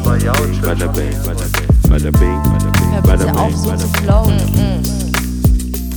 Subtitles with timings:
[0.00, 2.42] aber ja, bada bing, bada bing, bada bing,
[3.02, 4.02] bada bitte auf, bing, so bada zu bing.
[4.02, 4.38] flowen.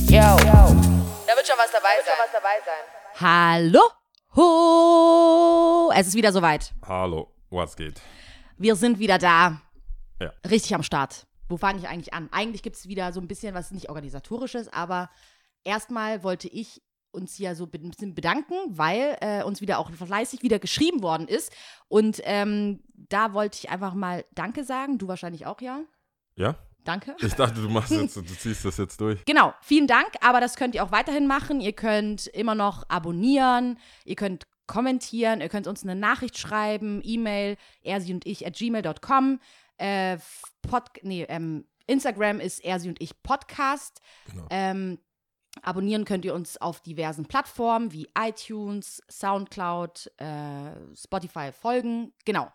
[0.08, 0.36] Yo.
[1.26, 2.14] Da wird schon was dabei sein.
[2.18, 2.84] was dabei sein.
[3.20, 3.80] Hallo?
[4.36, 5.90] Ho!
[5.94, 6.74] Es ist wieder soweit.
[6.86, 8.00] Hallo, was geht?
[8.58, 9.60] Wir sind wieder da.
[10.20, 10.32] Ja.
[10.50, 11.26] Richtig am Start.
[11.48, 12.28] Wo fange ich eigentlich an?
[12.30, 15.08] Eigentlich gibt es wieder so ein bisschen was nicht organisatorisches, aber
[15.64, 16.82] erstmal wollte ich
[17.14, 21.28] uns hier so ein bisschen bedanken, weil äh, uns wieder auch fleißig wieder geschrieben worden
[21.28, 21.52] ist.
[21.88, 24.98] Und ähm, da wollte ich einfach mal Danke sagen.
[24.98, 25.82] Du wahrscheinlich auch, ja?
[26.36, 26.56] Ja?
[26.84, 27.16] Danke.
[27.20, 29.24] Ich dachte, du machst jetzt, du ziehst das jetzt durch.
[29.24, 31.60] Genau, vielen Dank, aber das könnt ihr auch weiterhin machen.
[31.60, 37.56] Ihr könnt immer noch abonnieren, ihr könnt kommentieren, ihr könnt uns eine Nachricht schreiben, E-Mail,
[37.82, 39.40] er, sie und ich at gmail.com.
[39.78, 40.18] Äh,
[40.62, 44.00] Pod, nee, ähm, Instagram ist er, sie und ich Podcast.
[44.30, 44.46] Genau.
[44.50, 44.98] Ähm,
[45.62, 52.12] abonnieren könnt ihr uns auf diversen Plattformen wie iTunes, Soundcloud, äh, Spotify folgen.
[52.24, 52.50] Genau.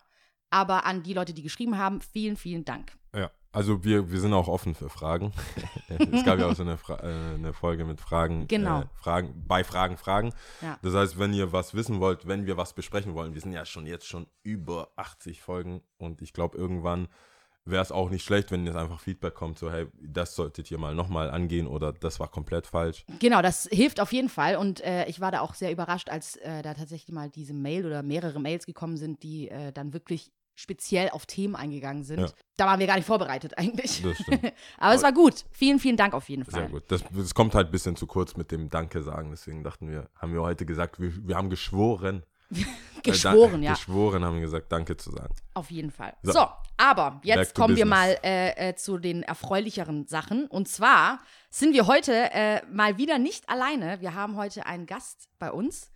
[0.50, 2.92] Aber an die Leute, die geschrieben haben, vielen, vielen Dank.
[3.14, 5.32] Ja, also wir, wir sind auch offen für Fragen.
[5.88, 8.46] es gab ja auch so eine, Fra äh, eine Folge mit Fragen.
[8.48, 8.82] Genau.
[8.82, 10.32] Äh, Fragen, bei Fragen, Fragen.
[10.60, 10.78] Ja.
[10.82, 13.64] Das heißt, wenn ihr was wissen wollt, wenn wir was besprechen wollen, wir sind ja
[13.64, 17.08] schon jetzt schon über 80 Folgen und ich glaube, irgendwann
[17.64, 20.78] wäre es auch nicht schlecht, wenn jetzt einfach Feedback kommt, so hey, das solltet ihr
[20.78, 23.04] mal nochmal angehen oder das war komplett falsch.
[23.18, 24.56] Genau, das hilft auf jeden Fall.
[24.56, 27.86] Und äh, ich war da auch sehr überrascht, als äh, da tatsächlich mal diese Mail
[27.86, 32.20] oder mehrere Mails gekommen sind, die äh, dann wirklich speziell auf Themen eingegangen sind.
[32.20, 32.28] Ja.
[32.56, 34.02] Da waren wir gar nicht vorbereitet eigentlich.
[34.02, 34.52] Das stimmt.
[34.78, 35.46] Aber es war gut.
[35.50, 36.62] Vielen, vielen Dank auf jeden Fall.
[36.62, 36.84] Sehr gut.
[36.88, 39.30] Das, das kommt halt ein bisschen zu kurz mit dem Danke sagen.
[39.30, 42.24] Deswegen dachten wir, haben wir heute gesagt, wir, wir haben geschworen.
[43.02, 43.72] Geschworen, äh, ja.
[43.72, 45.34] Geschworen haben gesagt, Danke zu sagen.
[45.54, 46.14] Auf jeden Fall.
[46.22, 46.32] So.
[46.32, 50.46] So, aber jetzt to kommen wir mal äh, äh, zu den erfreulicheren Sachen.
[50.46, 54.00] Und zwar sind wir heute äh, mal wieder nicht alleine.
[54.00, 55.90] Wir haben heute einen Gast bei uns.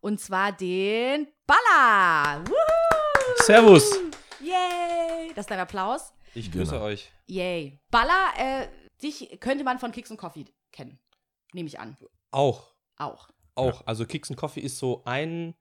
[0.00, 2.42] Und zwar den Baller.
[2.46, 3.42] Woohoo!
[3.44, 3.98] Servus.
[4.40, 5.32] Yay!
[5.34, 6.12] Das ist dein Applaus.
[6.34, 6.84] Ich grüße Genau.
[6.84, 7.10] euch.
[7.26, 7.80] Yay.
[7.90, 8.68] Baller, äh,
[9.02, 10.98] dich könnte man von Kicks und Coffee kennen.
[11.52, 11.96] Nehme ich an.
[12.30, 12.74] Auch.
[12.96, 13.28] Auch.
[13.54, 13.82] Auch.
[13.86, 15.54] Also Kicks and Coffee ist so ein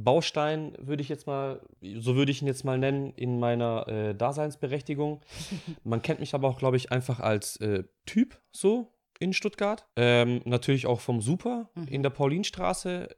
[0.00, 1.60] Baustein, würde ich jetzt mal,
[1.96, 5.20] so würde ich ihn jetzt mal nennen, in meiner äh, Daseinsberechtigung.
[5.84, 9.86] Man kennt mich aber auch, glaube ich, einfach als äh, Typ so in Stuttgart.
[9.96, 11.88] Ähm, natürlich auch vom Super Mhm.
[11.88, 13.08] in der Paulinstraße.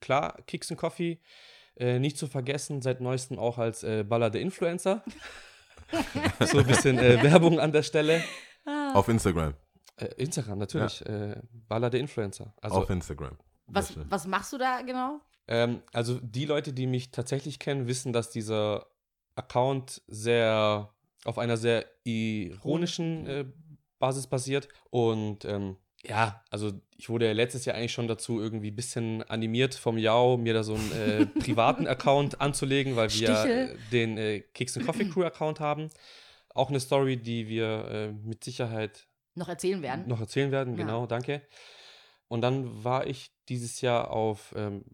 [0.00, 1.20] Klar, Kicks and Coffee.
[1.76, 5.02] Äh, nicht zu vergessen, seit neuestem auch als äh, Baller der Influencer.
[6.40, 8.22] so ein bisschen äh, Werbung an der Stelle.
[8.92, 9.54] Auf Instagram.
[9.96, 11.04] Äh, Instagram, natürlich.
[11.06, 12.54] Äh, Baller der Influencer.
[12.60, 13.38] Also, auf Instagram.
[13.66, 15.20] Was, was machst du da genau?
[15.48, 18.86] Ähm, also die Leute, die mich tatsächlich kennen, wissen, dass dieser
[19.36, 20.90] Account sehr
[21.24, 23.44] auf einer sehr ironischen äh,
[23.98, 24.68] Basis basiert.
[24.90, 29.22] Und ähm, ja, also ich wurde ja letztes Jahr eigentlich schon dazu irgendwie ein bisschen
[29.24, 33.70] animiert vom Yao, mir da so einen äh, privaten Account anzulegen, weil wir ja, Stichel.
[33.70, 35.88] äh, den äh, Kicks and Coffee Crew Account haben.
[36.54, 40.06] Auch eine Story, die wir äh, mit Sicherheit Noch erzählen werden?
[40.06, 40.84] noch erzählen werden, Ja.
[40.84, 41.42] genau, danke.
[42.28, 44.84] Und dann war ich dieses Jahr auf ähm,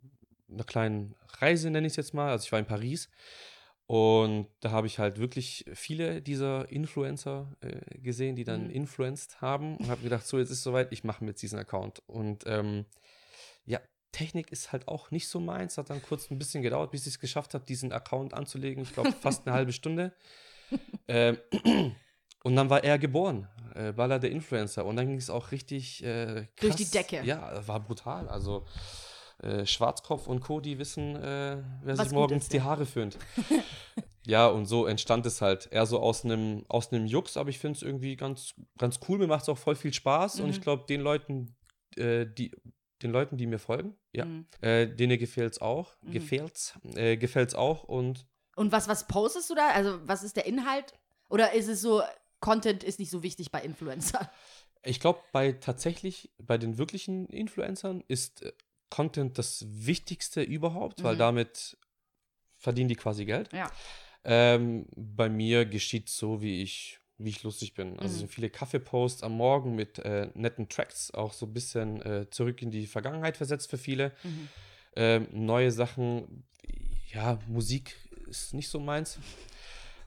[0.52, 2.30] einer kleinen Reise, nenne ich es jetzt mal.
[2.30, 3.08] Also ich war in Paris
[3.86, 8.70] und da habe ich halt wirklich viele dieser Influencer äh, gesehen, die dann Mhm.
[8.70, 11.58] influenced haben und habe gedacht, so jetzt ist es soweit, ich mache mir jetzt diesen
[11.58, 12.00] Account.
[12.06, 12.86] Und ähm,
[13.66, 13.80] ja,
[14.12, 15.76] Technik ist halt auch nicht so meins.
[15.76, 18.82] Hat dann kurz ein bisschen gedauert, bis ich es geschafft habe, diesen Account anzulegen.
[18.82, 20.12] Ich glaube, fast eine halbe Stunde.
[21.08, 21.36] Ähm,
[22.44, 24.84] und dann war er geboren, äh, Baller der Influencer.
[24.86, 26.60] Und dann ging es auch richtig äh, krass.
[26.60, 27.22] Durch die Decke.
[27.24, 28.28] Ja, war brutal.
[28.28, 28.64] Also
[29.42, 32.62] äh, Schwarzkopf und Co., die wissen, äh, wer Was sich morgens ist, die.
[32.62, 33.18] Haare föhnt.
[34.26, 37.76] ja, und so entstand es halt eher so aus einem aus Jux, aber ich finde
[37.76, 39.18] es irgendwie ganz, ganz cool.
[39.18, 40.40] Mir macht es auch voll viel Spaß.
[40.40, 40.50] Und Mhm.
[40.52, 41.56] ich glaube, den Leuten,
[41.96, 42.52] äh, die
[43.02, 44.46] den Leuten, die mir folgen, ja, Mhm.
[44.60, 45.94] äh, denen gefällt es auch.
[46.02, 46.10] Mhm.
[46.12, 47.84] Gefällt's, äh, gefällt's auch.
[47.84, 49.68] Und Und was, was postest du da?
[49.70, 50.92] Also, was ist der Inhalt?
[51.30, 52.02] Oder ist es so,
[52.40, 54.30] Content ist nicht so wichtig bei Influencer?
[54.82, 58.44] Ich glaube, bei tatsächlich, bei den wirklichen Influencern ist
[58.90, 61.18] Content das Wichtigste überhaupt, weil Mhm.
[61.18, 61.78] damit
[62.58, 63.52] verdienen die quasi Geld.
[63.52, 63.70] Ja.
[64.24, 67.92] Ähm, bei mir geschieht so, wie ich, wie ich lustig bin.
[67.98, 68.12] Also Mhm.
[68.12, 72.28] es sind viele Kaffeeposts am Morgen mit äh, netten Tracks, auch so ein bisschen äh,
[72.30, 74.12] zurück in die Vergangenheit versetzt für viele.
[74.22, 74.48] Mhm.
[74.96, 76.44] Ähm, neue Sachen,
[77.12, 77.96] ja, Musik
[78.28, 79.18] ist nicht so meins.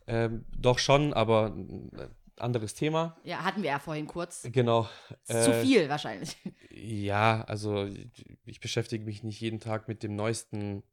[0.06, 1.90] Ähm, doch schon, aber ein
[2.38, 3.18] anderes Thema.
[3.24, 4.48] Ja, hatten wir ja vorhin kurz.
[4.52, 4.88] Genau.
[5.28, 6.36] Ist zu Äh, viel wahrscheinlich.
[6.72, 7.88] Ja, also
[8.46, 10.84] ich beschäftige mich nicht jeden Tag mit dem neuesten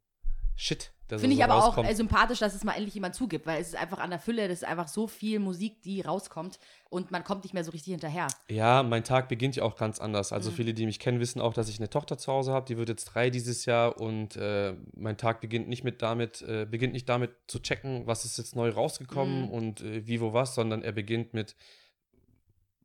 [0.61, 0.93] Shit.
[1.09, 1.89] Finde ich so aber auch rauskommt.
[1.91, 4.47] äh, sympathisch, dass es mal endlich jemand zugibt, weil es ist einfach an der Fülle,
[4.47, 7.91] das ist einfach so viel Musik, die rauskommt und man kommt nicht mehr so richtig
[7.93, 8.29] hinterher.
[8.49, 10.31] Ja, mein Tag beginnt ja auch ganz anders.
[10.31, 10.37] Mhm.
[10.37, 12.67] Also viele, die mich kennen, wissen auch, dass ich eine Tochter zu Hause habe.
[12.67, 16.65] Die wird jetzt drei dieses Jahr und äh, mein Tag beginnt nicht mit damit, äh,
[16.71, 19.51] beginnt nicht damit zu checken, was ist jetzt neu rausgekommen Mhm.
[19.51, 21.57] und äh, wie, wo, was, sondern er beginnt mit,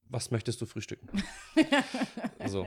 [0.09, 1.07] was möchtest du frühstücken?
[2.45, 2.65] so.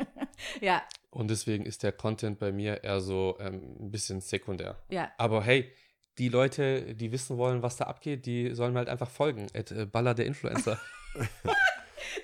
[0.60, 4.76] Ja, Und deswegen ist der Content bei mir eher so ähm, ein bisschen sekundär.
[4.88, 5.10] ja.
[5.18, 5.72] Aber hey,
[6.18, 9.46] die Leute, die wissen wollen, was da abgeht, die sollen mir halt einfach folgen.
[9.54, 10.80] At, äh, Baller der Influencer.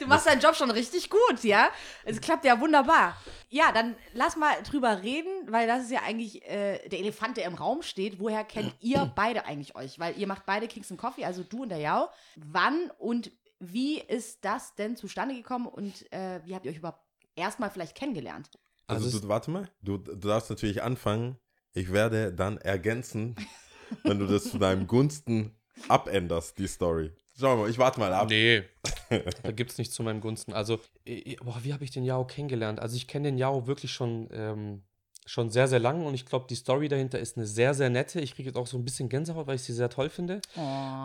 [0.01, 1.71] Du machst deinen Job schon richtig gut, ja?
[2.05, 3.17] Es klappt ja wunderbar.
[3.49, 7.45] Ja, dann lass mal drüber reden, weil das ist ja eigentlich äh, der Elefant, der
[7.45, 8.19] im Raum steht.
[8.19, 9.99] Woher kennt ihr beide eigentlich euch?
[9.99, 12.09] Weil ihr macht beide Kings and Coffee, also du und der Yao.
[12.37, 17.03] Wann und wie ist das denn zustande gekommen und äh, wie habt ihr euch überhaupt
[17.37, 18.51] erstmal vielleicht kennengelernt?
[18.87, 21.39] Also, Also du, warte mal, du, du darfst natürlich anfangen.
[21.73, 23.35] Ich werde dann ergänzen,
[24.05, 25.56] wenn du das zu deinem Gunsten
[25.89, 27.12] abänderst, die Story.
[27.39, 28.29] Schau mal, ich warte mal ab.
[28.29, 28.62] Nee,
[29.43, 30.53] da gibt es nichts zu meinem Gunsten.
[30.53, 32.79] Also, äh, boah, wie habe ich den Yao kennengelernt?
[32.79, 34.85] Also, ich kenne den Yao wirklich schon, ähm,
[35.26, 38.21] schon sehr, sehr lang und ich glaube, die Story dahinter ist eine sehr, sehr nette.
[38.21, 40.41] Ich kriege jetzt auch so ein bisschen Gänsehaut, weil ich sie sehr toll finde.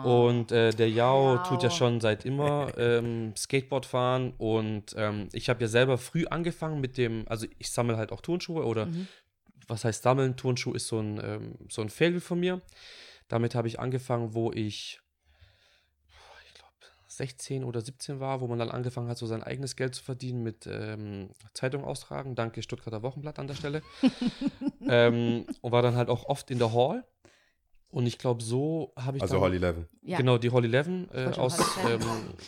[0.04, 1.42] Und äh, der Yao Yao.
[1.42, 6.26] tut ja schon seit immer ähm, Skateboard fahren und ähm, ich habe ja selber früh
[6.26, 9.08] angefangen mit dem, also ich sammle halt auch Turnschuhe oder Mhm.
[9.68, 10.36] was heißt sammeln?
[10.36, 12.60] Turnschuh ist so ein, ähm, so ein Faible von mir.
[13.28, 15.00] Damit habe ich angefangen, wo ich,
[17.10, 20.44] 16 oder 17 war, wo man dann angefangen hat, so sein eigenes Geld zu verdienen
[20.44, 22.36] mit ähm, Zeitung austragen.
[22.36, 23.82] Danke, Stuttgarter Wochenblatt an der Stelle.
[24.88, 27.04] ähm, und war dann halt auch oft in der Hall.
[27.88, 29.88] Und ich glaube, so habe ich Also dann, Holly Levin.
[30.02, 30.18] Ja.
[30.18, 32.00] Genau, die Holly Levin äh, wollte schon aus, ähm,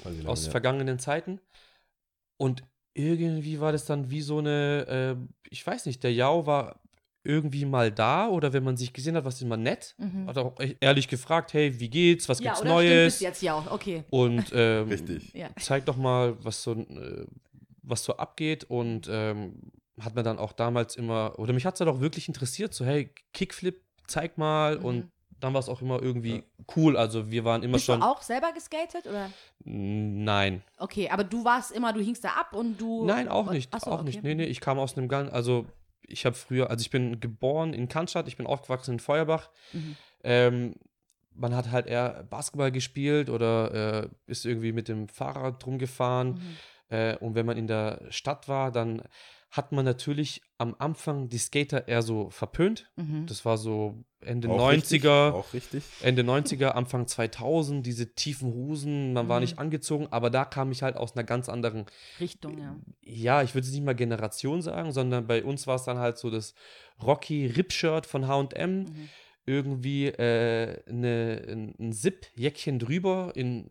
[0.04, 0.52] Holly Levin, aus ja.
[0.52, 1.40] vergangenen Zeiten.
[2.36, 2.62] Und
[2.94, 6.80] irgendwie war das dann wie so eine, äh, ich weiß nicht, der Yao war
[7.24, 9.94] irgendwie mal da oder wenn man sich gesehen hat, was immer nett.
[9.98, 10.26] Mhm.
[10.26, 13.14] Hat auch e- ehrlich gefragt, hey, wie geht's, was Ja, gibt's oder stimmt Neues?
[13.14, 14.04] bis jetzt ja auch, okay.
[14.10, 15.32] Und ähm, Richtig.
[15.34, 15.48] Ja.
[15.60, 17.26] zeig doch mal, was so, äh,
[17.82, 18.64] was so abgeht.
[18.64, 22.26] Und ähm, hat mir dann auch damals immer, oder mich hat es dann auch wirklich
[22.28, 24.78] interessiert, so, hey, Kickflip, zeig mal.
[24.78, 24.84] Mhm.
[24.84, 26.44] Und dann war es auch immer irgendwie
[26.76, 26.96] cool.
[26.96, 28.00] Also wir waren immer Bist schon.
[28.00, 29.28] du auch selber geskatet oder?
[29.64, 30.62] Nein.
[30.78, 33.04] Okay, aber du warst immer, du hingst da ab und du.
[33.04, 33.68] Nein, auch nicht.
[33.72, 34.04] Ach so, auch okay.
[34.04, 34.22] nicht.
[34.22, 35.66] Nee, nee, ich kam aus einem ganz, also
[36.06, 39.50] ich habe früher, also ich bin geboren in Cannstatt, ich bin aufgewachsen in Feuerbach.
[39.72, 39.96] Mhm.
[40.24, 40.74] Ähm,
[41.34, 46.34] man hat halt eher Basketball gespielt oder äh, ist irgendwie mit dem Fahrrad rumgefahren.
[46.34, 46.56] Mhm.
[46.96, 49.02] Äh, und wenn man in der Stadt war, dann
[49.54, 52.90] hat man natürlich am Anfang die Skater eher so verpönt.
[52.96, 53.26] Mhm.
[53.26, 55.32] Das war so Ende Auch richtig, 90er.
[55.32, 55.84] Auch richtig.
[56.00, 59.44] Ende 90er, Anfang 2000, diese tiefen Hosen, man war Mhm.
[59.44, 61.84] nicht angezogen, aber da kam ich halt aus einer ganz anderen
[62.18, 62.76] Richtung, ja.
[63.02, 66.16] ja, ich würde es nicht mal Generation sagen, sondern bei uns war es dann halt
[66.16, 66.54] so das
[67.02, 69.08] Rocky Rip-Shirt von H&M, Mhm.
[69.44, 73.68] irgendwie äh, eine, ein ein Zip-Jäckchen drüber in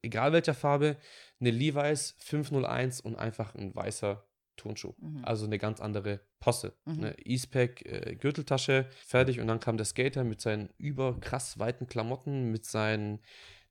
[0.00, 0.96] egal welcher Farbe,
[1.40, 4.24] eine Levi's 501 und einfach ein weißer
[4.62, 4.92] Turnschuh.
[4.98, 5.24] Mhm.
[5.24, 6.72] Also eine ganz andere Posse.
[6.84, 6.98] Mhm.
[6.98, 12.50] Eine Eastpack, äh, Gürteltasche, fertig und dann kam der Skater mit seinen überkrass weiten Klamotten,
[12.50, 13.20] mit seinen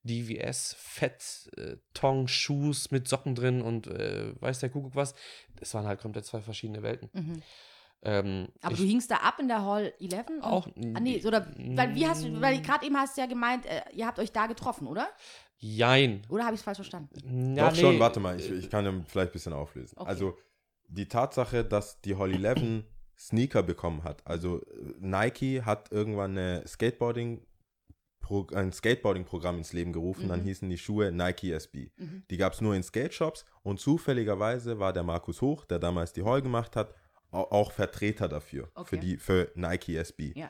[0.04, 5.14] DVS Fett äh, Tong Shoes mit Socken drin und äh, weiß der Kuckuck was.
[5.60, 7.10] Das waren halt komplett zwei verschiedene Welten.
[7.14, 7.42] Mhm.
[8.04, 10.26] Ähm, Aber ich- du hingst da ab in der Hall 11?
[10.38, 10.66] und- auch
[10.96, 11.46] Ah, nee, oder,
[11.76, 14.32] weil, wie hast du, weil gerade eben hast du ja gemeint, äh, ihr habt euch
[14.32, 15.08] da getroffen, oder?
[15.60, 16.24] Jein.
[16.30, 17.56] Oder habe ich es falsch verstanden?
[17.56, 19.96] Ja, Doch schon, nee, warte mal, ich, ich kann ihn vielleicht ein bisschen auflösen.
[20.00, 20.10] Okay.
[20.10, 20.36] Also
[20.92, 22.84] die Tatsache, dass die Holly Levin
[23.18, 24.66] Sneaker bekommen hat, also äh,
[25.00, 27.46] Nike hat irgendwann eine Skateboarding
[28.54, 30.44] ein Skateboarding-Programm ins Leben gerufen, dann Mhm.
[30.46, 31.92] hießen die Schuhe Nike SB.
[31.98, 32.24] Mhm.
[32.30, 36.24] Die gab es nur in Skate-Shops und zufälligerweise war der Markus Hoch, der damals die
[36.24, 36.94] Hall gemacht hat,
[37.32, 38.88] au- auch Vertreter dafür, Okay.
[38.90, 40.34] für, die, für Nike SB.
[40.38, 40.50] Ja.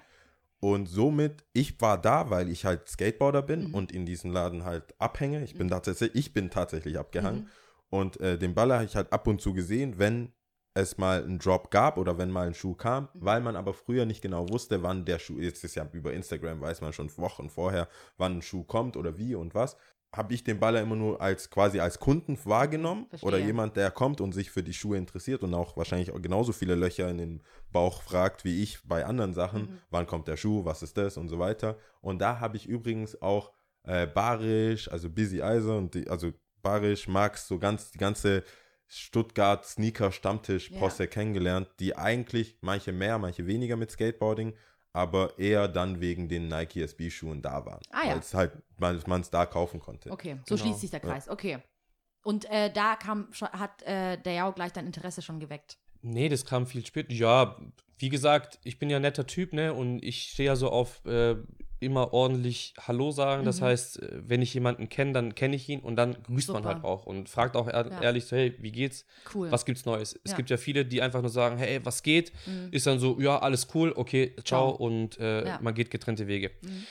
[0.59, 3.73] Und somit, ich war da, weil ich halt Skateboarder bin Mhm.
[3.73, 5.43] und in diesem Laden halt abhänge.
[5.43, 7.47] Ich bin tatsächlich, ich bin tatsächlich abgehangen.
[7.91, 10.31] Und äh, den Baller habe ich halt ab und zu gesehen, wenn
[10.73, 13.09] es mal einen Drop gab oder wenn mal ein Schuh kam, Mhm.
[13.25, 16.61] weil man aber früher nicht genau wusste, wann der Schuh, jetzt ist ja über Instagram,
[16.61, 19.75] weiß man schon Wochen vorher, wann ein Schuh kommt oder wie und was,
[20.15, 23.27] habe ich den Baller immer nur als quasi als Kunden wahrgenommen Verstehe.
[23.27, 26.51] oder jemand, der kommt und sich für die Schuhe interessiert und auch wahrscheinlich auch genauso
[26.53, 29.77] viele Löcher in den Bauch fragt wie ich bei anderen Sachen, Mhm.
[29.89, 31.77] wann kommt der Schuh, was ist das und so weiter.
[32.01, 33.51] Und da habe ich übrigens auch
[33.83, 36.31] äh, Barisch, also Busy Eiser und die, also
[36.61, 38.43] Barisch, Max, so ganz die ganze
[38.87, 44.53] Stuttgart Sneaker Stammtisch Posse kennengelernt, die eigentlich manche mehr, manche weniger mit Skateboarding,
[44.93, 48.11] aber eher dann wegen den Nike SB Schuhen da waren, Ah, ja.
[48.11, 48.51] weil es halt
[49.07, 50.11] man es da kaufen konnte.
[50.11, 50.65] Okay, so Genau.
[50.67, 51.29] schließt sich der Kreis.
[51.29, 51.59] Okay.
[52.23, 55.77] Und äh, da kam schon, hat äh, der Jao gleich dein Interesse schon geweckt.
[56.01, 57.11] Nee, das kam viel später.
[57.13, 57.57] Ja,
[57.97, 59.73] wie gesagt, ich bin ja ein netter Typ, ne?
[59.73, 61.35] Und ich stehe ja so auf äh,
[61.81, 63.43] immer ordentlich Hallo sagen.
[63.43, 63.65] Das Mhm.
[63.65, 66.75] heißt, äh, wenn ich jemanden kenne, dann kenne ich ihn und dann grüßt man Super.
[66.75, 68.01] halt auch und fragt auch ehr Ja.
[68.01, 69.05] ehrlich so, hey, wie geht's?
[69.33, 69.51] Cool.
[69.51, 70.19] Was gibt's Neues?
[70.23, 70.37] Es Ja.
[70.37, 72.31] gibt ja viele, die einfach nur sagen, hey, was geht?
[72.45, 72.69] Mhm.
[72.71, 74.75] Ist dann so, ja, alles cool, okay, ciao, Ciao.
[74.75, 75.59] und äh, Ja.
[75.61, 76.51] man geht getrennte Wege.
[76.61, 76.85] Mhm.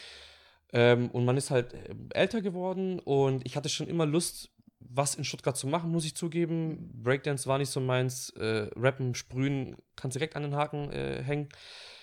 [0.72, 5.14] Ähm, und man ist halt äh, älter geworden und ich hatte schon immer Lust, was
[5.14, 6.90] in Stuttgart zu machen, muss ich zugeben.
[7.02, 8.30] Breakdance war nicht so meins.
[8.30, 11.48] Äh, Rappen, Sprühen, kannst direkt an den Haken äh, hängen.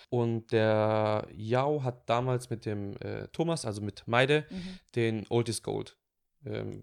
[0.10, 4.80] Und der Yao hat damals mit dem äh, Thomas, also mit Meide, Mhm.
[4.96, 5.98] den Old is Gold
[6.46, 6.82] ähm,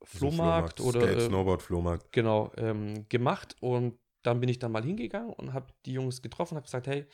[0.00, 2.12] So Flohmarkt oder Skate, äh, Snowboard, Flohmarkt.
[2.12, 6.56] genau ähm, gemacht und dann bin ich da mal hingegangen und habe die Jungs getroffen,
[6.56, 7.06] habe gesagt, hey,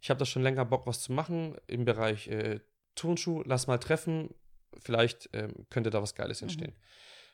[0.00, 2.58] ich habe da schon länger Bock, was zu machen im Bereich äh,
[2.96, 4.34] Turnschuh, lass mal treffen,
[4.80, 6.46] vielleicht ähm, könnte da was Geiles Mhm.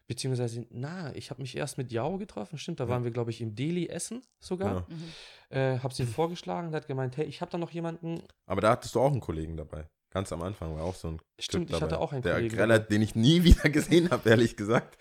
[0.07, 2.91] Beziehungsweise, na, ich habe mich erst mit Jao getroffen, stimmt, da Ja.
[2.91, 4.85] waren wir, glaube ich, im Deli essen sogar.
[4.87, 4.87] Genau.
[4.89, 5.57] Mhm.
[5.57, 8.71] Äh, habe ihm vorgeschlagen, der hat gemeint, hey, ich habe da noch jemanden, Aber da
[8.71, 9.89] hattest du auch einen Kollegen dabei.
[10.11, 12.55] Ganz am Anfang war auch so ein Stimmt, Typ ich hatte auch einen der Kollegen
[12.55, 12.89] Greller, dabei.
[12.89, 14.99] den ich nie wieder gesehen habe, ehrlich gesagt.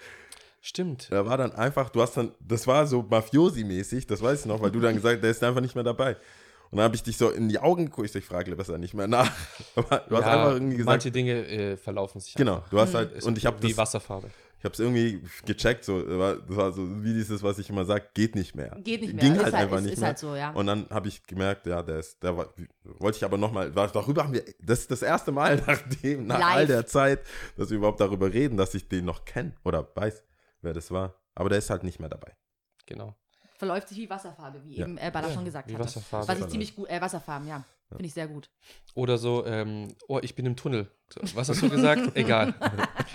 [0.62, 4.46] stimmt, Da war dann einfach, du hast dann, das war so Mafiosi-mäßig, das weiß ich
[4.46, 6.16] noch, weil du dann gesagt hast, der ist einfach nicht mehr dabei.
[6.74, 9.08] Und dann habe ich dich so in die Augen geguckt, ich frage besser nicht mehr
[9.08, 9.32] nach.
[9.76, 12.70] Aber du hast Ja, einfach irgendwie gesagt, manche Dinge äh, verlaufen sich genau, einfach.
[12.70, 14.30] du hast halt, Ist und ich habe wie das, Wasserfarbe.
[14.58, 16.18] ich habe es irgendwie gecheckt, so, das
[16.58, 18.76] war- so wie dieses, was ich immer sage, geht nicht mehr.
[18.84, 19.24] Geht nicht mehr.
[19.24, 20.08] Ging ist halt einfach ist, nicht ist mehr.
[20.08, 20.52] halt so, ja.
[20.52, 22.52] Und dann habe ich gemerkt, ja, der ist, der war,
[22.84, 26.60] wollte ich aber nochmal, darüber haben wir, das ist das erste Mal nachdem, nach all
[26.62, 26.68] Live.
[26.68, 27.20] der Zeit,
[27.56, 30.24] dass wir überhaupt darüber reden, dass ich den noch kenne oder weiß,
[30.62, 31.22] wer das war.
[31.36, 32.36] Aber der ist halt nicht mehr dabei.
[32.88, 33.16] Genau.
[33.66, 34.86] Verläuft sich wie Wasserfarbe, wie Ja.
[34.86, 35.80] eben äh, Balla schon gesagt hat.
[35.80, 36.28] Wasserfarbe.
[36.28, 37.64] Was ich ziemlich gut, äh, Wasserfarben, ja.
[37.90, 38.50] Finde ich sehr gut.
[38.96, 40.90] Oder so, ähm, oh, ich bin im Tunnel.
[41.10, 42.12] So, Was hast du gesagt?
[42.16, 42.54] Egal.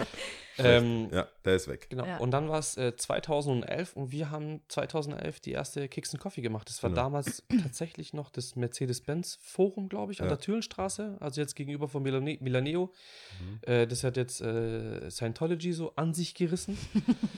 [0.59, 1.89] ähm, Ja, der ist weg.
[1.91, 2.07] genau.
[2.07, 2.19] Ja.
[2.19, 6.43] Und dann war es äh, 2011 und wir haben 2011 die erste Kicks and Coffee
[6.43, 6.69] gemacht.
[6.69, 7.03] Das war Genau.
[7.03, 10.37] damals tatsächlich noch das Mercedes-Benz Forum, glaube ich, an Ja.
[10.37, 12.93] der Thülenstraße, also jetzt gegenüber von Milane Milaneo.
[13.41, 13.61] Mhm.
[13.71, 16.79] Äh, das hat jetzt äh, Scientology so an sich gerissen.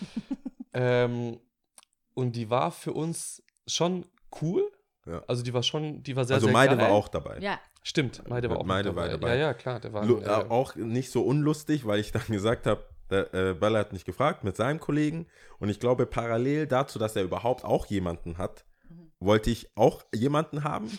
[0.75, 1.39] ähm,
[2.15, 4.07] und die war für uns schon
[4.43, 4.71] cool.
[5.07, 5.23] Ja.
[5.27, 6.87] Also die war schon, die war sehr, also sehr Meide geil.
[6.87, 7.39] war auch dabei.
[7.41, 9.19] Ja, Stimmt, Meide war auch Meide mit war dabei.
[9.29, 9.35] dabei.
[9.37, 9.81] Ja, ja, klar.
[9.81, 13.33] Der war Lu- äh, äh, auch nicht so unlustig, weil ich dann gesagt habe, der
[13.35, 15.27] äh, Bella hat mich gefragt mit seinem Kollegen
[15.59, 18.65] und ich glaube parallel dazu, dass er überhaupt auch jemanden hat,
[19.19, 20.97] wollte ich auch jemanden haben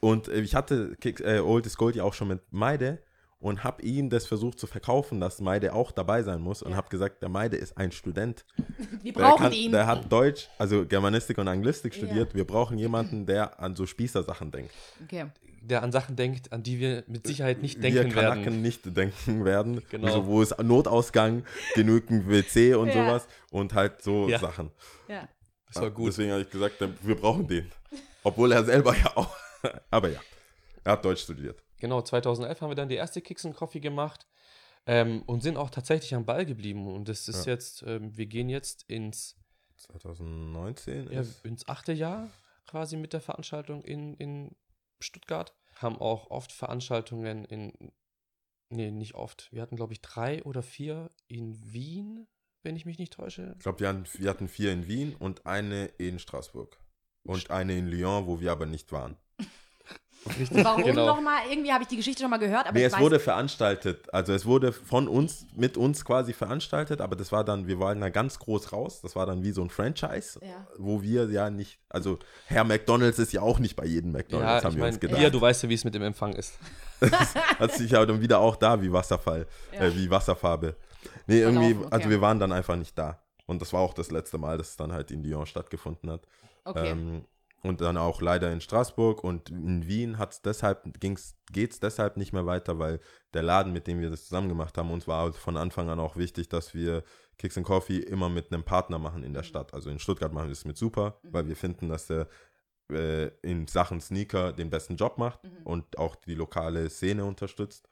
[0.00, 3.02] und äh, ich hatte Kicks, äh, Old is Gold ja auch schon mit Meide
[3.42, 6.88] und habe ihm das versucht zu verkaufen, dass Meide auch dabei sein muss und habe
[6.88, 8.44] gesagt, der Meide ist ein Student.
[9.02, 9.72] wir Der, brauchen kann, ihn.
[9.72, 12.06] der hat Deutsch, also Germanistik und Anglistik Ja.
[12.06, 12.34] studiert.
[12.34, 14.72] Wir brauchen jemanden, der an so Spießersachen denkt.
[15.04, 15.26] okay.
[15.64, 18.62] der an Sachen denkt, an die wir mit Sicherheit nicht wir denken Kanaken werden.
[18.62, 19.80] nicht denken werden.
[19.90, 20.06] Genau.
[20.08, 21.44] Also wo ist Notausgang,
[21.76, 22.94] genügend WC und Ja.
[22.94, 24.38] sowas und halt so Ja.
[24.40, 24.70] Sachen.
[25.08, 25.28] Ja.
[25.68, 26.08] Das war gut.
[26.08, 27.70] Deswegen habe ich gesagt, wir brauchen den.
[28.24, 29.34] Obwohl er selber ja auch.
[29.90, 30.20] Aber ja,
[30.84, 31.62] er hat Deutsch studiert.
[31.82, 34.28] Genau, 2011 haben wir dann die erste Kicks and Coffee gemacht
[34.86, 36.86] ähm, und sind auch tatsächlich am Ball geblieben.
[36.86, 37.52] Und das ist Ja.
[37.54, 39.36] jetzt, ähm, wir gehen jetzt ins,
[39.78, 42.30] 2019 ja, ins achte Jahr
[42.68, 44.54] quasi mit der Veranstaltung in, in
[45.00, 45.54] Stuttgart.
[45.74, 47.72] Haben auch oft Veranstaltungen in,
[48.68, 49.52] nee, nicht oft.
[49.52, 52.28] Wir hatten, glaube ich, drei oder vier in Wien,
[52.62, 53.54] wenn ich mich nicht täusche.
[53.58, 56.78] Ich glaube, wir, hatten- wir hatten vier in Wien und eine in Straßburg.
[57.24, 59.16] Und eine in Lyon, wo wir aber nicht waren.
[60.38, 61.06] Richtig, Warum genau.
[61.06, 61.40] nochmal?
[61.50, 64.12] Irgendwie habe ich die Geschichte schon mal gehört, aber Nee, ich es weiß, wurde veranstaltet.
[64.14, 68.00] Also es wurde von uns, mit uns quasi veranstaltet, aber das war dann, wir waren
[68.00, 69.00] da ganz groß raus.
[69.02, 70.66] Das war dann wie so ein Franchise, Ja.
[70.78, 74.68] wo wir ja nicht, also Herr McDonalds ist ja auch nicht bei jedem McDonalds, Ja,
[74.68, 75.20] haben ich wir uns meine, gedacht.
[75.22, 76.54] ja, du weißt ja, wie es mit dem Empfang ist.
[77.58, 79.80] Hat sich ja dann wieder auch da wie Wasserfall, Ja.
[79.80, 80.76] äh, wie Wasserfarbe.
[81.26, 81.88] Nee, irgendwie, okay.
[81.90, 83.18] also wir waren dann einfach nicht da.
[83.46, 86.22] Und das war auch das letzte Mal, dass es dann halt in Lyon stattgefunden hat.
[86.64, 86.90] Okay.
[86.90, 87.24] Ähm,
[87.62, 92.32] und dann auch leider in Straßburg und in Wien hat's deshalb, ging's, geht's deshalb nicht
[92.32, 93.00] mehr weiter, weil
[93.34, 96.16] der Laden, mit dem wir das zusammen gemacht haben, uns war von Anfang an auch
[96.16, 97.04] wichtig, dass wir
[97.38, 99.74] Kicks and Coffee immer mit einem Partner machen in der Stadt.
[99.74, 102.28] Also in Stuttgart machen wir es mit Super, weil wir finden, dass der
[102.90, 107.88] äh, in Sachen Sneaker den besten Job macht und auch die lokale Szene unterstützt.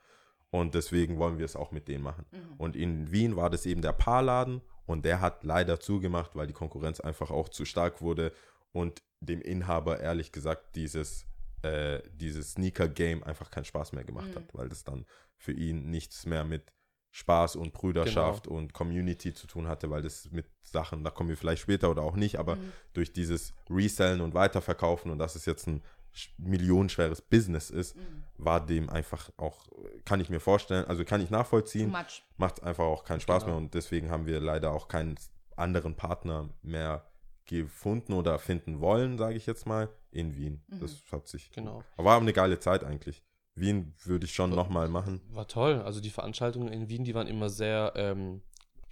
[0.51, 2.27] Und deswegen wollen wir es auch mit denen machen.
[2.59, 6.53] Und in Wien war das eben der Paarladen und der hat leider zugemacht, weil die
[6.53, 8.33] Konkurrenz einfach auch zu stark wurde
[8.73, 11.27] und dem Inhaber ehrlich gesagt dieses,
[11.63, 15.05] äh, dieses Sneaker-Game einfach keinen Spaß mehr gemacht hat, weil das dann
[15.37, 16.73] für ihn nichts mehr mit
[17.13, 21.37] Spaß und Brüderschaft und Community zu tun hatte, weil das mit Sachen, da kommen wir
[21.37, 22.57] vielleicht später oder auch nicht, aber
[22.93, 25.83] durch dieses Resellen und Weiterverkaufen und dass es jetzt ein
[26.15, 27.97] sch- millionenschweres Business ist,
[28.39, 29.67] war dem einfach auch,
[30.05, 31.91] kann ich mir vorstellen, also kann ich nachvollziehen,
[32.37, 33.57] macht einfach auch keinen Spaß Genau.
[33.57, 35.17] mehr und deswegen haben wir leider auch keinen
[35.57, 37.10] anderen Partner mehr
[37.51, 39.89] gefunden oder finden wollen, sage ich jetzt mal.
[40.13, 40.63] in Wien.
[40.69, 40.81] Mhm.
[40.81, 41.51] Das hat sich.
[41.53, 41.85] Genau.
[41.97, 43.23] Aber war eine geile Zeit eigentlich.
[43.55, 45.21] Wien würde ich schon nochmal machen.
[45.31, 45.83] War toll.
[45.83, 48.43] Also die Veranstaltungen in Wien, die waren immer sehr, ähm,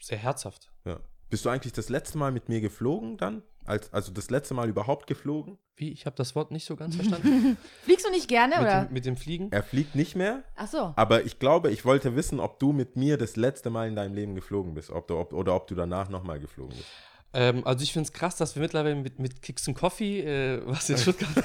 [0.00, 0.70] sehr herzhaft.
[0.84, 1.00] Ja.
[1.30, 3.42] Bist du eigentlich das letzte Mal mit mir geflogen dann?
[3.64, 5.58] Als, also das letzte Mal überhaupt geflogen?
[5.76, 5.92] Wie?
[5.92, 7.56] Ich habe das Wort nicht so ganz verstanden.
[7.82, 8.84] Fliegst du nicht gerne, mit, oder?
[8.84, 9.52] dem, mit dem Fliegen?
[9.52, 10.92] Er fliegt nicht mehr, Ach so.
[10.96, 14.14] aber ich glaube, ich wollte wissen, ob du mit mir das letzte Mal in deinem
[14.14, 14.90] Leben geflogen bist.
[14.90, 16.88] Ob du, ob, oder ob du danach nochmal geflogen bist.
[17.34, 20.62] Ähm, also ich finde es krass, dass wir mittlerweile mit, mit Kicks and Coffee, äh,
[20.64, 21.30] was in Stuttgart.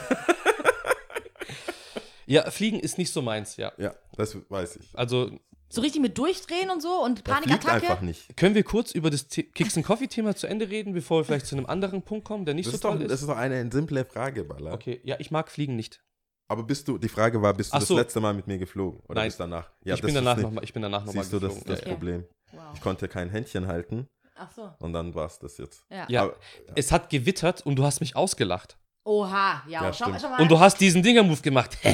[2.25, 3.71] ja, Fliegen ist nicht so meins, ja.
[3.77, 4.89] Ja, das weiß ich.
[4.97, 5.31] Also
[5.69, 7.87] So richtig mit Durchdrehen und so und fliegt Panikattacke?
[7.89, 8.35] einfach nicht.
[8.37, 11.25] können wir kurz über das The Kicks and Coffee Thema zu Ende reden, bevor wir
[11.25, 13.11] vielleicht zu einem anderen Punkt kommen, der nicht Das so ist, doch, toll ist?
[13.11, 14.73] das ist doch eine simple Frage, Balla.
[14.73, 16.01] okay, ja, ich mag Fliegen nicht.
[16.49, 17.97] Aber bist du, die Frage war, bist du Ach das so.
[17.97, 18.99] letzte Mal mit mir geflogen?
[19.07, 19.27] Oder Nein.
[19.29, 19.71] bist danach?
[19.83, 21.53] ich, das bin ist danach nicht- noch mal, ich bin danach nochmal Siehst du, das
[21.53, 21.75] ist geflogen.
[21.81, 21.93] das ja.
[21.93, 22.25] Problem.
[22.51, 22.61] Wow.
[22.75, 24.69] Ich konnte kein Händchen halten Ach so.
[24.79, 25.85] und dann war es das jetzt.
[25.89, 26.05] Ja.
[26.09, 26.35] Ja, Aber-
[26.75, 28.77] es hat gewittert und du hast mich ausgelacht.
[29.05, 30.41] Oha, ja, Ja, schau, schau mal.
[30.41, 31.77] Und du hast diesen Dinger-Move gemacht.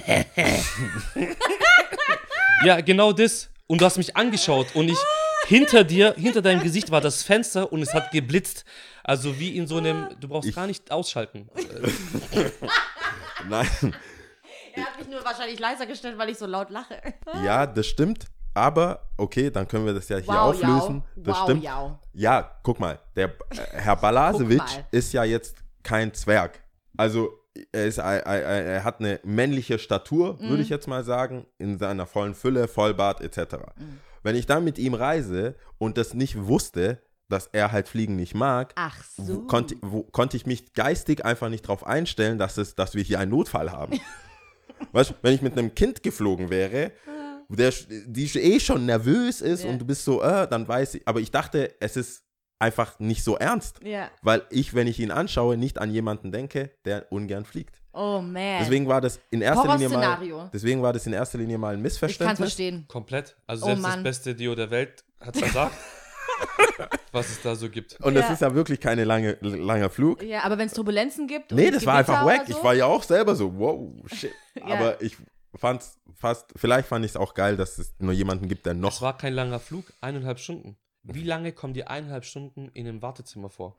[2.64, 3.50] ja, genau das.
[3.68, 4.98] Und du hast mich angeschaut und ich
[5.48, 8.66] hinter dir, hinter deinem Gesicht war das Fenster und es hat geblitzt.
[9.04, 11.50] Also wie in so einem, du brauchst Ich- gar nicht ausschalten.
[13.48, 13.68] Nein,
[14.74, 17.02] er hat mich nur wahrscheinlich leiser gestellt, weil ich so laut lache.
[17.44, 18.26] ja, das stimmt.
[18.60, 20.98] Aber okay, dann können wir das ja hier Wow, auflösen.
[20.98, 21.04] jau.
[21.24, 21.64] Das Wow, stimmt.
[21.64, 22.00] jau.
[22.14, 23.32] Ja, guck mal, der äh,
[23.74, 26.62] Herr Balasewitsch ist ja jetzt kein Zwerg.
[26.98, 27.30] Also
[27.72, 30.50] er, ist, er, er, er hat eine männliche Statur, Mhm.
[30.50, 33.56] würde ich jetzt mal sagen, in seiner vollen Fülle, Vollbart etc.
[33.78, 34.00] Mhm.
[34.24, 38.36] Wenn ich dann mit ihm reise und das nicht wusste, dass er halt Fliegen nicht
[38.36, 39.42] mag, Ach wo, so.
[39.44, 43.20] konnte, wo, konnte ich mich geistig einfach nicht darauf einstellen, dass, es, dass wir hier
[43.20, 44.00] einen Notfall haben.
[44.92, 46.92] weißt du, wenn ich mit einem Kind geflogen wäre,
[47.50, 47.74] der,
[48.06, 49.70] die eh schon nervös ist Ja.
[49.72, 52.24] und du bist so, äh, dann weiß ich, aber ich dachte, es ist
[52.62, 54.10] einfach nicht so ernst, Ja.
[54.22, 57.82] weil ich, wenn ich ihn anschaue, nicht an jemanden denke, der ungern fliegt.
[57.94, 58.60] Oh man.
[58.60, 61.78] Deswegen war das in erster Linie mal, deswegen war das in erster Linie mal ein
[61.80, 62.38] ich kann es Missverständnis.
[62.38, 62.86] verstehen.
[62.88, 63.38] Komplett.
[63.48, 64.04] Also Oh selbst das Mann.
[64.04, 65.74] beste Dio der Welt hat versagt,
[67.12, 68.00] was es da so gibt.
[68.02, 68.22] Und Ja.
[68.22, 70.22] das ist ja wirklich keine lange, langer Flug.
[70.24, 71.52] Ja, aber wenn es Turbulenzen gibt.
[71.52, 72.42] Nee, und das war einfach wack.
[72.42, 74.32] oder Ich so, war ja auch selber so, wow, shit.
[74.56, 74.66] Ja.
[74.76, 75.16] Aber ich
[75.56, 78.80] fand's fast, vielleicht fand ich es auch geil, dass es nur jemanden gibt, der Es
[78.80, 79.02] noch.
[79.02, 80.78] war kein langer Flug, eineinhalb Stunden.
[81.04, 83.76] Wie lange kommen die eineinhalb Stunden in einem Wartezimmer vor?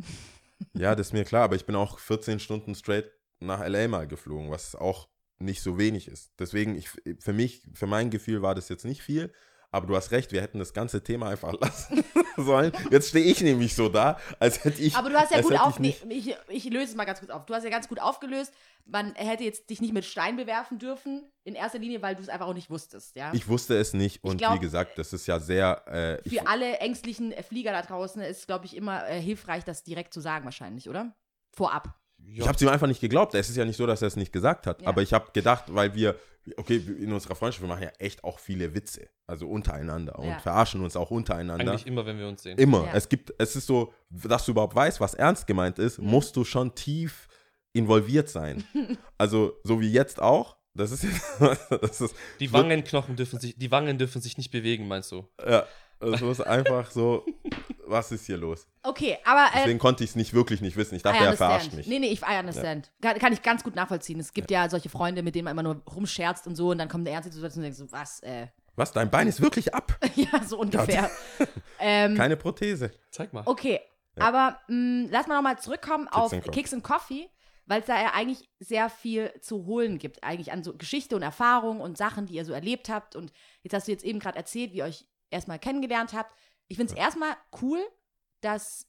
[0.74, 4.06] Ja, das ist mir klar, aber ich bin auch 14 Stunden straight nach LA mal
[4.06, 6.32] geflogen, was auch nicht so wenig ist.
[6.38, 9.32] Deswegen, ich, für mich, für mein Gefühl war das jetzt nicht viel.
[9.72, 12.04] Aber du hast recht, wir hätten das ganze Thema einfach lassen
[12.36, 12.72] sollen.
[12.90, 14.96] Jetzt stehe ich nämlich so da, als hätte ich.
[14.96, 15.78] Aber du hast ja gut hätte auf.
[15.80, 17.46] ich ich, ich löse es mal ganz kurz auf.
[17.46, 18.52] Du hast ja ganz gut aufgelöst.
[18.84, 21.30] Man hätte jetzt dich nicht mit Stein bewerfen dürfen.
[21.44, 23.32] In erster Linie, weil du es einfach auch nicht wusstest, ja.
[23.32, 25.86] Ich wusste es nicht und glaub, wie gesagt, das ist ja sehr.
[25.86, 30.12] Äh, Für alle ängstlichen Flieger da draußen ist, glaube ich, immer äh, hilfreich, das direkt
[30.12, 31.14] zu sagen, wahrscheinlich, oder?
[31.52, 31.99] Vorab.
[32.26, 33.34] Ich habe es ihm einfach nicht geglaubt.
[33.34, 34.82] Es ist ja nicht so, dass er es nicht gesagt hat.
[34.82, 34.88] Ja.
[34.88, 36.16] Aber ich habe gedacht, weil wir,
[36.56, 39.08] okay, in unserer Freundschaft, wir machen ja echt auch viele Witze.
[39.26, 40.14] Also untereinander.
[40.22, 40.34] Ja.
[40.34, 41.72] Und verarschen uns auch untereinander.
[41.72, 42.56] Eigentlich immer, wenn wir uns sehen.
[42.58, 42.84] Immer.
[42.86, 42.92] Ja.
[42.94, 46.06] Es gibt, es ist so, dass du überhaupt weißt, was ernst gemeint ist, Mhm.
[46.06, 47.28] musst du schon tief
[47.72, 48.64] involviert sein.
[49.18, 50.56] also, so wie jetzt auch.
[50.72, 51.04] Das ist,
[51.70, 55.26] das ist Die Wangenknochen dürfen sich, die Wangen dürfen sich nicht bewegen, meinst du?
[55.44, 55.66] ja,
[56.00, 57.24] es ist einfach so,
[57.86, 58.66] was ist hier los?
[58.82, 59.46] Okay, aber.
[59.52, 60.94] Äh, Deswegen konnte ich es nicht wirklich nicht wissen.
[60.94, 61.86] Ich dachte, er verarscht mich.
[61.86, 62.90] Nee, nee, ich I understand.
[63.02, 64.18] Kann, kann ich ganz gut nachvollziehen.
[64.20, 64.68] Es gibt ja.
[64.68, 67.32] solche Freunde, mit denen man immer nur rumscherzt und so und dann kommt eine ernste
[67.32, 69.98] Situation und denkst so, was, äh, Was, dein Bein ist wirklich ab?
[70.14, 71.10] ja, so ungefähr.
[71.78, 72.92] ähm, Keine Prothese.
[73.10, 73.42] Zeig mal.
[73.46, 73.80] okay,
[74.16, 76.56] aber mh, lass mal nochmal zurückkommen auf and Coffee.
[76.56, 77.28] Kicks and Coffee,
[77.66, 81.22] weil es da ja eigentlich sehr viel zu holen gibt, eigentlich an so Geschichte und
[81.22, 83.16] Erfahrung und Sachen, die ihr so erlebt habt.
[83.16, 83.32] Und
[83.62, 86.32] jetzt hast du jetzt eben gerade erzählt, wie euch erstmal kennengelernt habt.
[86.68, 87.80] Ich finde es erstmal cool,
[88.40, 88.86] dass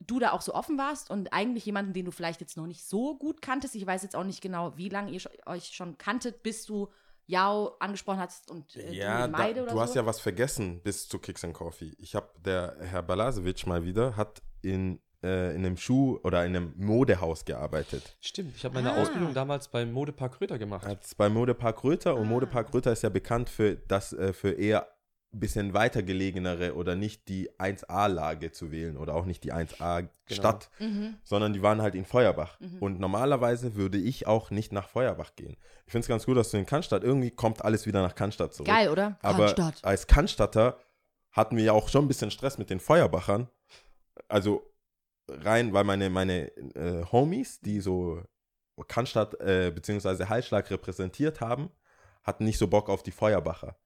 [0.00, 2.84] du da auch so offen warst und eigentlich jemanden, den du vielleicht jetzt noch nicht
[2.84, 3.74] so gut kanntest.
[3.74, 6.88] Ich weiß jetzt auch nicht genau, wie lange ihr euch schon kanntet, bis du
[7.26, 9.82] Yao angesprochen hast und äh, Ja, du da, Meide oder du so.
[9.82, 11.94] hast ja was vergessen bis zu Kicks and Coffee.
[11.98, 16.54] Ich habe, der Herr Balasewitsch mal wieder, hat in, äh, in einem Schuh- oder in
[16.54, 18.16] einem Modehaus gearbeitet.
[18.20, 19.00] Stimmt, ich habe meine Ah.
[19.02, 20.86] Ausbildung damals beim Modepark Röther gemacht.
[20.86, 22.30] Hat bei Modepark Röther und Ah.
[22.30, 24.86] Modepark Röther ist ja bekannt für das, äh, für eher
[25.40, 31.16] bisschen weiter gelegenere oder nicht die 1A-Lage zu wählen oder auch nicht die 1A-Stadt, Mhm.
[31.24, 32.58] sondern die waren halt in Feuerbach.
[32.60, 32.78] Mhm.
[32.80, 35.56] Und normalerweise würde ich auch nicht nach Feuerbach gehen.
[35.86, 38.54] Ich finde es ganz gut, dass du in Cannstatt, irgendwie kommt alles wieder nach Cannstatt
[38.54, 38.68] zurück.
[38.68, 39.18] Geil, oder?
[39.22, 39.84] Aber Cannstatt.
[39.84, 40.78] als Cannstatter
[41.32, 43.48] hatten wir ja auch schon ein bisschen Stress mit den Feuerbachern.
[44.28, 44.62] Also
[45.28, 48.22] rein, weil meine, meine äh, Homies, die so
[48.88, 50.26] Cannstatt äh, bzw.
[50.26, 51.70] Heilschlag repräsentiert haben,
[52.22, 53.76] hatten nicht so Bock auf die Feuerbacher.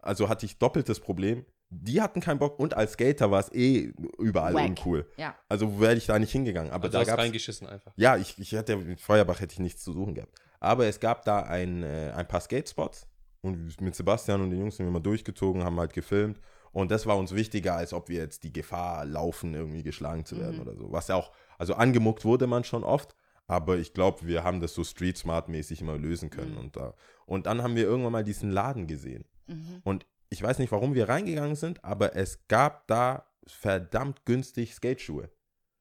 [0.00, 1.44] Also hatte ich doppeltes Problem.
[1.70, 4.68] die hatten keinen Bock und als Skater war es eh überall Wack.
[4.70, 5.06] uncool.
[5.18, 5.34] Ja.
[5.50, 6.72] Also wäre ich da nicht hingegangen.
[6.72, 7.92] Aber Also da gab's, reingeschissen einfach.
[7.96, 10.32] ja, ich, ich hatte mit Feuerbach hätte ich nichts zu suchen gehabt.
[10.60, 13.06] Aber es gab da ein, äh, ein paar Skate-Spots
[13.42, 16.40] und mit Sebastian und den Jungs sind wir mal durchgezogen, haben halt gefilmt.
[16.72, 20.38] Und das war uns wichtiger, als ob wir jetzt die Gefahr laufen, irgendwie geschlagen zu
[20.38, 20.62] werden Mhm.
[20.62, 20.90] oder so.
[20.90, 23.14] Was ja auch, also angemuckt wurde man schon oft,
[23.46, 26.52] aber ich glaube, wir haben das so Street Smart-mäßig immer lösen können.
[26.52, 26.58] Mhm.
[26.58, 26.94] Und, da,
[27.26, 29.26] und dann haben wir irgendwann mal diesen Laden gesehen.
[29.48, 29.80] Mhm.
[29.84, 35.30] Und ich weiß nicht, warum wir reingegangen sind, aber es gab da verdammt günstig Skateschuhe.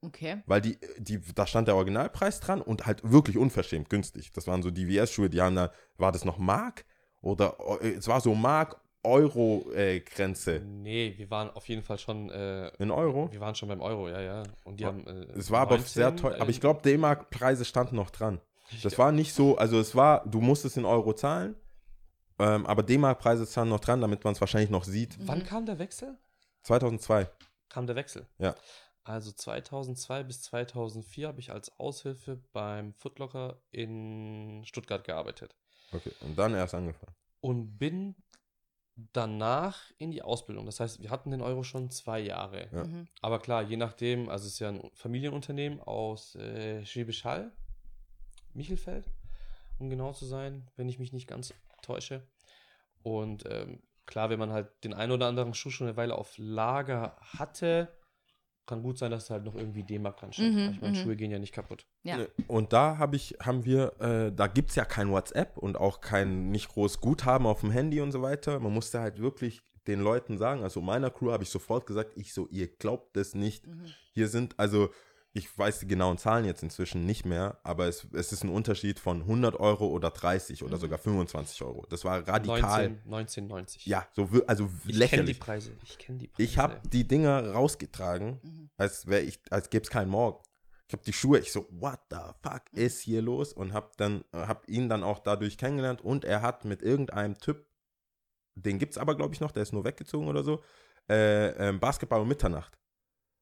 [0.02, 0.38] Okay.
[0.46, 4.32] Weil die, die, da stand der Originalpreis dran und halt wirklich unverschämt günstig.
[4.32, 6.86] Das waren so DVS-Schuhe, die haben da, war das noch Mark?
[7.22, 10.62] Oder äh, es war so Mark-Euro-Grenze.
[10.64, 13.32] Nee, wir waren auf jeden Fall schon, äh, In Euro?
[13.32, 14.44] wir waren schon beim Euro, ja, ja.
[14.64, 15.08] Und die haben.
[15.08, 16.40] Äh, Es war aber 19, sehr teuer.
[16.40, 18.40] Aber ich äh, glaube, D-Mark-Preise standen noch dran.
[18.84, 21.56] Das war nicht so, also es war, du musstest in Euro zahlen,
[22.40, 25.18] ähm, aber D-Mark-Preise standen noch dran, damit man es wahrscheinlich noch sieht.
[25.22, 26.18] Wann kam der Wechsel?
[26.64, 27.30] 2002.
[27.70, 28.28] Kam der Wechsel?
[28.38, 28.56] Ja.
[29.04, 35.56] Also 2002 bis 2004 habe ich als Aushilfe beim Footlocker in Stuttgart gearbeitet.
[35.94, 36.12] Okay.
[36.22, 37.16] Und dann erst angefangen.
[37.40, 38.16] Und bin
[39.14, 40.66] danach in die Ausbildung.
[40.66, 42.68] Das heißt, wir hatten den Euro schon zwei Jahre.
[42.72, 42.84] Ja.
[42.84, 43.08] Mhm.
[43.22, 47.52] Aber klar, je nachdem, also es ist ja ein Familienunternehmen aus äh, Schwäbisch Hall,
[48.54, 49.06] Michelfeld,
[49.80, 52.28] um genau zu sein, wenn ich mich nicht ganz täusche.
[53.04, 56.34] Und ähm, klar, wenn man halt den einen oder anderen Schuh schon eine Weile auf
[56.38, 57.90] Lager hatte,
[58.68, 60.54] kann gut sein, dass da halt noch irgendwie D-Mark dran steht.
[60.54, 61.02] Mhm, ich meine, mhm.
[61.02, 61.88] Schuhe gehen ja nicht kaputt.
[62.04, 62.20] Ja.
[62.48, 66.02] Und da hab ich, haben wir, äh, da gibt es ja kein WhatsApp und auch
[66.02, 68.60] kein nicht groß Guthaben auf dem Handy und so weiter.
[68.60, 72.34] Man musste halt wirklich den Leuten sagen, also meiner Crew habe ich sofort gesagt, ich
[72.34, 73.66] so, ihr glaubt es nicht.
[73.66, 73.86] Mhm.
[74.12, 74.90] Hier sind, also
[75.34, 79.00] ich weiß die genauen Zahlen jetzt inzwischen nicht mehr, aber es, es ist ein Unterschied
[79.00, 80.82] von 100 Euro oder 30 oder Mhm.
[80.82, 81.86] sogar 25 Euro.
[81.90, 82.90] Das war radikal.
[82.90, 83.86] 19, 1990.
[83.86, 85.40] Ja, so also ich kenne die lächerlich.
[85.40, 85.78] Preise.
[85.84, 86.42] Ich kenne die Preise.
[86.50, 88.70] Ich habe die Dinger rausgetragen, Mhm.
[88.78, 90.42] als wäre ich, als gäbe es keinen Morgen.
[90.88, 93.52] Ich habe die Schuhe, ich so, what the fuck ist hier los?
[93.54, 97.68] Und habe dann, habe ihn dann auch dadurch kennengelernt und er hat mit irgendeinem Typ,
[98.56, 100.64] den gibt es aber glaube ich noch, der ist nur weggezogen oder so,
[101.10, 102.78] äh, ähm, Basketball um Mitternacht.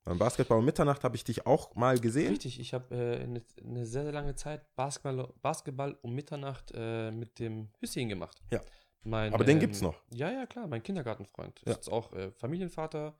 [0.06, 2.30] Beim Basketball um Mitternacht habe ich dich auch mal gesehen.
[2.30, 7.10] Richtig, ich habe äh, eine, eine sehr, sehr lange Zeit Basketball, Basketball um Mitternacht äh,
[7.12, 8.40] mit dem Hüsschen gemacht.
[8.52, 8.62] Ja.
[9.04, 10.00] Mein, Aber den gibt's noch.
[10.12, 11.60] Ja, ja, klar, mein Kindergartenfreund.
[11.66, 11.72] Ja.
[11.72, 13.16] Ist jetzt auch äh, Familienvater,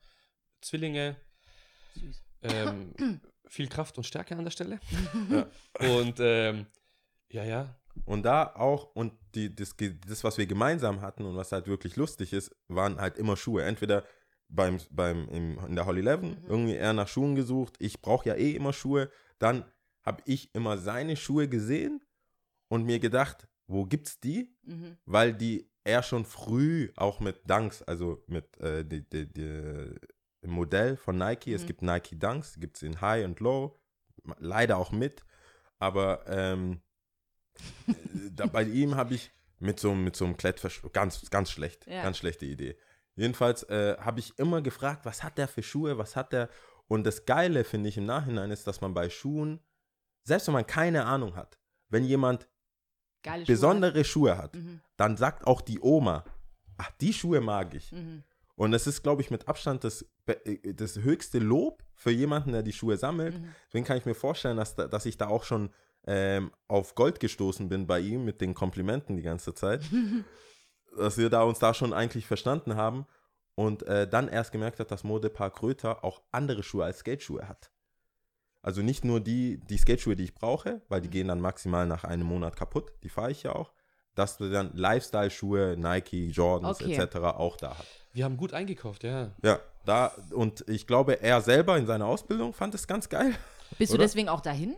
[0.62, 1.16] Zwillinge,
[1.96, 2.24] Süß.
[2.44, 2.94] ähm,
[3.48, 4.80] viel Kraft und Stärke an der Stelle.
[5.32, 5.48] Ja.
[6.00, 6.68] Und ähm,
[7.30, 9.76] ja, ja, Und da auch, und die, das,
[10.08, 13.64] das, was wir gemeinsam hatten und was halt wirklich lustig ist, waren halt immer Schuhe.
[13.64, 14.04] Entweder
[14.48, 16.46] beim, beim, im, in der Holly Eleven Mhm.
[16.48, 17.76] irgendwie er nach Schuhen gesucht.
[17.80, 19.10] Ich brauche ja eh immer Schuhe.
[19.40, 19.66] Dann
[20.04, 22.02] habe ich immer seine Schuhe gesehen
[22.68, 24.56] und mir gedacht, wo gibt's die?
[24.64, 24.98] Mhm.
[25.06, 29.96] Weil die er schon früh auch mit Dunks, also mit äh, die, die, die,
[30.42, 31.68] Modell von Nike, es Mhm.
[31.68, 33.76] gibt Nike Dunks, gibt es in High und Low,
[34.38, 35.26] leider auch mit,
[35.80, 36.82] aber ähm,
[37.88, 37.92] äh,
[38.32, 42.04] da, bei ihm habe ich mit so, mit so einem Klettverschluss, ganz, ganz schlecht, Ja.
[42.04, 42.78] ganz schlechte Idee.
[43.16, 46.50] Jedenfalls äh, habe ich immer gefragt, was hat der für Schuhe, was hat der?
[46.88, 49.60] Und das Geile, finde ich, im Nachhinein ist, dass man bei Schuhen,
[50.24, 51.58] selbst wenn man keine Ahnung hat,
[51.90, 52.48] wenn jemand
[53.24, 53.54] Geile Schuhe.
[53.54, 54.82] besondere Schuhe hat, Mhm.
[54.98, 56.26] dann sagt auch die Oma,
[56.78, 57.92] ach, die Schuhe mag ich.
[57.92, 58.24] Mhm.
[58.58, 62.64] Und das ist, glaube ich, mit Abstand das, äh, das höchste Lob für jemanden, der
[62.64, 63.40] die Schuhe sammelt.
[63.40, 63.54] Mhm.
[63.68, 65.72] Deswegen kann ich mir vorstellen, dass, da, dass ich da auch schon
[66.08, 69.82] ähm, auf Gold gestoßen bin bei ihm mit den Komplimenten die ganze Zeit.
[70.98, 73.06] dass wir da uns da schon eigentlich verstanden haben
[73.56, 77.72] und äh, dann erst gemerkt hat, dass Modepark Röther auch andere Schuhe als Skateschuhe hat.
[78.62, 81.12] Also nicht nur die, die Skateschuhe, die ich brauche, weil die Mhm.
[81.12, 83.72] gehen dann maximal nach einem Monat kaputt, die fahre ich ja auch,
[84.16, 86.96] dass du dann Lifestyle-Schuhe, Nike, Jordans Okay.
[87.00, 87.16] etc.
[87.18, 87.88] auch da hat.
[88.14, 89.32] wir haben gut eingekauft, ja.
[89.44, 93.36] Ja, da und ich glaube, er selber in seiner Ausbildung fand es ganz geil.
[93.78, 94.00] Bist Oder?
[94.00, 94.76] du deswegen auch dahin?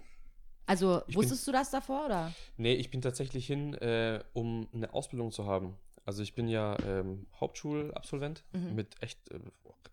[0.65, 2.33] Also, Ich wusstest du das davor, oder?
[2.57, 5.77] Nee, ich bin tatsächlich hin, äh, um eine Ausbildung zu haben.
[6.07, 8.75] Also ich bin ja ähm, Hauptschulabsolvent Mhm.
[8.75, 9.39] mit echt äh,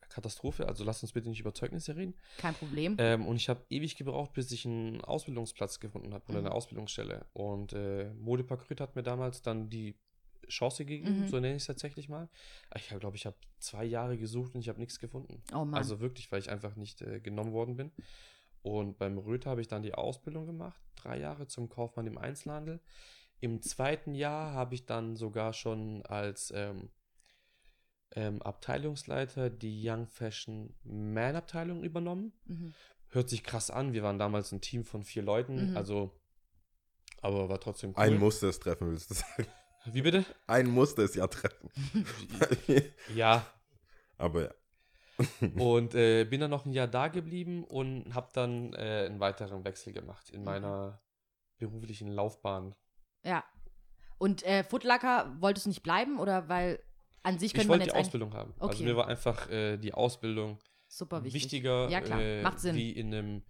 [0.08, 0.68] Katastrophe.
[0.68, 2.14] Also lass uns bitte nicht über Zeugnisse reden.
[2.38, 2.94] Kein Problem.
[2.98, 6.46] Ähm, und ich habe ewig gebraucht, bis ich einen Ausbildungsplatz gefunden habe oder Mhm.
[6.46, 7.26] eine Ausbildungsstelle.
[7.32, 9.96] Und äh, Modepark Rüth hat mir damals dann die
[10.48, 11.26] Chance gegeben, Mhm.
[11.26, 12.28] so nenne ich es tatsächlich mal.
[12.76, 15.42] Ich glaube, ich habe zwei Jahre gesucht und ich habe nichts gefunden.
[15.52, 15.74] oh Mann.
[15.74, 17.90] Also wirklich, weil ich einfach nicht äh, genommen worden bin.
[18.62, 22.80] Und beim Röther habe ich dann die Ausbildung gemacht, drei Jahre zum Kaufmann im Einzelhandel.
[23.44, 26.88] Im zweiten Jahr habe ich dann sogar schon als ähm,
[28.12, 32.32] ähm, Abteilungsleiter die Young Fashion Man Abteilung übernommen.
[32.46, 32.72] mhm.
[33.08, 35.76] Hört sich krass an, wir waren damals ein Team von vier Leuten, Mhm.
[35.76, 36.18] also
[37.20, 38.02] aber war trotzdem cool.
[38.02, 39.46] Ein musste es treffen, willst du sagen?
[39.92, 40.24] Wie bitte?
[40.46, 41.68] Ein musste es ja treffen.
[43.14, 43.46] Ja,
[44.16, 44.54] Aber ja.
[45.62, 49.64] Und äh, bin dann noch ein Jahr da geblieben und habe dann äh, einen weiteren
[49.66, 51.02] Wechsel gemacht in meiner
[51.58, 52.74] beruflichen Laufbahn.
[53.24, 53.44] Ja.
[54.18, 56.82] Und äh, Footlocker wolltest du nicht bleiben oder weil
[57.22, 58.54] an sich Ich könnte man wollte jetzt die eigentlich Ausbildung haben.
[58.58, 58.84] Also Okay.
[58.84, 60.58] mir war einfach äh, die Ausbildung
[60.88, 62.20] super wichtig wichtiger, Ja, klar.
[62.20, 62.76] Äh, Macht Sinn.
[62.76, 63.42] wie in einem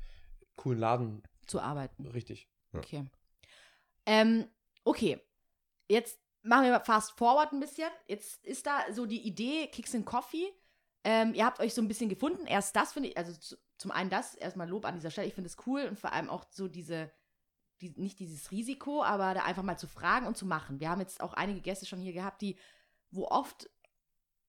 [0.56, 1.22] coolen Laden.
[1.46, 2.06] zu arbeiten.
[2.06, 2.48] Richtig.
[2.72, 2.78] Ja.
[2.78, 3.04] Okay.
[4.06, 4.46] Ähm,
[4.84, 5.20] okay.
[5.88, 7.88] Jetzt machen wir mal fast forward ein bisschen.
[8.06, 10.46] Jetzt ist da so die Idee, Kicks and Coffee.
[11.04, 12.46] Ähm, ihr habt euch so ein bisschen gefunden.
[12.46, 15.26] Erst das finde ich, also zu, zum einen das, erstmal Lob an dieser Stelle.
[15.26, 17.10] Ich finde es cool und vor allem auch so diese,
[17.80, 20.80] die, nicht dieses Risiko, aber da einfach mal zu fragen und zu machen.
[20.80, 22.56] Wir haben jetzt auch einige Gäste schon hier gehabt, die,
[23.10, 23.68] wo oft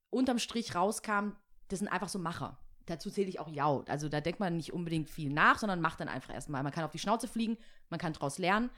[0.10, 1.32] unterm Strich rauskam,
[1.68, 2.58] das sind einfach so Macher.
[2.86, 3.84] Dazu zähle ich auch Jau.
[3.88, 6.62] Also da denkt man nicht unbedingt viel nach, sondern macht dann einfach erstmal.
[6.62, 7.58] Man kann auf die Schnauze fliegen,
[7.90, 8.70] man kann daraus lernen.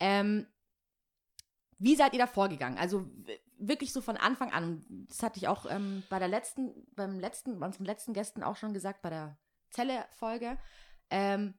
[0.00, 0.46] Ähm,
[1.78, 2.78] wie seid ihr da vorgegangen?
[2.78, 3.06] Also
[3.58, 4.84] wirklich so von Anfang an.
[5.08, 8.56] Das hatte ich auch ähm, bei der letzten, beim letzten, bei unseren letzten Gästen auch
[8.56, 9.36] schon gesagt, bei der
[9.70, 10.58] Zelle-Folge.
[11.10, 11.54] Ähm,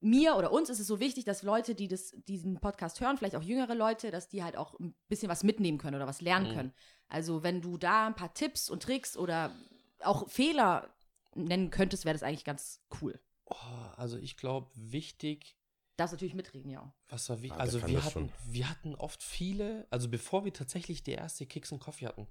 [0.00, 3.36] mir oder uns ist es so wichtig, dass Leute, die das, diesen Podcast hören, vielleicht
[3.36, 6.50] auch jüngere Leute, dass die halt auch ein bisschen was mitnehmen können oder was lernen
[6.50, 6.54] Mhm.
[6.54, 6.74] können.
[7.08, 9.54] Also wenn du da ein paar Tipps und Tricks oder
[10.00, 10.94] auch Fehler
[11.34, 13.18] nennen könntest, wäre das eigentlich ganz cool.
[13.46, 13.54] Oh,
[13.96, 15.56] also ich glaube, wichtig,
[15.96, 16.92] Darfst natürlich mitreden, ja.
[17.08, 17.52] was war wichtig.
[17.58, 21.72] Ah, also wir hatten, wir hatten oft viele, also bevor wir tatsächlich die erste Kicks
[21.72, 22.26] und Coffee hatten,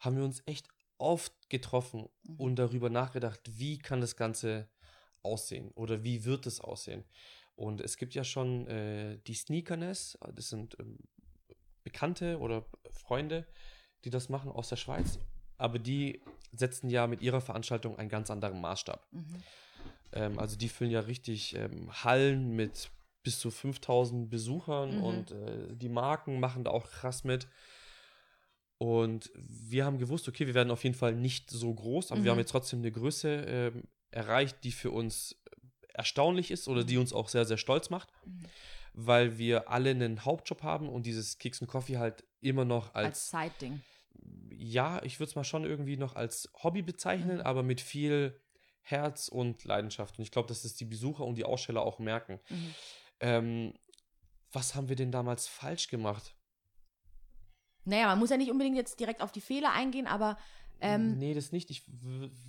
[0.00, 2.36] haben wir uns echt oft getroffen Mhm.
[2.40, 4.68] und darüber nachgedacht, wie kann das Ganze
[5.22, 7.04] aussehen oder wie wird es aussehen.
[7.56, 10.98] Und es gibt ja schon äh, die Sneakerness, das sind ähm,
[11.82, 13.46] Bekannte oder Freunde,
[14.04, 15.18] die das machen aus der Schweiz,
[15.56, 19.06] aber die setzen ja mit ihrer Veranstaltung einen ganz anderen Maßstab.
[19.10, 19.42] Mhm.
[20.12, 22.90] Ähm, also die füllen ja richtig ähm, Hallen mit
[23.24, 25.02] bis zu 5000 Besuchern Mhm.
[25.02, 27.48] und äh, die Marken machen da auch krass mit.
[28.78, 32.26] Und wir haben gewusst, okay, wir werden auf jeden Fall nicht so groß, aber wir
[32.26, 32.30] Mhm.
[32.32, 35.36] haben jetzt trotzdem eine Größe ähm, erreicht, die für uns
[35.92, 38.40] erstaunlich ist oder die uns auch sehr, sehr stolz macht, Mhm.
[38.92, 43.06] weil wir alle einen Hauptjob haben und dieses Kicks und Coffee halt immer noch Als
[43.06, 43.82] als, Side-Ding.
[44.52, 47.42] ja, ich würde es mal schon irgendwie noch als Hobby bezeichnen, Mhm.
[47.42, 48.40] aber mit viel
[48.82, 50.18] Herz und Leidenschaft.
[50.18, 52.40] Und ich glaube, dass das die Besucher und die Aussteller auch merken.
[52.48, 52.74] Mhm.
[53.20, 53.74] Ähm,
[54.52, 56.34] was haben wir denn damals falsch gemacht?
[57.84, 60.38] Naja, man muss ja nicht unbedingt jetzt direkt auf die Fehler eingehen, aber
[60.80, 61.70] ähm, nee, das nicht.
[61.70, 61.84] Ich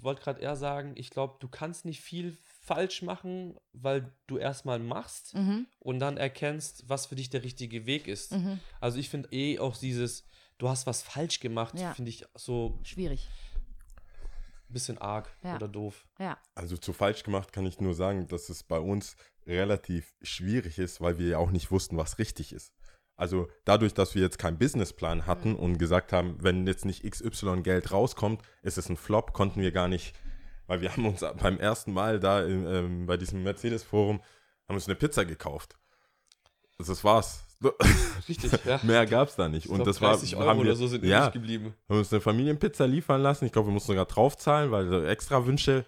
[0.02, 4.80] wollte gerade eher sagen, ich glaube, du kannst nicht viel falsch machen, weil du erstmal
[4.80, 8.32] machst mhm, und dann erkennst, was für dich der richtige Weg ist.
[8.34, 10.26] mhm, Also ich finde eh auch dieses,
[10.60, 11.94] du hast was falsch gemacht, Ja.
[11.94, 13.28] finde ich so schwierig.
[14.70, 15.56] ein bisschen arg Ja.
[15.56, 16.06] oder doof.
[16.20, 16.38] Ja.
[16.54, 19.16] Also zu falsch gemacht kann ich nur sagen, dass es bei uns
[19.48, 22.72] relativ schwierig ist, weil wir ja auch nicht wussten, was richtig ist.
[23.20, 27.64] Also dadurch, dass wir jetzt keinen Businessplan hatten und gesagt haben, wenn jetzt nicht XY
[27.64, 30.16] Geld rauskommt, ist es ein Flop, konnten wir gar nicht,
[30.68, 34.22] weil wir haben uns beim ersten Mal da im, ähm, bei diesem Mercedes-Forum,
[34.70, 35.78] haben uns eine Pizza gekauft.
[36.78, 37.44] Also Das war's.
[38.30, 38.80] Richtig, ja.
[38.84, 39.66] Mehr gab's da nicht.
[39.66, 41.74] Ich Und glaub, das war, 30 Euro haben wir, oder so sind ja, übrig geblieben.
[41.90, 43.44] haben uns eine Familienpizza liefern lassen.
[43.44, 45.84] Ich glaube, wir mussten sogar draufzahlen, weil so extra Wünsche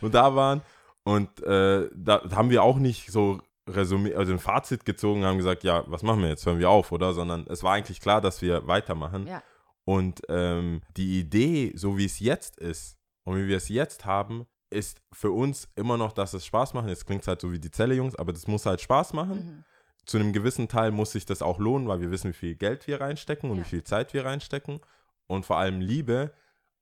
[0.00, 0.62] und da waren.
[1.02, 5.64] Und äh, da haben wir auch nicht so Resümee, also ein Fazit gezogen, haben gesagt,
[5.64, 6.44] ja, was machen wir jetzt?
[6.46, 7.12] Hören wir auf, oder?
[7.12, 9.26] Sondern es war eigentlich klar, dass wir weitermachen.
[9.26, 9.42] Ja.
[9.84, 14.46] Und ähm, die Idee, so wie es jetzt ist und wie wir es jetzt haben,
[14.70, 16.88] ist für uns immer noch, dass es Spaß macht.
[16.88, 19.36] Jetzt klingt es halt so wie die Zelle, Jungs, aber das muss halt Spaß machen
[19.38, 19.64] Mhm.
[20.04, 22.86] zu einem gewissen Teil muss sich das auch lohnen, weil wir wissen, wie viel Geld
[22.86, 23.64] wir reinstecken und Ja.
[23.64, 24.80] wie viel Zeit wir reinstecken
[25.26, 26.32] und vor allem Liebe.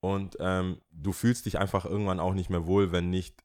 [0.00, 3.42] Und ähm, du fühlst dich einfach irgendwann auch nicht mehr wohl, wenn nicht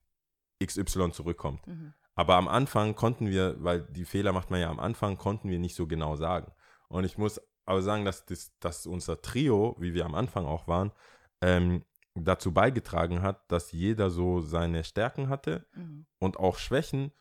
[0.64, 1.66] XY zurückkommt.
[1.68, 1.94] Mhm.
[2.16, 5.60] Aber am Anfang konnten wir, weil die Fehler macht man ja am Anfang, konnten wir
[5.60, 6.52] nicht so genau sagen.
[6.90, 10.68] Und ich muss aber sagen, dass, das, dass unser Trio, wie wir am Anfang auch
[10.68, 10.92] waren,
[11.42, 16.06] ähm, dazu beigetragen hat, dass jeder so seine Stärken hatte Mhm.
[16.20, 17.12] und auch Schwächen.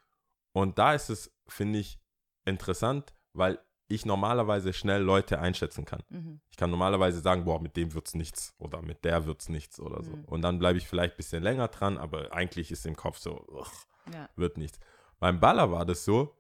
[0.53, 2.01] Und da ist es, finde ich,
[2.45, 6.03] interessant, weil ich normalerweise schnell Leute einschätzen kann.
[6.09, 6.41] Mhm.
[6.51, 10.03] Ich kann normalerweise sagen, boah, mit dem wird's nichts oder mit der wird's nichts oder
[10.03, 10.11] so.
[10.11, 10.25] Mhm.
[10.25, 13.45] Und dann bleibe ich vielleicht ein bisschen länger dran, aber eigentlich ist im Kopf so,
[13.49, 13.71] ugh,
[14.13, 14.29] Ja.
[14.37, 14.79] wird nichts.
[15.19, 16.37] Beim Baller war das so,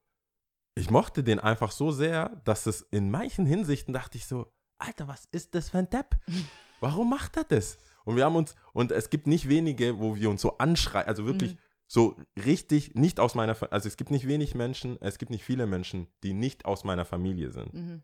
[0.74, 5.08] ich mochte den einfach so sehr, dass es in manchen Hinsichten dachte ich so, Alter,
[5.08, 6.16] was ist das für ein Depp?
[6.80, 7.76] Warum macht er das?
[8.04, 11.26] Und wir haben uns, und es gibt nicht wenige, wo wir uns so anschreien, also
[11.26, 11.58] wirklich Mhm.
[11.86, 15.66] so richtig nicht aus meiner, also es gibt nicht wenig Menschen, es gibt nicht viele
[15.66, 17.74] Menschen, die nicht aus meiner Familie sind.
[17.74, 18.02] Mhm.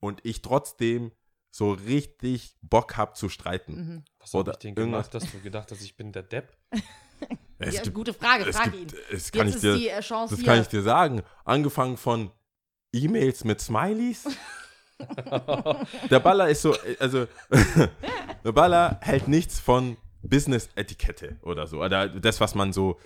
[0.00, 1.12] Und ich trotzdem
[1.50, 3.74] so richtig Bock habe zu streiten.
[3.76, 4.04] Mhm.
[4.18, 6.56] Was habe Oder ich denn irgendwas- gemacht, dass du gedacht hast, ich bin der Depp?
[7.58, 8.98] Es ja, gibt- gute Frage, es frag gibt, ihn.
[9.10, 10.52] Es kann Jetzt ich ist dir, die äh, Chance das hier.
[10.52, 11.22] kann ich dir sagen.
[11.44, 12.30] Angefangen von
[12.92, 14.24] E-Mails mit Smileys
[16.10, 17.26] Der Baller ist so, äh, also
[18.44, 21.82] der Baller hält nichts von Business-Etikette oder so.
[21.82, 22.98] Oder das, was man so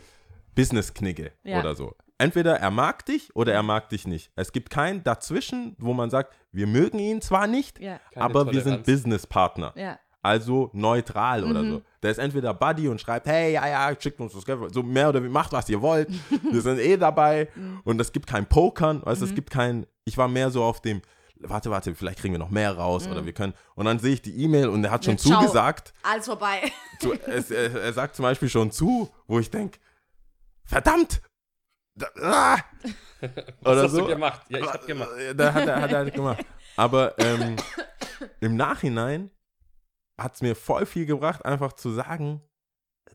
[0.54, 1.60] Business-Knigge Ja.
[1.60, 1.94] oder so.
[2.18, 4.30] Entweder er mag dich oder er mag dich nicht.
[4.36, 8.00] Es gibt kein dazwischen, wo man sagt, wir mögen ihn zwar nicht, Ja.
[8.14, 8.86] Aber wir sind Toleranz.
[8.86, 9.72] Business-Partner.
[9.76, 9.98] Ja.
[10.24, 11.70] Also neutral oder Mhm.
[11.70, 11.82] so.
[12.02, 15.08] Der ist entweder Buddy und schreibt, hey, ja, ja, schickt uns das Geld, so mehr
[15.08, 16.08] oder weniger, macht, was ihr wollt.
[16.50, 17.48] Wir sind eh dabei.
[17.56, 17.80] Mhm.
[17.84, 20.80] Und es gibt kein Pokern, weißt du, es gibt kein, ich war mehr so auf
[20.80, 21.02] dem,
[21.40, 23.52] warte, warte, vielleicht kriegen wir noch mehr raus oder wir können.
[23.74, 25.18] Und dann sehe ich die E-Mail und er hat schon Mhm.
[25.30, 25.92] Ja, zugesagt.
[26.04, 26.70] Alles vorbei.
[27.00, 29.80] Zu, es, er, er sagt zum Beispiel schon zu, wo ich denke,
[30.64, 31.20] verdammt!
[31.96, 32.56] Da, ah!
[33.20, 33.30] Was
[33.72, 34.00] Oder hast so.
[34.02, 34.42] du gemacht?
[34.48, 35.10] Ja, ich hab gemacht.
[35.36, 36.44] Da hat er, hat er halt gemacht.
[36.76, 37.56] Aber ähm,
[38.40, 39.30] im Nachhinein
[40.18, 42.42] hat es mir voll viel gebracht, einfach zu sagen,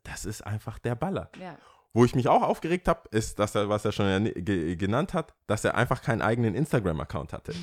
[0.04, 1.30] das ist einfach der Baller.
[1.40, 1.58] Ja.
[1.94, 5.34] Wo ich mich auch aufgeregt habe, ist, dass er, was er schon ge genannt hat,
[5.48, 7.54] dass er einfach keinen eigenen Instagram-Account hatte.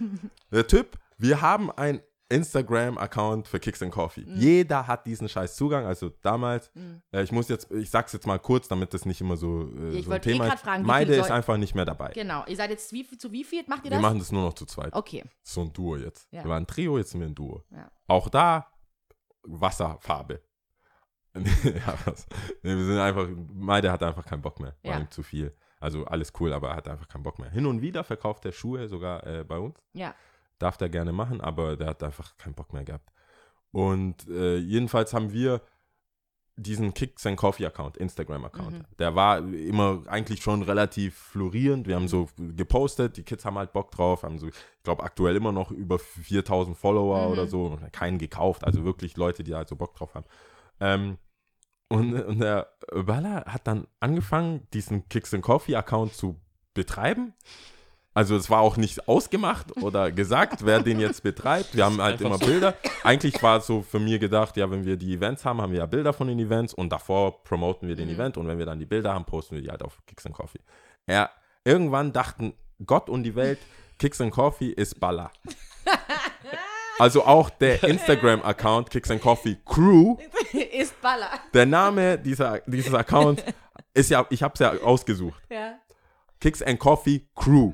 [0.50, 2.00] der Typ, wir haben einen
[2.30, 4.22] Instagram-Account für Kicks and Coffee.
[4.22, 4.36] Mhm.
[4.36, 5.84] Jeder hat diesen scheiß Zugang.
[5.84, 6.70] Also damals,
[7.12, 9.90] äh, ich muss jetzt, ich sag's jetzt mal kurz, damit das nicht immer so, äh,
[9.98, 10.60] Ich so ein wollte eh Thema grad ist.
[10.62, 12.12] fragen, Meide ist einfach nicht mehr dabei.
[12.14, 12.44] Genau.
[12.46, 14.02] Ihr seid jetzt wie, zu wie viel macht ihr Wir das?
[14.02, 14.94] machen das nur noch zu zweit.
[14.94, 15.24] Okay.
[15.42, 16.28] So ein Duo jetzt.
[16.32, 16.44] Ja.
[16.44, 17.62] Wir waren ein Trio, jetzt sind wir ein Duo.
[17.70, 17.90] Ja.
[18.06, 18.71] Auch da
[19.44, 20.42] Wasserfarbe.
[21.34, 24.76] Nee, wir sind einfach, Meide hat einfach keinen Bock mehr.
[24.82, 25.00] War Ja.
[25.00, 25.56] ihm zu viel.
[25.80, 27.50] Also alles cool, aber er hat einfach keinen Bock mehr.
[27.50, 29.82] Hin und wieder verkauft er Schuhe sogar äh, bei uns.
[29.94, 30.14] Ja.
[30.58, 33.10] Darf der gerne machen, aber der hat einfach keinen Bock mehr gehabt.
[33.72, 35.62] Und äh, jedenfalls haben wir
[36.56, 38.78] diesen Kicks and Coffee Account, Instagram Account.
[38.78, 38.84] Mhm.
[38.98, 41.86] Der war immer eigentlich schon relativ florierend.
[41.86, 45.34] Wir haben so gepostet, die Kids haben halt Bock drauf, haben so, ich glaube aktuell
[45.36, 47.32] immer noch über 4000 Follower Mhm.
[47.32, 50.26] oder so, keinen gekauft, also wirklich Leute, die halt so Bock drauf haben.
[50.80, 51.18] Ähm,
[51.88, 52.68] und, und der
[53.04, 56.40] Baller hat dann angefangen, diesen Kicks and Coffee Account zu
[56.74, 57.34] betreiben.
[58.14, 61.74] Also es war auch nicht ausgemacht oder gesagt, wer den jetzt betreibt.
[61.74, 62.44] Wir haben halt Einfach immer so.
[62.46, 62.74] Bilder.
[63.04, 65.78] Eigentlich war es so für mir gedacht, ja, wenn wir die Events haben, haben wir
[65.78, 68.78] ja Bilder von den Events und davor promoten wir den Event und wenn wir dann
[68.78, 70.60] die Bilder haben, posten wir die halt auf Kicks and Coffee.
[71.06, 71.30] Er,
[71.64, 72.52] irgendwann dachten
[72.84, 73.58] Gott und die Welt,
[73.98, 75.30] Kicks and Coffee ist Baller.
[76.98, 80.16] Also auch der Instagram-Account Kicks and Coffee Crew
[80.72, 81.30] Ist Baller.
[81.52, 83.42] der Name dieser, dieses Accounts
[83.94, 85.42] ist ja, ich habe es ja ausgesucht.
[85.50, 85.78] Ja.
[86.42, 87.72] Kicks and Coffee Crew.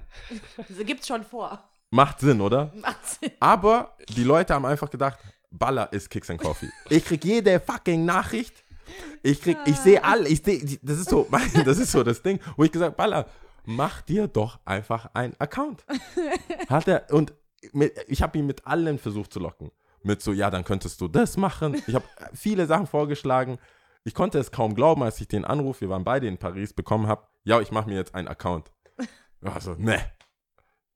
[0.58, 1.58] Das gibt's schon vor.
[1.88, 2.70] Macht Sinn, oder?
[2.82, 3.30] Macht Sinn.
[3.40, 5.18] Aber die Leute haben einfach gedacht,
[5.50, 6.68] Baller ist Kicks and Coffee.
[6.90, 8.62] Ich krieg jede fucking Nachricht.
[9.22, 12.20] Ich krieg, ich sehe alle, ich sehe, das ist so, mein, das ist so das
[12.20, 13.26] Ding, wo ich gesagt, Baller,
[13.64, 15.86] mach dir doch einfach einen Account.
[16.68, 17.32] Hat er, und
[17.72, 19.70] mit, ich habe ihn mit allen versucht zu locken.
[20.02, 21.82] Mit so, ja, dann könntest du das machen.
[21.86, 22.04] Ich habe
[22.34, 23.58] viele Sachen vorgeschlagen.
[24.04, 27.06] Ich konnte es kaum glauben, als ich den Anruf, wir waren beide in Paris, bekommen
[27.06, 27.22] habe.
[27.44, 28.70] Ja, ich mache mir jetzt einen Account.
[29.42, 29.98] Also, ne.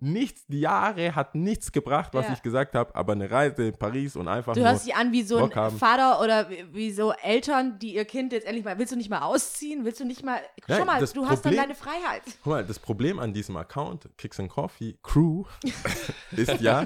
[0.05, 2.33] Nichts, die Jahre hat nichts gebracht, was Ja.
[2.33, 4.69] ich gesagt habe, aber eine Reise in Paris und einfach Du nur.
[4.71, 5.79] hörst dich an wie so Bock ein haben.
[5.79, 8.77] Vater oder wie, so Eltern, die ihr Kind jetzt endlich mal.
[8.81, 9.85] Willst du nicht mal ausziehen?
[9.85, 10.41] Willst du nicht mal.
[10.69, 12.23] Schau mal, das du hast dann Problem- deine Freiheit.
[12.43, 15.45] Guck mal, das Problem an diesem Account, Kicks and Coffee Crew,
[16.33, 16.81] ist ja,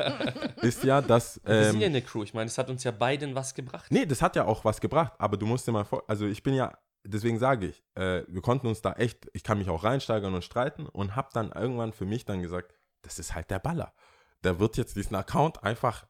[0.61, 1.41] ist ja, dass.
[1.43, 2.23] Wir sind ja Ähm, eine Crew.
[2.23, 3.87] Ich meine, es hat uns ja beiden was gebracht.
[3.91, 6.05] nee, das hat ja auch was gebracht, aber du musst dir mal vor.
[6.07, 9.59] Also, ich bin ja, deswegen sage ich, äh, wir konnten uns da echt, ich kann
[9.59, 13.35] mich auch reinsteigern und streiten und habe dann irgendwann für mich dann gesagt, das ist
[13.35, 13.93] halt der Baller.
[14.45, 16.07] Der wird jetzt diesen Account einfach.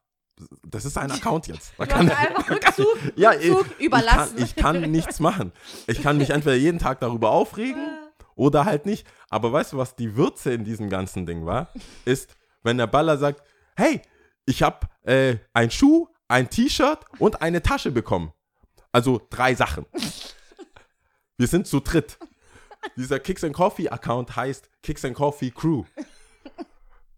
[0.63, 1.73] Das ist ein Account jetzt.
[1.77, 4.37] Du hast einfach Rückzug, Ja, Rückzug ich, überlassen.
[4.37, 5.51] Ich kann, ich kann nichts machen.
[5.87, 7.87] Ich kann mich entweder jeden Tag darüber aufregen
[8.35, 9.07] oder halt nicht.
[9.29, 11.69] Aber weißt du, was die Würze in diesem ganzen Ding war?
[12.05, 13.41] Ist, wenn der Baller sagt,
[13.75, 14.01] hey,
[14.45, 18.31] ich habe äh, ein Schuh, ein T-Shirt und eine Tasche bekommen.
[18.91, 19.85] Also drei Sachen.
[21.37, 22.17] Wir sind zu dritt.
[22.95, 25.83] Dieser Kicks and Coffee Account heißt Kicks and Coffee Crew.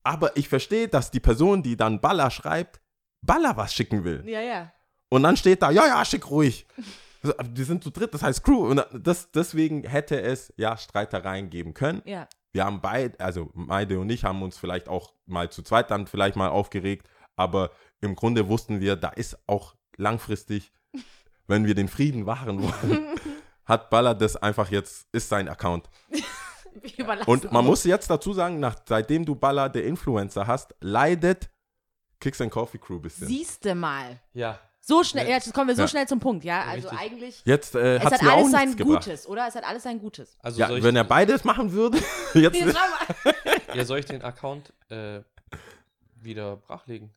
[0.04, 2.82] Aber ich verstehe, dass die Person, die dann Baller schreibt,
[3.22, 4.24] Baller was schicken will.
[4.28, 4.72] ja, ja.
[5.12, 6.68] Und dann steht da, ja, ja, schick ruhig.
[7.24, 8.68] So, aber Die sind zu dritt, das heißt Crew.
[8.70, 12.02] Und das, deswegen hätte es ja Streitereien geben können.
[12.06, 12.28] Ja.
[12.52, 16.08] Wir haben beide, also Maide und ich haben uns vielleicht auch mal zu zweit dann
[16.08, 20.72] vielleicht mal aufgeregt, aber im Grunde wussten wir, da ist auch langfristig,
[21.48, 23.08] wenn wir den Frieden wahren wollen,
[23.70, 25.90] hat Baller das einfach jetzt, ist sein Account.
[27.26, 27.70] Und man auch.
[27.70, 31.50] muss jetzt dazu sagen, nach, seitdem du Baller der Influencer hast, leidet
[32.20, 33.28] Kicks and Coffee Crew ein bisschen.
[33.28, 34.20] Siehste mal.
[34.34, 34.60] Ja.
[34.82, 35.88] So schnell, ja, jetzt kommen wir so Ja.
[35.88, 36.62] schnell zum Punkt, ja?
[36.64, 37.00] Also Richtig.
[37.12, 37.42] eigentlich.
[37.46, 39.06] Jetzt äh, Es hat mir auch alles nichts sein gebracht.
[39.06, 39.48] Gutes, oder?
[39.48, 40.38] Es hat alles sein Gutes.
[40.42, 42.00] Also Ja, wenn er beides machen würde,
[42.34, 42.58] jetzt
[43.74, 45.22] ja, soll ich den Account äh,
[46.16, 47.12] wieder brachlegen?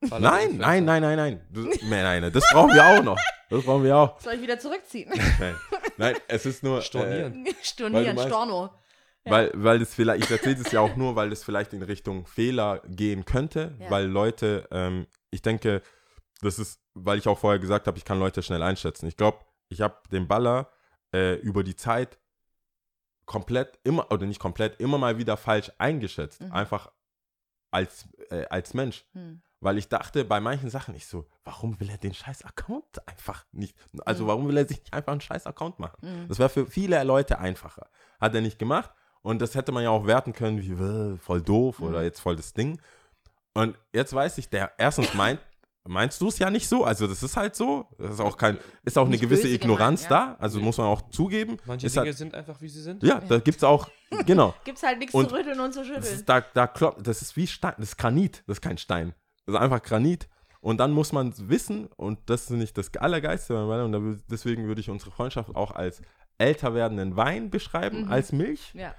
[0.00, 1.40] Nein, Influencer- nein, nein, nein, nein.
[1.50, 3.18] Du, nein, nein, das brauchen wir auch noch.
[3.50, 4.20] Das brauchen wir auch.
[4.20, 5.10] Soll ich wieder zurückziehen?
[5.40, 5.56] Nein,
[5.98, 6.80] nein es ist nur.
[6.82, 7.44] Stornieren.
[7.44, 8.70] Weil du Stornieren, meinst- Storno.
[9.24, 12.26] Weil, weil das vielleicht, ich erzähle es ja auch nur, weil es vielleicht in Richtung
[12.26, 13.90] Fehler gehen könnte, Ja.
[13.90, 15.82] weil Leute, ähm, ich denke,
[16.40, 19.06] das ist, weil ich auch vorher gesagt habe, ich kann Leute schnell einschätzen.
[19.06, 20.70] Ich glaube, ich habe den Baller
[21.14, 22.18] äh, über die Zeit
[23.26, 26.40] komplett immer, oder nicht komplett, immer mal wieder falsch eingeschätzt.
[26.40, 26.52] Mhm.
[26.52, 26.90] Einfach
[27.70, 29.04] als, äh, als Mensch.
[29.12, 29.42] Hm.
[29.60, 33.44] Weil ich dachte bei manchen Sachen nicht so, warum will er den scheiß Account einfach
[33.50, 33.76] nicht?
[34.04, 34.28] Also Mhm.
[34.28, 35.96] warum will er sich nicht einfach einen scheiß Account machen?
[36.00, 36.28] Mhm.
[36.28, 37.88] Das wäre für viele Leute einfacher.
[38.20, 38.90] Hat er nicht gemacht.
[39.22, 42.04] Und das hätte man ja auch werten können, wie voll doof oder Mhm.
[42.04, 42.80] jetzt voll das Ding.
[43.54, 45.40] Und jetzt weiß ich, der erstens meint,
[45.84, 46.84] meinst du es ja nicht so?
[46.84, 47.88] Also das ist halt so.
[47.98, 50.34] Das ist auch kein, ist auch eine gewisse Ignoranz gemeint, ja.
[50.36, 50.40] da.
[50.40, 51.56] Also muss man auch zugeben.
[51.64, 53.02] Manche Ist Dinge halt, sind einfach, wie sie sind.
[53.02, 53.88] ja, da gibt es auch,
[54.24, 54.54] genau.
[54.64, 56.14] Gibt's halt nichts Und zu rütteln und zu Das schütteln.
[56.14, 59.14] ist, da, da klopft, das ist wie Stein, das ist Granit, das ist kein Stein.
[59.48, 60.28] Das ist einfach Granit.
[60.60, 64.90] Und dann muss man wissen, und das ist nicht das Allergeiste, und deswegen würde ich
[64.90, 66.02] unsere Freundschaft auch als
[66.36, 68.12] älter werdenden Wein beschreiben, Mhm.
[68.12, 68.94] als Milch, ja.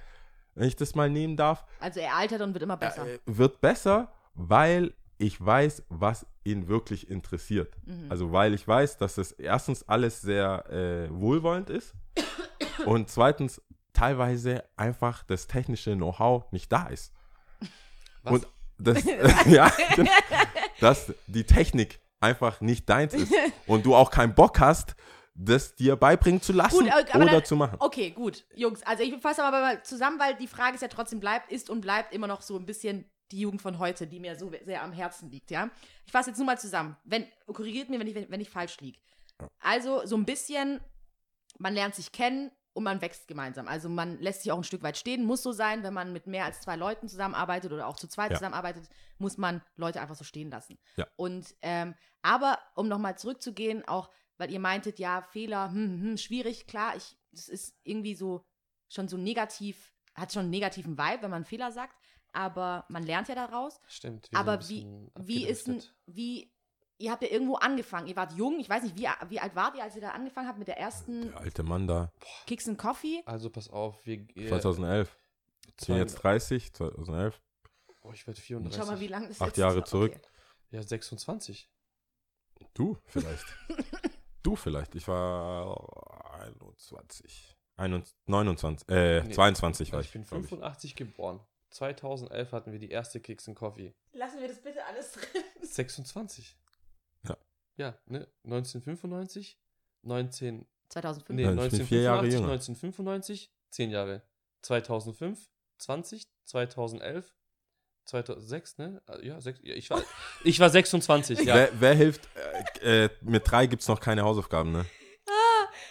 [0.56, 1.64] wenn ich das mal nehmen darf.
[1.78, 3.06] Also er altert und wird immer besser.
[3.06, 7.76] Äh, wird besser, weil ich weiß, was ihn wirklich interessiert.
[7.86, 8.06] Mhm.
[8.10, 11.94] Also weil ich weiß, dass es erstens alles sehr äh, wohlwollend ist
[12.86, 17.12] und zweitens teilweise einfach das technische Know-how nicht da ist.
[18.24, 18.32] Was?
[18.32, 18.46] Und
[18.80, 19.04] das,
[19.46, 19.72] ja,
[20.80, 23.32] dass die Technik einfach nicht deins ist
[23.66, 24.94] und du auch keinen Bock hast,
[25.34, 27.76] das dir beibringen zu lassen Gut, oder dann- zu machen.
[27.78, 28.44] Okay, gut.
[28.54, 31.70] Jungs, also ich fasse aber mal zusammen, weil die Frage ist ja trotzdem bleibt, ist
[31.70, 34.82] und bleibt immer noch so ein bisschen die Jugend von heute, die mir so sehr
[34.82, 35.70] am Herzen liegt, ja.
[36.04, 36.96] Ich fasse jetzt nur mal zusammen.
[37.04, 38.98] Wenn, korrigiert mir, wenn ich, wenn, wenn ich falsch liege.
[39.60, 40.80] Also so ein bisschen,
[41.58, 42.50] man lernt sich kennen
[42.80, 43.68] und man wächst gemeinsam.
[43.68, 46.26] Also man lässt sich auch ein Stück weit stehen, muss so sein, wenn man mit
[46.26, 48.38] mehr als zwei Leuten zusammenarbeitet oder auch zu zweit Ja.
[48.38, 50.78] zusammenarbeitet, muss man Leute einfach so stehen lassen.
[50.96, 51.06] Ja.
[51.16, 56.16] Und ähm, aber um nochmal zurückzugehen, auch weil ihr meintet, ja, Fehler, hm, hm, hm,
[56.16, 58.46] schwierig, klar, ich, das ist irgendwie so
[58.88, 61.94] schon so negativ, hat schon einen negativen Vibe, wenn man Fehler sagt,
[62.32, 63.78] aber man lernt ja daraus.
[63.88, 64.30] Stimmt.
[64.32, 64.86] Aber wie,
[65.18, 66.50] wie ist denn, wie,
[67.00, 69.74] ihr habt ja irgendwo angefangen, ihr wart jung, ich weiß nicht, wie, wie alt wart
[69.76, 72.12] ihr, als ihr da angefangen habt mit der ersten Der alte Mann da,
[72.46, 73.22] Kicks and Coffee?
[73.26, 74.18] Also pass auf, wir.
[74.36, 75.16] äh, 2011.
[75.80, 77.40] Ich bin jetzt 30, 2011.
[78.02, 78.80] Oh, ich werde 34.
[78.82, 79.88] Schau mal, wie lange das Acht jetzt Jahre ist.
[79.88, 80.12] zurück.
[80.14, 80.26] Okay.
[80.72, 81.70] Ja, 26.
[82.74, 83.44] Du vielleicht.
[84.42, 84.94] du vielleicht.
[84.94, 87.56] Ich war 21.
[87.76, 90.06] 21 29, äh, Nee, 22 war ich.
[90.06, 90.48] ich bin glaub ich.
[90.48, 91.40] 85 geboren.
[91.70, 93.94] 2011 hatten wir die erste Kicks and Coffee.
[94.12, 95.42] Lassen wir das bitte alles drin.
[95.62, 96.56] 26.
[97.80, 97.94] Ja.
[98.06, 98.26] Ne?
[98.44, 99.58] 1995,
[100.02, 101.36] 19, 2005.
[101.36, 102.52] nee, Ja, ich bin vier Jahre 1985, jünger.
[102.52, 104.22] 1995, 10 Jahre.
[104.62, 107.34] 2005, 20, 2011,
[108.04, 109.02] 2006, ne?
[109.06, 110.02] Ah, Ja, sechs, ja ich, war,
[110.44, 111.54] ich war 26, ja.
[111.54, 112.28] Wer, wer hilft?
[112.82, 114.84] Äh, äh, mit drei gibt es noch keine Hausaufgaben, ne?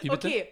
[0.02, 0.28] Bitte?
[0.28, 0.48] Okay,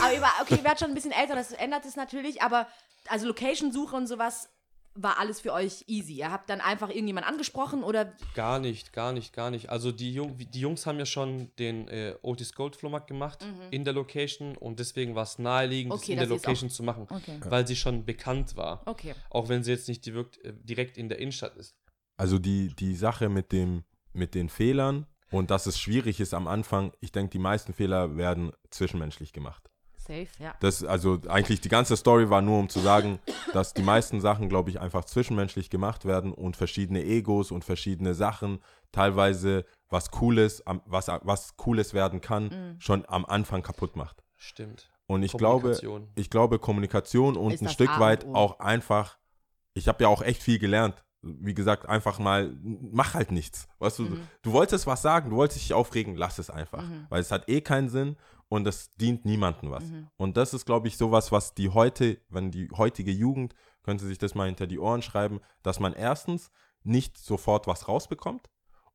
[0.00, 2.68] aber war, okay, ihr werdet schon ein bisschen älter, das ändert es natürlich, aber
[3.08, 4.48] also Location-Suche und sowas
[4.94, 6.14] war alles für euch easy.
[6.14, 9.70] Ihr habt dann einfach irgendjemand angesprochen oder Gar nicht, gar nicht, gar nicht.
[9.70, 13.84] Also die, Jung, die Jungs haben ja schon den äh, Otis Gold Flohmarkt gemacht in
[13.84, 16.02] der Location und deswegen war es naheliegend, das Mhm.
[16.04, 17.40] Okay, in der Location zu machen, Okay.
[17.48, 18.82] weil sie schon bekannt war.
[18.86, 19.14] Okay.
[19.30, 21.74] Auch wenn sie jetzt nicht direkt, äh, direkt in der Innenstadt ist.
[22.16, 26.46] Also die, die Sache mit, dem, mit den Fehlern und dass es schwierig ist am
[26.46, 29.70] Anfang, ich denke, die meisten Fehler werden zwischenmenschlich gemacht.
[30.06, 30.54] Safe, ja.
[30.60, 33.18] Das, also eigentlich die ganze Story war nur, um zu sagen,
[33.52, 38.14] dass die meisten Sachen, glaube ich, einfach zwischenmenschlich gemacht werden und verschiedene Egos und verschiedene
[38.14, 38.58] Sachen,
[38.92, 42.80] teilweise was Cooles, was, was Cooles werden kann, Mhm.
[42.80, 44.22] schon am Anfang kaputt macht.
[44.36, 44.90] Stimmt.
[45.06, 46.08] Und ich glaube, Kommunikation.
[46.14, 49.18] ich glaube, Kommunikation und Ist ein Stück weit auch einfach,
[49.74, 51.04] ich habe ja auch echt viel gelernt.
[51.24, 53.68] Wie gesagt, einfach mal, mach halt nichts.
[53.78, 54.20] Weißt du, Mhm.
[54.42, 56.82] du wolltest was sagen, du wolltest dich aufregen, lass es einfach.
[56.82, 57.06] Mhm.
[57.10, 58.16] Weil es hat eh keinen Sinn
[58.52, 59.84] und es dient niemandem was.
[59.84, 60.08] Mhm.
[60.18, 64.18] Und das ist, glaube ich, sowas, was die heute, wenn die heutige Jugend, könnte sich
[64.18, 66.50] das mal hinter die Ohren schreiben, dass man erstens
[66.82, 68.50] nicht sofort was rausbekommt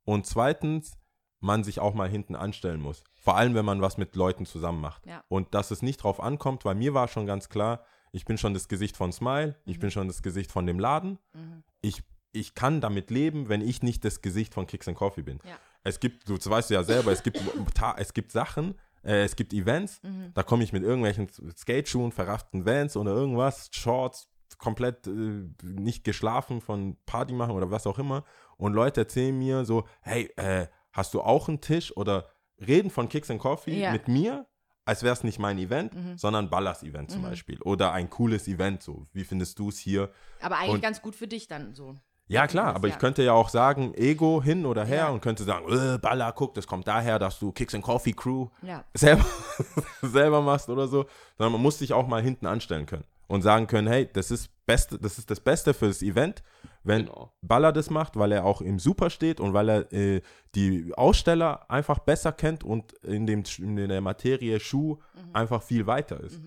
[0.05, 0.93] und zweitens
[1.39, 3.03] man sich auch mal hinten anstellen muss.
[3.15, 5.05] Vor allem, wenn man was mit Leuten zusammen macht.
[5.07, 5.23] Ja.
[5.27, 8.53] Und dass es nicht drauf ankommt, weil mir war schon ganz klar, ich bin schon
[8.53, 9.81] das Gesicht von Smile, ich Mhm.
[9.81, 11.17] bin schon das Gesicht von dem Laden.
[11.33, 11.63] Mhm.
[11.81, 15.39] Ich, ich kann damit leben, wenn ich nicht das Gesicht von Kicks and Coffee bin.
[15.43, 15.57] Ja.
[15.83, 17.39] Es gibt, du weißt ja selber, es gibt,
[17.97, 18.75] es gibt Sachen,
[19.07, 20.31] äh, es gibt Events, Mhm.
[20.35, 24.27] da komme ich mit irgendwelchen Skateschuhen, verrafften Vans oder irgendwas, Shorts,
[24.57, 28.23] komplett äh, nicht geschlafen von Party machen oder was auch immer.
[28.57, 32.27] Und Leute erzählen mir so, hey, äh, hast du auch einen Tisch oder
[32.59, 33.91] reden von Kicks and Coffee Ja.
[33.91, 34.47] mit mir,
[34.85, 36.17] als wäre es nicht mein Event, Mhm.
[36.17, 37.25] sondern Ballers Event zum Mhm.
[37.25, 37.61] Beispiel.
[37.61, 39.05] Oder ein cooles Event so.
[39.13, 40.11] Wie findest du es hier?
[40.41, 41.95] Aber eigentlich Und- ganz gut für dich dann so.
[42.29, 42.93] Ja, klar, aber Ja.
[42.93, 45.09] ich könnte ja auch sagen, Ego hin oder her Ja.
[45.09, 48.47] und könnte sagen, äh, Baller, guck, das kommt daher, dass du Kicks and Coffee Crew
[48.61, 48.83] Ja.
[48.93, 49.25] selber,
[50.01, 51.05] selber machst oder so,
[51.37, 53.05] sondern man muss sich auch mal hinten anstellen können.
[53.29, 56.43] und sagen können, hey, das ist, beste, das ist das Beste für das Event,
[56.85, 57.33] wenn Genau.
[57.41, 60.21] Baller das macht, weil er auch im Super steht und weil er äh,
[60.55, 64.99] die Aussteller einfach besser kennt und in, dem, in der Materie Schuh
[65.33, 66.39] einfach viel weiter ist.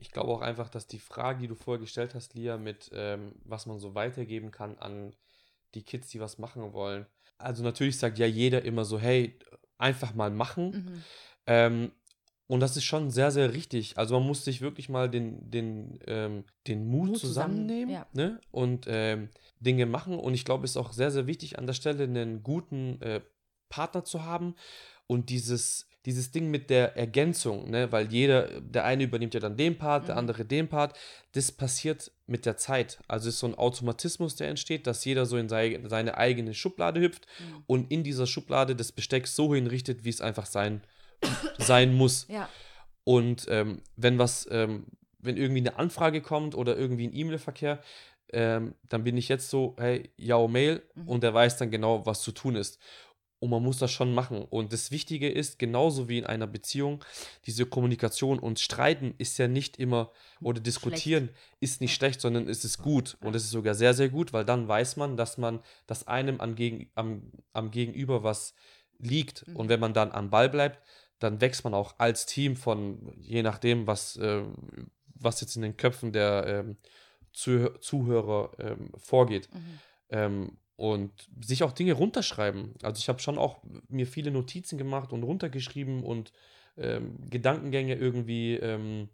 [0.00, 3.32] Ich glaube auch einfach, dass die Frage, die du vorher gestellt hast, Lia, mit ähm,
[3.44, 5.14] was man so weitergeben kann an
[5.74, 7.06] die Kids, die was machen wollen.
[7.38, 9.38] Also natürlich sagt ja jeder immer so, hey,
[9.76, 10.70] einfach mal machen.
[10.70, 11.02] Mhm.
[11.46, 11.92] Ähm,
[12.46, 13.98] und das ist schon sehr, sehr richtig.
[13.98, 18.06] Also man muss sich wirklich mal den, den, ähm, den Mut, Mut zusammen- zusammennehmen ja.
[18.14, 18.40] ne?
[18.50, 19.28] und ähm,
[19.60, 20.18] Dinge machen.
[20.18, 23.20] Und ich glaube, es ist auch sehr, sehr wichtig, an der Stelle einen guten äh,
[23.68, 24.54] Partner zu haben
[25.06, 27.92] und dieses, dieses Ding mit der Ergänzung, ne?
[27.92, 30.18] weil jeder, der eine übernimmt ja dann den Part, der Mhm.
[30.20, 30.98] andere den Part.
[31.32, 32.98] Das passiert mit der Zeit.
[33.08, 36.54] Also es ist so ein Automatismus, der entsteht, dass jeder so in sei, seine eigene
[36.54, 37.64] Schublade hüpft Mhm.
[37.66, 40.80] und in dieser Schublade das Besteck so hinrichtet, wie es einfach sein,
[41.58, 42.26] sein muss.
[42.28, 42.48] Ja.
[43.04, 44.86] Und ähm, wenn was, ähm,
[45.18, 47.80] wenn irgendwie eine Anfrage kommt oder irgendwie ein E-Mail-Verkehr,
[48.32, 51.08] ähm, dann bin ich jetzt so, hey, ja, Mail, Mhm.
[51.08, 52.78] und der weiß dann genau, was zu tun ist.
[53.40, 54.42] Und man muss das schon machen.
[54.50, 57.04] Und das Wichtige ist, genauso wie in einer Beziehung,
[57.46, 60.10] diese Kommunikation und Streiten ist ja nicht immer,
[60.40, 61.28] oder diskutieren
[61.60, 63.16] ist nicht schlecht, sondern es ist gut.
[63.20, 66.40] Und es ist sogar sehr, sehr gut, weil dann weiß man, dass man, dass einem
[66.40, 68.54] am, Gegen, am, am Gegenüber was
[68.98, 69.46] liegt.
[69.46, 69.56] Mhm.
[69.56, 70.82] Und wenn man dann am Ball bleibt,
[71.20, 74.42] dann wächst man auch als Team von, je nachdem, was, äh,
[75.14, 76.76] was jetzt in den Köpfen der ähm,
[77.32, 79.48] Zuh Zuhörer ähm, vorgeht.
[79.52, 79.78] Mhm.
[80.10, 82.74] Ähm, und sich auch Dinge runterschreiben.
[82.84, 83.58] Also ich habe schon auch
[83.88, 86.32] mir viele Notizen gemacht und runtergeschrieben und
[86.76, 89.08] ähm, Gedankengänge irgendwie ähm,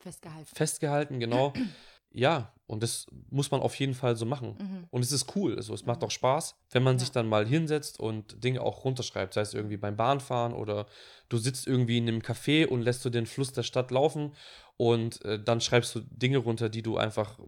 [0.00, 0.50] Festgehalten.
[0.52, 1.52] festgehalten, genau.
[2.10, 4.56] ja, und das muss man auf jeden Fall so machen.
[4.58, 4.86] Mhm.
[4.90, 7.14] Und es ist cool, also es macht auch Spaß, wenn man sich Ja.
[7.14, 10.86] dann mal hinsetzt und Dinge auch runterschreibt, sei es irgendwie beim Bahnfahren oder
[11.28, 14.34] du sitzt irgendwie in einem Café und lässt du den Fluss der Stadt laufen
[14.76, 17.38] und äh, dann schreibst du Dinge runter, die du einfach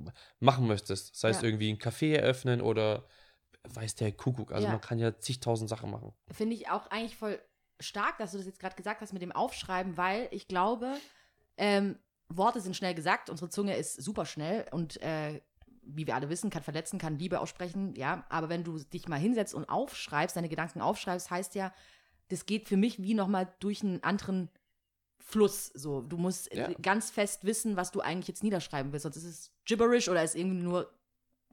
[0.41, 1.17] machen möchtest.
[1.17, 1.45] Sei es Ja.
[1.45, 3.07] irgendwie ein Café eröffnen oder
[3.65, 4.53] weiß der Kuckuck.
[4.53, 4.73] Also Ja.
[4.73, 6.13] man kann ja zigtausend Sachen machen.
[6.31, 7.41] Finde ich auch eigentlich voll
[7.81, 10.97] stark, dass du das jetzt gerade gesagt hast mit dem Aufschreiben, weil ich glaube,
[11.57, 11.99] ähm,
[12.29, 15.41] Worte sind schnell gesagt, unsere Zunge ist super schnell und äh,
[15.87, 18.25] wie wir alle wissen, kann verletzen, kann Liebe aussprechen, ja.
[18.31, 21.75] Aber wenn du dich mal hinsetzt und aufschreibst, deine Gedanken aufschreibst, heißt ja,
[22.29, 24.51] das geht für mich wie nochmal durch einen anderen
[25.19, 25.67] Fluss.
[25.75, 26.71] So, du musst Ja.
[26.83, 29.05] ganz fest wissen, was du eigentlich jetzt niederschreiben willst.
[29.05, 30.91] Sonst ist es gibberish oder ist irgendwie nur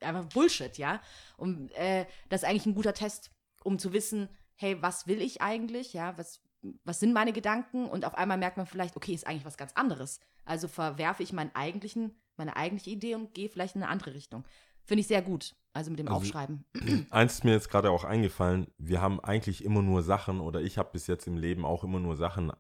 [0.02, 1.02] einfach Bullshit, ja.
[1.38, 3.32] Und äh, das ist eigentlich ein guter Test,
[3.64, 6.42] um zu wissen, hey, was will ich eigentlich, ja, was,
[6.84, 7.86] was sind meine Gedanken?
[7.88, 10.20] Und auf einmal merkt man vielleicht, okay, ist eigentlich was ganz anderes.
[10.46, 14.44] Also verwerfe ich meinen eigentlichen, meine eigentliche Idee und gehe vielleicht in eine andere Richtung.
[14.84, 15.56] Finde ich sehr gut.
[15.74, 16.66] Also mit dem Also- Aufschreiben.
[17.12, 20.78] Eins ist mir jetzt gerade auch eingefallen, wir haben eigentlich immer nur Sachen oder ich
[20.78, 22.52] habe bis jetzt im Leben auch immer nur Sachen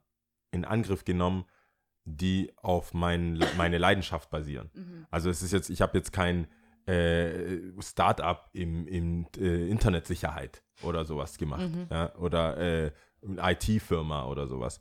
[0.52, 1.46] in Angriff genommen,
[2.06, 4.70] die auf mein, meine Leidenschaft basieren.
[4.74, 5.06] Mhm.
[5.12, 6.48] Also es ist jetzt, ich habe jetzt kein
[6.88, 11.70] äh, Start-up im, im äh, Internetsicherheit oder sowas gemacht.
[11.70, 11.88] Mhm.
[11.90, 12.92] Ja, oder äh,
[13.24, 14.80] IT-Firma oder sowas.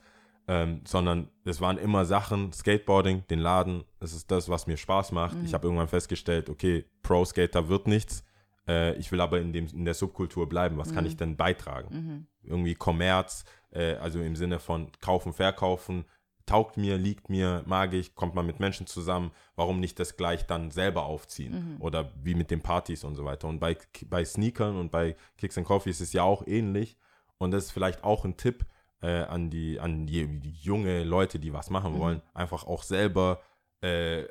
[0.49, 5.13] Ähm, sondern es waren immer Sachen, Skateboarding, den Laden, das ist das, was mir Spaß
[5.13, 5.37] macht.
[5.37, 5.45] Mhm.
[5.45, 8.25] Ich habe irgendwann festgestellt, okay, Pro-Skater wird nichts.
[8.67, 10.79] Äh, ich will aber in, dem, in der Subkultur bleiben.
[10.79, 11.11] Was kann Mhm.
[11.11, 11.95] ich denn beitragen?
[11.95, 12.27] Mhm.
[12.43, 16.05] irgendwie Kommerz, äh, also im Sinne von kaufen, verkaufen,
[16.47, 20.47] taugt mir, liegt mir, mag ich, kommt man mit Menschen zusammen, warum nicht das gleich
[20.47, 21.75] dann selber aufziehen?
[21.77, 21.81] Mhm.
[21.81, 23.47] Oder wie mit den Partys und so weiter.
[23.47, 26.97] Und bei, bei Sneakern und bei Kicks and Coffee ist es ja auch ähnlich.
[27.39, 28.67] Und das ist vielleicht auch ein Tipp
[29.01, 31.99] äh, an, die, an die, die junge Leute, die was machen Mhm.
[31.99, 33.41] wollen, einfach auch selber
[33.81, 34.25] äh,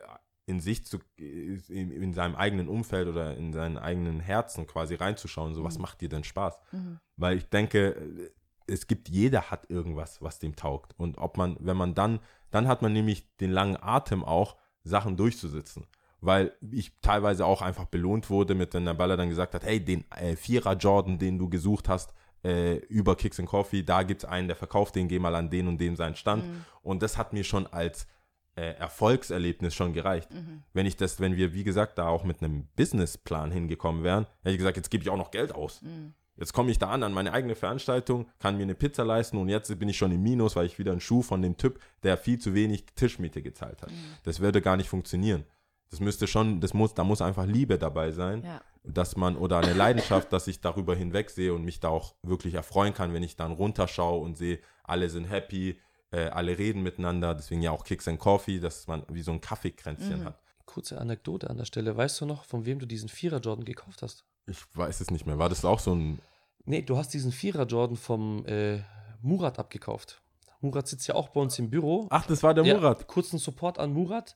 [0.45, 5.53] in sich zu, in, in seinem eigenen Umfeld oder in seinen eigenen Herzen quasi reinzuschauen,
[5.53, 5.83] so was Mhm.
[5.83, 6.59] macht dir denn Spaß?
[6.71, 6.99] Mhm.
[7.17, 8.31] Weil ich denke,
[8.69, 10.93] es gibt, jeder hat irgendwas, was dem taugt.
[10.97, 12.19] Und ob man, wenn man dann,
[12.51, 15.85] dann hat man nämlich den langen Atem auch, Sachen durchzusitzen.
[16.21, 19.83] Weil ich teilweise auch einfach belohnt wurde, mit wenn der Baller dann gesagt hat, hey,
[19.83, 22.13] den äh, Vierer Jordan, den du gesucht hast,
[22.43, 25.49] äh, über Kicks and Coffee, da gibt es einen, der verkauft den, geh mal an
[25.49, 26.45] den und dem seinen Stand.
[26.45, 26.65] Mhm.
[26.81, 28.07] Und das hat mir schon als
[28.55, 30.33] äh, Erfolgserlebnis schon gereicht.
[30.33, 30.63] Mhm.
[30.73, 34.51] Wenn ich das, wenn wir, wie gesagt, da auch mit einem Businessplan hingekommen wären, hätte
[34.51, 35.81] ich gesagt, jetzt gebe ich auch noch Geld aus.
[35.81, 36.13] Mhm.
[36.39, 39.49] Jetzt komme ich da an, an meine eigene Veranstaltung, kann mir eine Pizza leisten und
[39.49, 42.17] jetzt bin ich schon im Minus, weil ich wieder einen Schuh von dem Typ, der
[42.17, 43.91] viel zu wenig Tischmiete gezahlt hat.
[43.91, 43.95] Mhm.
[44.23, 45.43] Das würde gar nicht funktionieren.
[45.89, 48.61] Das müsste schon, das muss, da muss einfach Liebe dabei sein, Ja.
[48.83, 52.93] dass man, oder eine Leidenschaft, dass ich darüber hinwegsehe und mich da auch wirklich erfreuen
[52.93, 55.79] kann, wenn ich dann runterschaue und sehe, alle sind happy,
[56.11, 59.41] äh, alle reden miteinander, deswegen ja auch Kicks and Coffee, dass man wie so ein
[59.41, 60.25] Kaffeekränzchen Mhm.
[60.25, 60.39] hat.
[60.65, 61.97] Kurze Anekdote an der Stelle.
[61.97, 64.23] Weißt du noch, von wem du diesen Vierer Jordan gekauft hast?
[64.49, 65.37] Ich weiß es nicht mehr.
[65.37, 66.19] War das auch so ein
[66.65, 68.79] Nee, du hast diesen Vierer Jordan vom äh,
[69.21, 70.21] Murat abgekauft.
[70.61, 72.07] Murat sitzt ja auch bei uns im Büro.
[72.09, 73.07] Ach, das war der Ja, Murat.
[73.07, 74.35] kurzen Support an Murat,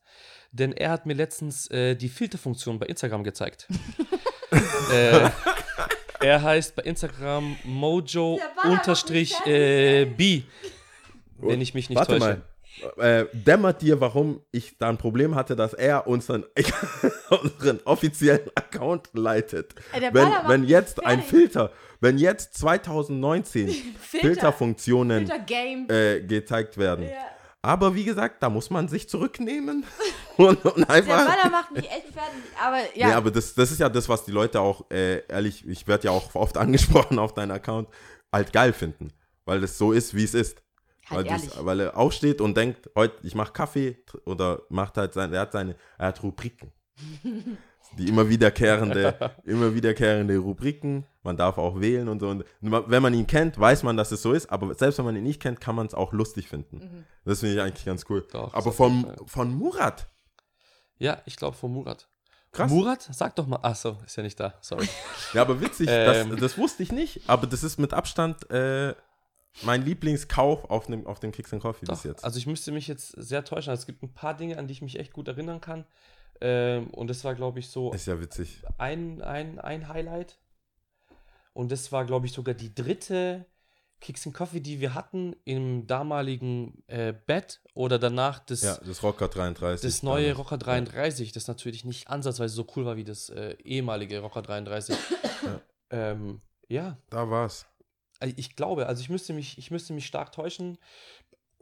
[0.52, 3.68] denn er hat mir letztens äh, die Filterfunktion bei Instagram gezeigt.
[4.92, 5.30] äh,
[6.22, 10.44] er heißt bei Instagram Mojo Der war unterstrich doch nicht äh, B,
[11.38, 12.26] wenn ich mich nicht Warte täusche.
[12.26, 12.42] mal.
[12.98, 16.44] Äh, dämmert dir, warum ich da ein Problem hatte, dass er unseren,
[17.30, 19.76] unseren offiziellen Account leitet.
[19.94, 21.22] Ey, der Wenn, wenn jetzt ein.
[21.22, 21.72] Filter,
[22.02, 23.70] wenn jetzt 2019
[24.00, 25.88] Filterfunktionen Filter-Game.
[25.90, 27.06] äh, gezeigt werden.
[27.06, 27.12] Ja.
[27.62, 29.86] Aber wie gesagt, da muss man sich zurücknehmen
[30.38, 31.26] und, und Der einfach.
[31.26, 32.42] Baller macht mich echt fertig.
[32.62, 35.66] Aber ja, Nee, aber das, das ist ja das, was die Leute auch, äh, ehrlich,
[35.68, 37.88] ich werde ja auch oft angesprochen auf deinen Account,
[38.34, 39.14] halt geil finden.
[39.46, 40.62] Weil es so ist, wie es ist.
[41.10, 45.34] Halt weil, weil er aufsteht und denkt, heute, ich mache Kaffee oder macht halt sein,
[45.34, 46.72] er hat seine, er hat Rubriken.
[47.98, 51.06] Die immer wiederkehrende, immer wiederkehrende Rubriken.
[51.22, 52.30] Man darf auch wählen und so.
[52.30, 54.50] Und wenn man ihn kennt, weiß man, dass es so ist.
[54.50, 56.78] Aber selbst wenn man ihn nicht kennt, kann man es auch lustig finden.
[56.78, 57.06] Mhm.
[57.24, 58.26] Das finde ich eigentlich ganz cool.
[58.32, 60.08] Doch, aber von, von Murat.
[60.98, 62.08] Ja, ich glaube von Murat.
[62.52, 62.72] Krass.
[62.72, 63.60] Murat, sag doch mal.
[63.62, 64.54] Achso, ist ja nicht da.
[64.62, 64.88] Sorry.
[65.34, 66.32] Ja, aber witzig, Ähm.
[66.32, 67.22] das, das wusste ich nicht.
[67.28, 68.96] Aber das ist mit Abstand äh,
[69.62, 72.24] mein Lieblingskauf auf dem, auf dem Kicks and Coffee bis Doch, jetzt.
[72.24, 73.72] also ich müsste mich jetzt sehr täuschen.
[73.74, 75.86] Es gibt ein paar Dinge, an die ich mich echt gut erinnern kann.
[76.42, 78.64] Ähm, und das war, glaube ich, so ist ja witzig.
[78.78, 80.40] ein, ein, ein Highlight.
[81.54, 83.46] Und das war, glaube ich, sogar die dritte
[84.02, 89.02] Kicks and Coffee, die wir hatten im damaligen äh, Bett oder danach das, Ja, das
[89.04, 89.88] Rocker 33.
[89.88, 90.34] das neue.
[90.34, 94.98] Rocker 33, das natürlich nicht ansatzweise so cool war wie das äh, ehemalige Rocker 33.
[95.44, 95.62] Ja.
[95.92, 97.66] ähm, ja, Da war's.
[98.24, 100.78] Also ich glaube, also ich müsste mich, ich müsste mich stark täuschen.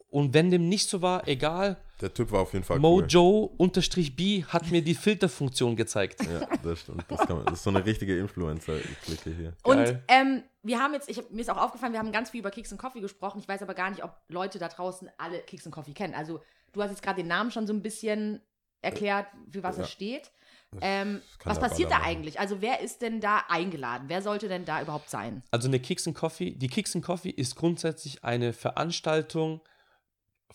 [0.09, 2.81] Und wenn dem nicht so war, egal, Der Typ war auf jeden Fall cool.
[2.81, 6.19] Mojo unterstrich B hat mir die Filterfunktion gezeigt.
[6.25, 7.05] Ja, das stimmt.
[7.07, 9.53] Das, kann man, das ist so eine richtige Influencer-Clique hier.
[9.63, 12.41] Und ähm, wir haben jetzt, ich hab, mir ist auch aufgefallen, wir haben ganz viel
[12.41, 13.39] über Keks und Coffee gesprochen.
[13.39, 16.13] Ich weiß aber gar nicht, ob Leute da draußen alle Keks und Coffee kennen.
[16.13, 16.41] Also
[16.73, 18.41] du hast jetzt gerade den Namen schon so ein bisschen
[18.81, 19.83] erklärt, für was Ja.
[19.83, 20.31] er steht.
[20.79, 22.07] Ähm, was passiert da machen.
[22.07, 22.39] eigentlich?
[22.39, 24.07] Also wer ist denn da eingeladen?
[24.07, 25.43] Wer sollte denn da überhaupt sein?
[25.51, 29.61] Also eine Kicks and Coffee, die Kicks and Coffee ist grundsätzlich eine Veranstaltung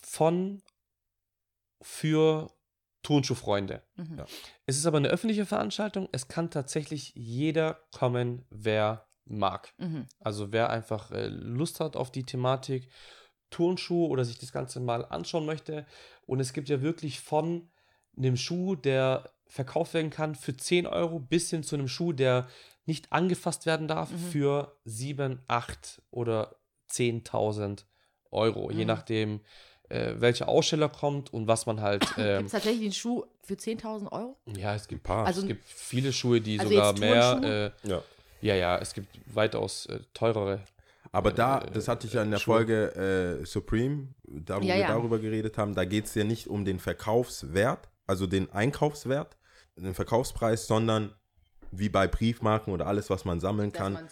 [0.01, 0.63] von
[1.81, 2.51] für
[3.03, 3.83] Turnschuhfreunde.
[3.95, 4.17] Mhm.
[4.17, 4.25] Ja.
[4.65, 6.09] Es ist aber eine öffentliche Veranstaltung.
[6.11, 9.73] Es kann tatsächlich jeder kommen, wer mag.
[9.77, 10.07] Mhm.
[10.19, 12.89] Also wer einfach äh, Lust hat auf die Thematik
[13.49, 15.85] Turnschuh oder sich das Ganze mal anschauen möchte.
[16.25, 17.69] Und es gibt ja wirklich von
[18.17, 22.47] einem Schuh, der verkauft werden kann für 10 Euro, bis hin zu einem Schuh, der
[22.85, 24.17] nicht angefasst werden darf Mhm.
[24.31, 26.55] für 7, 8 oder
[26.89, 27.85] 10.000
[28.31, 28.71] Euro.
[28.71, 28.87] Je Mhm.
[28.87, 29.41] nachdem,
[29.89, 32.01] äh, welcher Aussteller kommt und was man halt.
[32.15, 34.37] Gibt Ähm, es tatsächlich den Schuh für 10.000 Euro?
[34.57, 35.25] ja, es gibt, Ein paar.
[35.25, 37.73] Also es gibt viele Schuhe, die Also sogar jetzt mehr.
[37.83, 38.01] Äh, ja.
[38.41, 40.61] ja, ja, es gibt weitaus äh, teurere.
[41.13, 42.55] Aber da, äh, das hatte ich ja in der Schuhe.
[42.55, 44.87] Folge äh, Supreme, da wo Ja, wir ja.
[44.89, 49.37] darüber geredet haben, da geht es ja nicht um den Verkaufswert, also den Einkaufswert,
[49.75, 51.13] den Verkaufspreis, sondern
[51.71, 54.09] wie bei Briefmarken oder alles, was man sammeln Dass kann.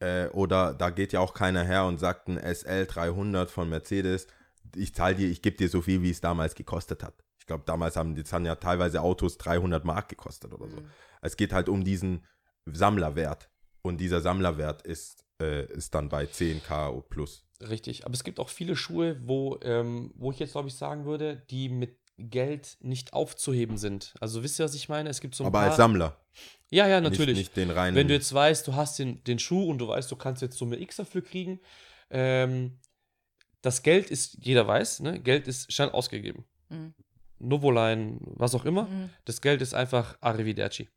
[0.00, 4.26] Äh, oder da geht ja auch keiner her und sagt ein SL 300 von Mercedes,
[4.74, 7.14] ich zahle dir, ich gebe dir so viel, wie es damals gekostet hat.
[7.38, 10.76] Ich glaube, damals haben die haben ja teilweise Autos 300 Mark gekostet oder so.
[10.76, 10.90] Mhm.
[11.22, 12.24] Es geht halt um diesen
[12.66, 13.48] Sammlerwert.
[13.82, 17.46] Und dieser Sammlerwert ist, äh, ist dann bei 10k plus.
[17.60, 21.04] Richtig, aber es gibt auch viele Schuhe, wo, ähm, wo ich jetzt glaube ich sagen
[21.04, 24.14] würde, die mit Geld nicht aufzuheben sind.
[24.20, 25.08] Also wisst ihr, was ich meine?
[25.10, 25.68] Es gibt so ein Aber paar.
[25.68, 26.16] als Sammler.
[26.70, 27.36] ja, ja, natürlich.
[27.36, 27.96] Nicht, nicht den reinen.
[27.96, 30.56] Wenn du jetzt weißt, du hast den, den Schuh und du weißt, du kannst jetzt
[30.56, 31.60] Summe X dafür kriegen,
[32.10, 32.78] ähm,
[33.62, 35.20] das Geld ist, jeder weiß, ne?
[35.20, 36.44] Geld ist schnell ausgegeben.
[36.68, 36.94] Mhm.
[37.38, 38.84] Novoline, was auch immer.
[38.84, 39.10] Mhm.
[39.24, 40.88] Das Geld ist einfach Arrivederci.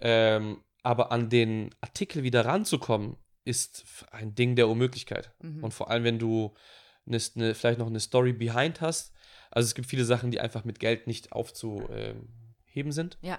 [0.00, 5.32] Ähm, aber an den Artikel wieder ranzukommen, ist ein Ding der Unmöglichkeit.
[5.40, 5.64] Mhm.
[5.64, 6.54] Und vor allem, wenn du
[7.06, 9.12] eine, eine, vielleicht noch eine Story behind hast.
[9.50, 13.18] Also es gibt viele Sachen, die einfach mit Geld nicht aufzuheben sind.
[13.22, 13.38] Ja.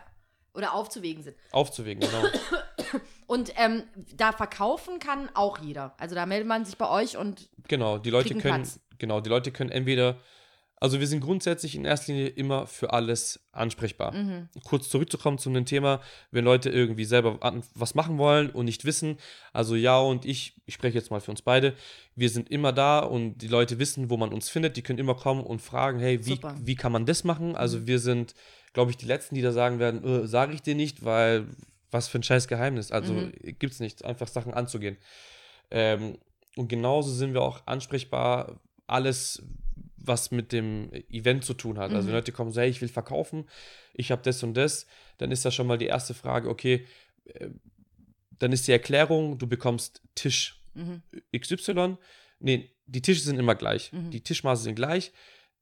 [0.53, 1.37] Oder aufzuwägen sind.
[1.51, 2.23] Aufzuwägen, genau.
[3.27, 3.83] Und ähm,
[4.13, 5.95] da verkaufen kann auch jeder.
[5.97, 8.81] Also da meldet man sich bei euch und Genau, die Leute können, Platz.
[8.97, 10.17] genau, die Leute können entweder,
[10.81, 14.13] also wir sind grundsätzlich in erster Linie immer für alles ansprechbar.
[14.13, 14.49] mhm.
[14.65, 16.01] Kurz zurückzukommen zu einem Thema,
[16.31, 17.39] wenn Leute irgendwie selber
[17.75, 19.17] was machen wollen und nicht wissen,
[19.53, 21.75] also ja und ich, ich spreche jetzt mal für uns beide,
[22.15, 25.15] wir sind immer da und die Leute wissen, wo man uns findet, die können immer
[25.15, 26.55] kommen und fragen, hey, wie, Super.
[26.61, 27.55] wie kann man das machen?
[27.55, 27.87] Also Mhm.
[27.87, 28.33] wir sind,
[28.73, 31.47] glaube ich, die Letzten, die da sagen werden, äh, sage ich dir nicht, weil
[31.91, 33.31] was für ein scheiß Geheimnis, also Mhm.
[33.59, 34.97] gibt es nicht, einfach Sachen anzugehen.
[35.69, 36.17] Ähm,
[36.55, 39.43] und genauso sind wir auch ansprechbar, alles,
[39.97, 41.91] was mit dem Event zu tun hat.
[41.91, 42.07] Also Mhm.
[42.07, 43.45] wenn Leute kommen, sagen, hey, ich will verkaufen,
[43.93, 46.85] ich habe das und das, dann ist das schon mal die erste Frage, okay,
[47.25, 47.49] äh,
[48.39, 51.01] dann ist die Erklärung, du bekommst Tisch Mhm.
[51.37, 51.97] XY,
[52.39, 53.91] Nee, die Tische sind immer gleich.
[53.93, 54.09] Mhm.
[54.09, 55.11] Die Tischmaße sind gleich.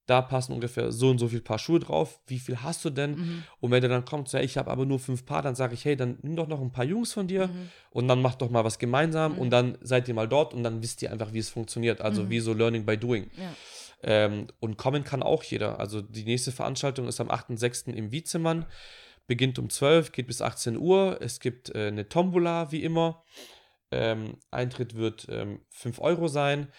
[0.06, 2.20] Da passen ungefähr so und so viel Paar Schuhe drauf.
[2.28, 3.12] Wie viel hast du denn?
[3.12, 3.44] Mhm.
[3.60, 5.74] Und wenn der dann kommt, so, hey, ich habe aber nur fünf Paar, dann sage
[5.74, 7.70] ich, hey, dann nimm doch noch ein paar Jungs von dir Mhm.
[7.92, 9.38] und dann macht doch mal was gemeinsam Mhm.
[9.40, 12.00] und dann seid ihr mal dort und dann wisst ihr einfach, wie es funktioniert.
[12.02, 12.30] Also Mhm.
[12.30, 13.30] wie so Learning by Doing.
[13.38, 13.54] Ja.
[14.02, 15.80] Ähm, und kommen kann auch jeder.
[15.80, 17.94] Also die nächste Veranstaltung ist am 8.6.
[17.94, 18.66] im Wietzemann.
[19.28, 21.20] Beginnt um 12, geht bis 18 Uhr.
[21.22, 23.24] Es gibt äh, eine Tombola, wie immer.
[23.92, 26.72] Ähm, Eintritt wird ähm, 5 Euro sein.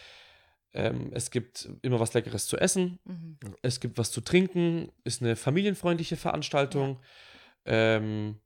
[0.72, 2.98] Ähm, es gibt immer was Leckeres zu essen.
[3.04, 3.38] Mhm.
[3.62, 4.90] Es gibt was zu trinken.
[5.04, 7.00] Ist eine familienfreundliche Veranstaltung.
[7.64, 8.40] Ähm,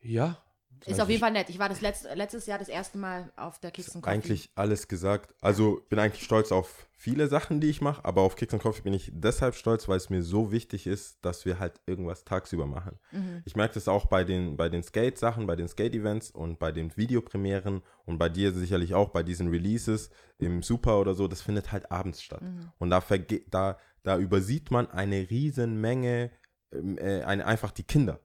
[0.00, 0.42] ja.
[0.86, 1.48] Ist auf jeden Fall nett.
[1.48, 4.14] Ich war das letzte, letztes Jahr das erste Mal auf der Kicks und Coffee.
[4.14, 5.34] Eigentlich alles gesagt.
[5.40, 8.92] Also bin eigentlich stolz auf viele Sachen, die ich mache, aber auf Kicks Coffee bin
[8.92, 12.98] ich deshalb stolz, weil es mir so wichtig ist, dass wir halt irgendwas tagsüber machen.
[13.12, 13.42] Mhm.
[13.44, 16.96] Ich merke das auch bei den, bei den Skate-Sachen, bei den Skate-Events und bei den
[16.96, 21.70] Videopremieren und bei dir sicherlich auch bei diesen Releases im Super oder so, das findet
[21.70, 22.42] halt abends statt.
[22.42, 22.72] Mhm.
[22.78, 23.02] Und da,
[23.50, 26.30] da, da übersieht man eine riesen Menge,
[26.72, 28.20] ähm, äh, eine, einfach die Kinder.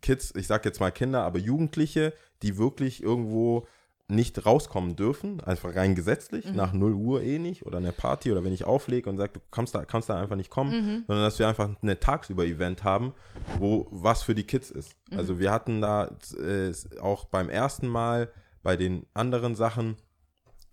[0.00, 2.12] Kids, ich sag jetzt mal Kinder, aber Jugendliche,
[2.42, 3.66] die wirklich irgendwo
[4.08, 6.56] nicht rauskommen dürfen, einfach rein gesetzlich, Mhm.
[6.56, 9.40] nach 0 Uhr eh nicht oder eine Party oder wenn ich auflege und sage, du
[9.50, 11.04] kannst da, kannst da einfach nicht kommen, Mhm.
[11.06, 13.14] sondern dass wir einfach eine Tagsüber-Event haben,
[13.58, 14.96] wo was für die Kids ist.
[15.10, 15.18] Mhm.
[15.18, 18.30] Also wir hatten da äh, auch beim ersten Mal
[18.62, 19.96] bei den anderen Sachen,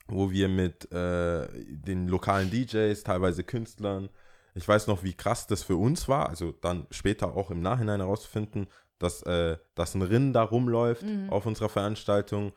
[0.08, 4.10] wo wir mit äh, den lokalen DJs, teilweise Künstlern,
[4.56, 8.00] ich weiß noch, wie krass das für uns war, also dann später auch im Nachhinein
[8.02, 8.68] herauszufinden,
[9.00, 11.30] dass, äh, dass ein Rinn da rumläuft Mhm.
[11.30, 12.54] auf unserer Veranstaltung.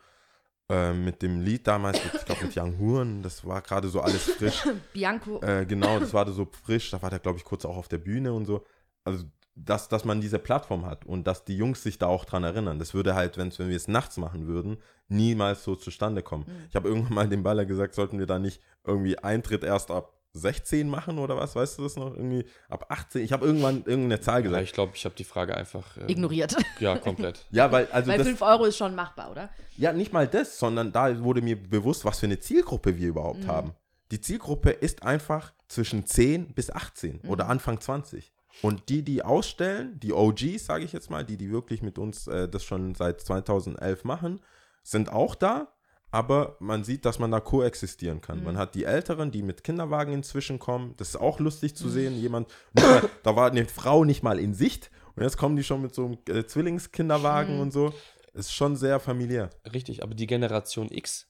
[0.69, 3.99] äh, mit dem Lied damals, mit, ich glaube mit Young Huren, das war gerade so
[3.99, 4.63] alles frisch.
[4.93, 5.41] Bianco.
[5.41, 7.97] Äh, genau, das war so frisch, da war der, glaube ich, kurz auch auf der
[7.97, 8.63] Bühne und so.
[9.03, 9.25] Also,
[9.55, 12.79] dass, dass man diese Plattform hat und dass die Jungs sich da auch dran erinnern.
[12.79, 14.77] Das würde halt, wenn wir es nachts machen würden,
[15.09, 16.45] niemals so zustande kommen.
[16.47, 16.65] Mhm.
[16.69, 20.13] Ich habe irgendwann mal dem Baller gesagt, sollten wir da nicht irgendwie Eintritt erst ab
[20.33, 22.13] 16 machen oder was, weißt du das noch?
[22.15, 23.23] Irgendwie ab 18.
[23.23, 24.63] Ich habe irgendwann irgendeine Zahl ja gesagt.
[24.63, 26.55] ich glaube, ich habe die Frage einfach ähm, Ignoriert.
[26.79, 27.45] Ja, komplett.
[27.51, 29.49] Ja, weil, also Weil das, 5 Euro ist schon machbar, oder?
[29.77, 33.43] ja, nicht mal das, sondern da wurde mir bewusst, was für eine Zielgruppe wir überhaupt
[33.43, 33.47] Mhm.
[33.47, 33.71] haben.
[34.11, 37.29] Die Zielgruppe ist einfach zwischen 10 bis 18 Mhm.
[37.29, 38.31] oder Anfang 20.
[38.61, 42.27] Und die, die ausstellen, die OGs, sage ich jetzt mal, die, die wirklich mit uns
[42.27, 44.41] äh, das schon seit 2011 machen,
[44.83, 45.72] sind auch da.
[46.13, 48.39] Aber man sieht, dass man da koexistieren kann.
[48.39, 48.43] Mhm.
[48.45, 50.93] Man hat die Älteren, die mit Kinderwagen inzwischen kommen.
[50.97, 51.75] Das ist auch lustig Mhm.
[51.75, 52.19] zu sehen.
[52.21, 54.91] Jemand, mal, da war eine Frau nicht mal in Sicht.
[55.15, 57.61] Und jetzt kommen die schon mit so einem äh, Zwillingskinderwagen Mhm.
[57.61, 57.93] und so.
[58.33, 59.49] Ist schon sehr familiär.
[59.73, 61.27] Richtig, aber die Generation X,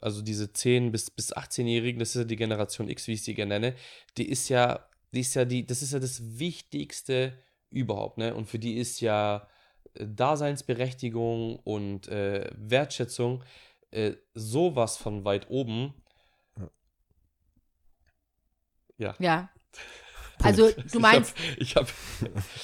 [0.00, 3.34] also diese 10- bis, bis 18-Jährigen, das ist ja die Generation X, wie ich sie
[3.34, 3.74] gerne nenne,
[4.18, 7.32] die ist ja, die ist ja die, das ist ja das Wichtigste
[7.70, 8.34] überhaupt, ne?
[8.34, 9.46] Und für die ist ja
[9.94, 13.42] äh, Daseinsberechtigung und äh, Wertschätzung
[13.92, 15.94] äh, sowas von weit oben.
[18.98, 19.14] Ja.
[19.18, 19.48] Ja.
[20.44, 21.86] Also, du meinst, Ich habe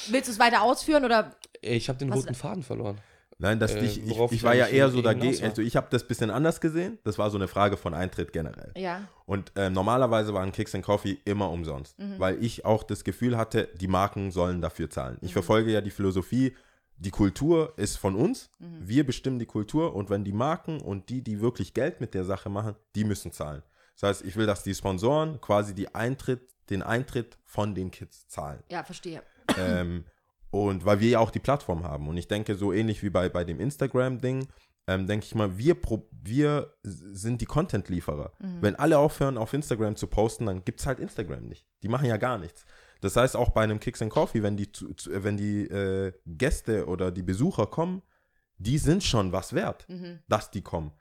[0.09, 1.37] willst du es weiter ausführen oder?
[1.61, 3.01] ich hab den roten Faden verloren.
[3.39, 5.45] Nein, das Äh, ich, ich, ich ich war ja eher so dagegen.
[5.45, 6.99] Also ich habe das ein bisschen anders gesehen.
[7.05, 8.72] Das war so eine Frage von Eintritt generell.
[8.76, 9.03] Ja.
[9.26, 12.18] Und ähm, normalerweise waren Kicks and Coffee immer umsonst, Mhm.
[12.18, 15.18] weil ich auch das Gefühl hatte, die Marken sollen dafür zahlen.
[15.20, 16.57] Ich verfolge ja die Philosophie,
[16.99, 18.88] die Kultur ist von uns, Mhm.
[18.88, 22.24] wir bestimmen die Kultur und wenn die Marken und die, die wirklich Geld mit der
[22.24, 23.62] Sache machen, die müssen zahlen.
[24.01, 28.28] Das heißt, ich will, dass die Sponsoren quasi die Eintritt, den Eintritt von den Kids
[28.28, 28.62] zahlen.
[28.70, 29.22] Ja, verstehe.
[29.57, 30.05] ähm,
[30.51, 32.09] und weil wir ja auch die Plattform haben.
[32.09, 34.49] Und ich denke, so ähnlich wie bei, bei dem Instagram-Ding,
[34.86, 35.76] ähm, denke ich mal, wir,
[36.11, 38.32] wir sind die Content-Lieferer.
[38.38, 38.62] Mhm.
[38.62, 41.66] Wenn alle aufhören, auf Instagram zu posten, dann gibt es halt Instagram nicht.
[41.82, 42.64] Die machen ja gar nichts.
[43.01, 46.86] Das heißt, auch bei einem Kicks and Coffee, wenn die, zu, wenn die äh, Gäste
[46.86, 48.03] oder die Besucher kommen,
[48.57, 50.18] die sind schon was wert, Mhm.
[50.28, 50.92] dass die kommen.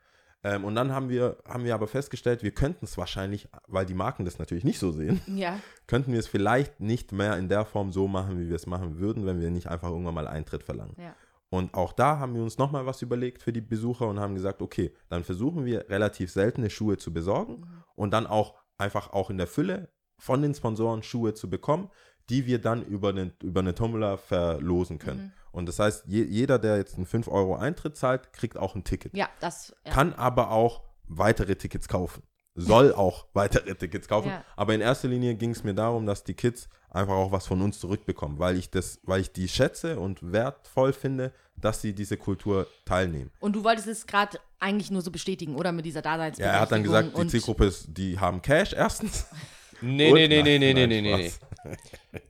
[0.44, 3.94] Ähm, und dann haben wir, haben wir aber festgestellt, wir könnten es wahrscheinlich, weil die
[3.94, 5.58] Marken das natürlich nicht so sehen, Ja.
[5.88, 8.98] könnten wir es vielleicht nicht mehr in der Form so machen, wie wir es machen
[8.98, 10.94] würden, wenn wir nicht einfach irgendwann mal Eintritt verlangen.
[10.96, 11.16] Ja.
[11.50, 14.62] Und auch da haben wir uns nochmal was überlegt für die Besucher und haben gesagt,
[14.62, 17.82] okay, dann versuchen wir relativ seltene Schuhe zu besorgen Mhm.
[17.96, 19.88] und dann auch einfach auch in der Fülle
[20.18, 21.90] von den Sponsoren Schuhe zu bekommen,
[22.28, 25.20] die wir dann über eine, über eine Tombola verlosen können.
[25.22, 25.32] Mhm.
[25.52, 28.84] Und das heißt, je, jeder, der jetzt einen 5 Euro Eintritt zahlt, kriegt auch ein
[28.84, 29.74] Ticket Ja, das.
[29.86, 29.92] Ja.
[29.92, 32.22] kann aber auch weitere Tickets kaufen.
[32.54, 34.28] Soll auch weitere Tickets kaufen.
[34.28, 34.44] Ja.
[34.56, 37.62] Aber in erster Linie ging es mir darum, dass die Kids einfach auch was von
[37.62, 42.16] uns zurückbekommen, weil ich das, weil ich die schätze und wertvoll finde, dass sie diese
[42.16, 43.30] Kultur teilnehmen.
[43.40, 45.72] Und du wolltest es gerade eigentlich nur so bestätigen, oder?
[45.72, 46.54] Mit dieser Ja, Daseinsberechtigung.
[46.54, 49.26] er hat dann gesagt, die Zielgruppe ist, die haben Cash erstens.
[49.80, 51.32] Nee, nee, nee, nee, nee, nee, Nein, nee, nee, nee.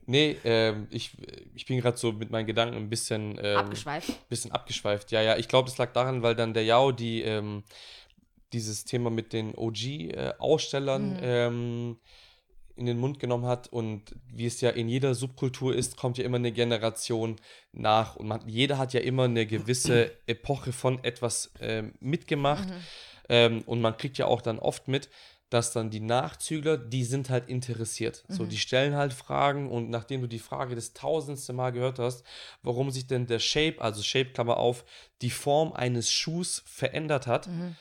[0.05, 1.11] Nee, ähm, ich,
[1.55, 4.29] ich bin gerade so mit meinen Gedanken ein bisschen, ähm, Abgeschweift.
[4.29, 5.11] bisschen abgeschweift.
[5.11, 7.63] Ja, ja, ich glaube, das lag daran, weil dann der Yao die, ähm,
[8.53, 11.19] dieses Thema mit den OG-Ausstellern Mhm.
[11.21, 11.97] ähm,
[12.75, 13.67] in den Mund genommen hat.
[13.67, 17.35] Und wie es ja in jeder Subkultur ist, kommt ja immer eine Generation
[17.73, 18.15] nach.
[18.15, 22.69] Und man, jeder hat ja immer eine gewisse Epoche von etwas ähm, mitgemacht.
[22.69, 22.73] Mhm.
[23.31, 25.09] Ähm, und man kriegt ja auch dann oft mit,
[25.49, 28.23] dass dann die Nachzügler, die sind halt interessiert.
[28.27, 28.49] So, Mhm.
[28.49, 32.23] die stellen halt Fragen und nachdem du die Frage das tausendste Mal gehört hast,
[32.61, 34.85] warum sich denn der Shape, also Shape, Klammer auf,
[35.21, 37.75] die Form eines Schuhs verändert hat, Mhm.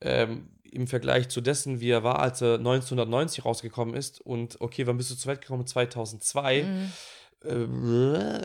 [0.00, 4.86] ähm, im Vergleich zu dessen, wie er war, als er 1990 rausgekommen ist und okay,
[4.86, 5.66] wann bist du zur Welt gekommen?
[5.66, 6.62] 2002.
[6.64, 6.92] Mhm.
[7.48, 8.42] Äh,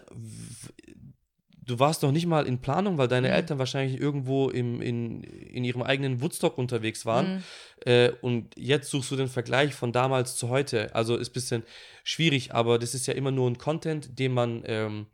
[1.66, 3.34] du warst noch nicht mal in Planung, weil deine Mhm.
[3.34, 7.36] Eltern wahrscheinlich irgendwo im, in, in ihrem eigenen Woodstock unterwegs waren.
[7.36, 7.43] Mhm.
[7.86, 10.93] Äh, und jetzt suchst du den Vergleich von damals zu heute.
[10.95, 11.64] Also ist ein bisschen
[12.03, 15.07] schwierig, aber das ist ja immer nur ein Content, den man, ähm,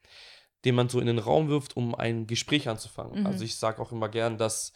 [0.65, 3.21] den man so in den Raum wirft, um ein Gespräch anzufangen.
[3.21, 3.25] Mhm.
[3.25, 4.73] Also ich sage auch immer gern, dass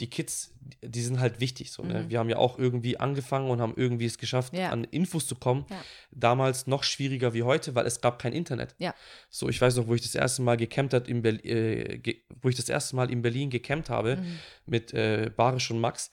[0.00, 1.70] die Kids, die sind halt wichtig.
[1.70, 2.02] So, ne?
[2.04, 2.10] Mhm.
[2.10, 4.70] Wir haben ja auch irgendwie angefangen und haben irgendwie es geschafft, Ja.
[4.70, 5.64] an Infos zu kommen.
[5.70, 5.76] Ja.
[6.10, 8.74] Damals noch schwieriger wie heute, weil es gab kein Internet.
[8.78, 8.94] Ja.
[9.30, 12.22] So, ich weiß noch, wo ich das erste Mal gecampt hat in Berlin, äh, ge
[12.40, 14.38] wo ich das erste Mal in Berlin gecampt habe Mhm.
[14.66, 16.10] mit äh, Barisch und Max.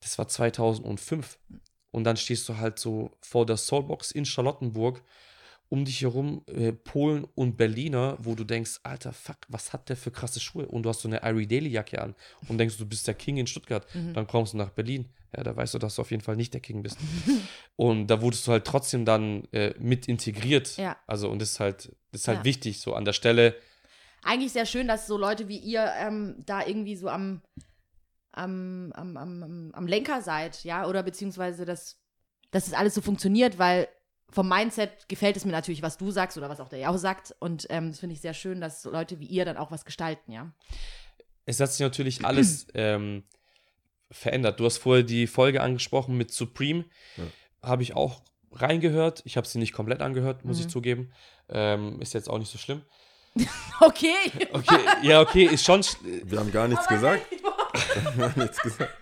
[0.00, 1.38] Das war 2005.
[1.90, 5.02] Und dann stehst du halt so vor der Soulbox in Charlottenburg,
[5.70, 9.96] um dich herum äh, Polen und Berliner, wo du denkst, Alter, fuck, was hat der
[9.96, 10.66] für krasse Schuhe?
[10.66, 12.14] Und du hast so eine Irie Daily Jacke an
[12.48, 13.86] und denkst, du bist der King in Stuttgart.
[13.94, 14.14] Mhm.
[14.14, 15.08] Dann kommst du nach Berlin.
[15.36, 16.96] Ja, da weißt du, dass du auf jeden Fall nicht der King bist.
[17.76, 20.76] und da wurdest du halt trotzdem dann äh, mit integriert.
[20.78, 20.96] Ja.
[21.06, 22.44] Also, und das ist halt, das ist halt Ja.
[22.44, 23.54] wichtig, so an der Stelle.
[24.22, 27.42] Eigentlich sehr schön, dass so Leute wie ihr ähm, da irgendwie so am,
[28.32, 31.98] am, am, am, am- Lenker seid, ja, oder beziehungsweise, dass,
[32.50, 33.86] dass das alles so funktioniert, weil
[34.30, 37.34] vom Mindset gefällt es mir natürlich, was du sagst oder was auch der Jau sagt.
[37.40, 39.84] Und ähm, das finde ich sehr schön, dass so Leute wie ihr dann auch was
[39.84, 40.52] gestalten, ja.
[41.46, 43.24] Es hat sich natürlich alles ähm,
[44.10, 44.60] verändert.
[44.60, 46.84] Du hast vorher die Folge angesprochen mit Supreme.
[47.16, 47.24] Ja.
[47.62, 48.22] Habe ich auch
[48.52, 49.22] reingehört.
[49.24, 50.62] Ich habe sie nicht komplett angehört, muss Mhm.
[50.64, 51.12] ich zugeben.
[51.48, 52.82] Ähm, ist jetzt auch nicht so schlimm.
[53.80, 54.14] Okay.
[54.52, 55.82] Okay, ja, okay, ist schon.
[55.82, 57.24] sch- Wir haben gar nichts gesagt.
[57.30, 58.92] Wir haben gar nichts gesagt.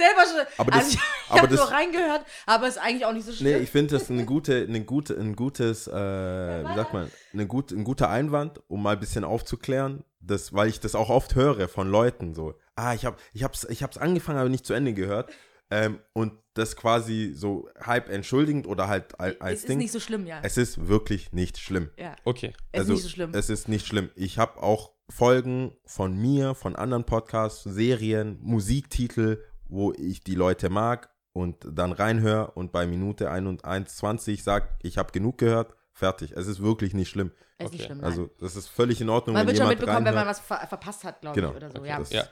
[0.00, 0.46] Selber schon.
[0.58, 0.98] Aber das- also
[1.34, 3.62] ich habe nur reingehört, aber ist eigentlich auch nicht so Nee, schlimm.
[3.62, 7.70] ich finde das eine gute, eine gute, ein gutes, äh, wie sagt man, eine gut,
[7.72, 11.68] ein guter Einwand, um mal ein bisschen aufzuklären, das, weil ich das auch oft höre
[11.68, 14.92] von Leuten so, ah, ich habe ich hab's, ich hab's angefangen, aber nicht zu Ende
[14.94, 15.30] gehört.
[15.72, 19.78] Ähm, und das quasi so halb entschuldigend oder halt al- als es ist Ding.
[19.78, 20.40] nicht so schlimm, ja.
[20.42, 21.90] es ist wirklich nicht schlimm.
[21.96, 22.16] ja.
[22.24, 22.52] Okay.
[22.72, 23.30] Es also, ist nicht so schlimm.
[23.34, 24.10] Es ist nicht schlimm.
[24.16, 29.38] Ich habe auch Folgen von mir, von anderen Podcasts, Serien, Musiktitel,
[29.70, 35.12] wo ich die Leute mag und dann reinhöre und bei Minute 1,20 sage, ich habe
[35.12, 36.32] genug gehört, fertig.
[36.32, 37.30] Es ist wirklich nicht schlimm.
[37.58, 37.92] Es ist nicht okay.
[37.92, 38.04] schlimm.
[38.04, 40.38] Also das ist völlig in Ordnung, man wenn wird schon mitbekommen, wenn man reinhört.
[40.38, 41.50] was ver verpasst hat, glaube Genau.
[41.50, 41.78] ich, oder so.
[41.78, 42.00] Okay, ja.
[42.10, 42.24] Ja.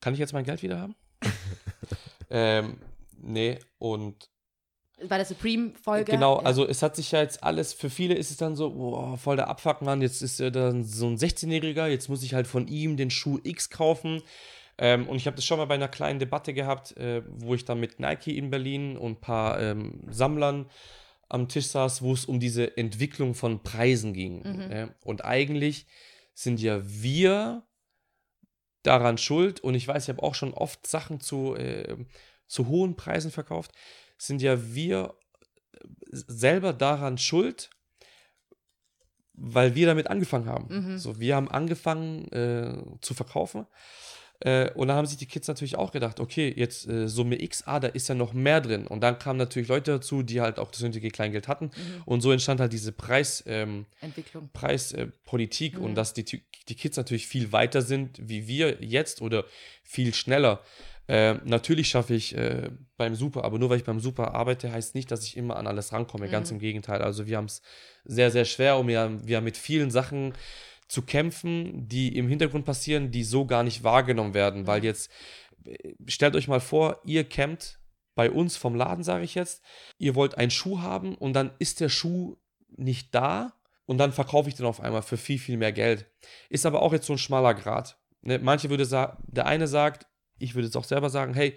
[0.00, 0.94] Kann ich jetzt mein Geld wieder haben?
[2.30, 2.78] ähm,
[3.18, 4.28] nee, und
[5.08, 6.12] Bei der Supreme-Folge.
[6.12, 6.46] Genau, ja.
[6.46, 9.36] also es hat sich ja jetzt alles, für viele ist es dann so, boah, voll
[9.36, 12.66] der Abfuck, Mann, jetzt ist er dann so ein 16-Jähriger, jetzt muss ich halt von
[12.66, 14.22] ihm den Schuh X kaufen.
[14.78, 17.64] Ähm, und ich habe das schon mal bei einer kleinen Debatte gehabt, äh, wo ich
[17.64, 20.68] dann mit Nike in Berlin und ein paar ähm, Sammlern
[21.28, 24.42] am Tisch saß, wo es um diese Entwicklung von Preisen ging.
[24.42, 24.70] Mhm.
[24.70, 25.86] Äh, und eigentlich
[26.34, 27.64] sind ja wir
[28.82, 31.96] daran schuld, und ich weiß, ich habe auch schon oft Sachen zu, äh,
[32.46, 33.72] zu hohen Preisen verkauft,
[34.18, 35.14] sind ja wir
[36.10, 37.70] selber daran schuld,
[39.32, 40.92] weil wir damit angefangen haben.
[40.92, 40.98] Mhm.
[40.98, 43.66] So, wir haben angefangen äh, zu verkaufen.
[44.40, 47.62] Äh, und dann haben sich die Kids natürlich auch gedacht, okay, jetzt äh, Summe X,
[47.66, 48.86] ah, da ist ja noch mehr drin.
[48.86, 51.66] Und dann kamen natürlich Leute dazu, die halt auch das nötige Kleingeld hatten.
[51.66, 52.02] Mhm.
[52.04, 53.86] Und so entstand halt diese Preis, ähm.
[54.52, 55.84] Preispolitik Mhm.
[55.84, 59.44] und dass die, die Kids natürlich viel weiter sind wie wir jetzt oder
[59.82, 60.60] viel schneller.
[61.08, 64.94] Äh, natürlich schaffe ich äh, beim Super, aber nur weil ich beim Super arbeite, heißt
[64.96, 66.28] nicht, dass ich immer an alles rankomme.
[66.28, 66.56] Ganz Mhm.
[66.56, 67.00] im Gegenteil.
[67.00, 67.62] Also wir haben es
[68.04, 70.34] sehr, sehr schwer und wir haben, wir haben mit vielen Sachen
[70.88, 74.66] zu kämpfen, die im Hintergrund passieren, die so gar nicht wahrgenommen werden.
[74.66, 74.84] Weil Mhm.
[74.86, 75.10] jetzt,
[75.64, 77.80] äh, stellt euch mal vor, ihr campt
[78.14, 79.62] bei uns vom Laden, sage ich jetzt,
[79.98, 82.36] ihr wollt einen Schuh haben und dann ist der Schuh
[82.68, 83.52] nicht da
[83.84, 86.06] und dann verkaufe ich den auf einmal für viel, viel mehr Geld.
[86.48, 87.98] Ist aber auch jetzt so ein schmaler Grad.
[88.22, 88.38] Ne?
[88.38, 90.06] Manche würde sagen, der eine sagt,
[90.38, 91.56] ich würde es auch selber sagen, hey,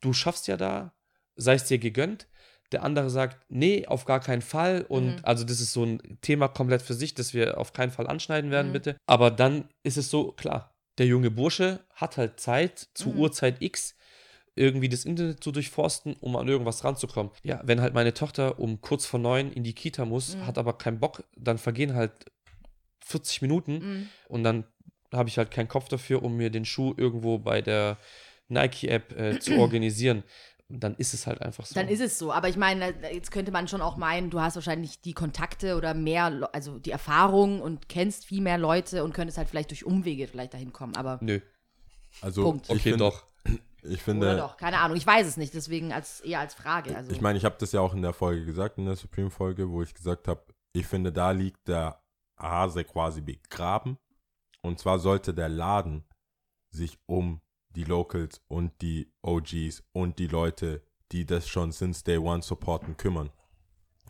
[0.00, 0.94] du schaffst ja da,
[1.36, 2.28] sei es dir gegönnt.
[2.72, 4.84] Der andere sagt, nee, auf gar keinen Fall.
[4.88, 5.24] Und Mhm.
[5.24, 8.50] also das ist so ein Thema komplett für sich, das wir auf keinen Fall anschneiden
[8.50, 8.72] werden, Mhm.
[8.72, 8.96] bitte.
[9.06, 13.18] Aber dann ist es so, klar, der junge Bursche hat halt Zeit, zu Mhm.
[13.20, 13.96] Uhrzeit X
[14.56, 17.32] irgendwie das Internet zu durchforsten, um an irgendwas ranzukommen.
[17.42, 20.46] Ja, wenn halt meine Tochter um kurz vor neun in die Kita muss, Mhm.
[20.46, 22.12] hat aber keinen Bock, dann vergehen halt
[23.04, 24.08] 40 Minuten Mhm.
[24.28, 24.64] und dann
[25.12, 27.98] habe ich halt keinen Kopf dafür, um mir den Schuh irgendwo bei der
[28.48, 30.22] Nike-App äh, zu organisieren.
[30.70, 31.74] Und dann ist es halt einfach so.
[31.74, 32.32] Dann ist es so.
[32.32, 35.92] Aber ich meine, jetzt könnte man schon auch meinen, du hast wahrscheinlich die Kontakte oder
[35.94, 40.26] mehr, also die Erfahrung und kennst viel mehr Leute und könntest halt vielleicht durch Umwege
[40.26, 40.96] vielleicht dahin kommen.
[40.96, 41.40] Aber Nö.
[42.22, 42.66] Also Punkt.
[42.66, 43.24] ich Okay, find- doch.
[43.86, 44.96] Ich oder finde, doch, keine Ahnung.
[44.96, 46.96] Ich weiß es nicht, deswegen als eher als Frage.
[46.96, 49.68] Also, ich meine, ich habe das ja auch in der Folge gesagt, in der Supreme-Folge,
[49.68, 50.42] wo ich gesagt habe,
[50.72, 52.00] ich finde, da liegt der
[52.40, 53.98] Hase quasi begraben.
[54.62, 56.02] Und zwar sollte der Laden
[56.70, 57.42] sich um
[57.74, 62.96] die Locals und die OGs und die Leute, die das schon since day one supporten,
[62.96, 63.30] kümmern.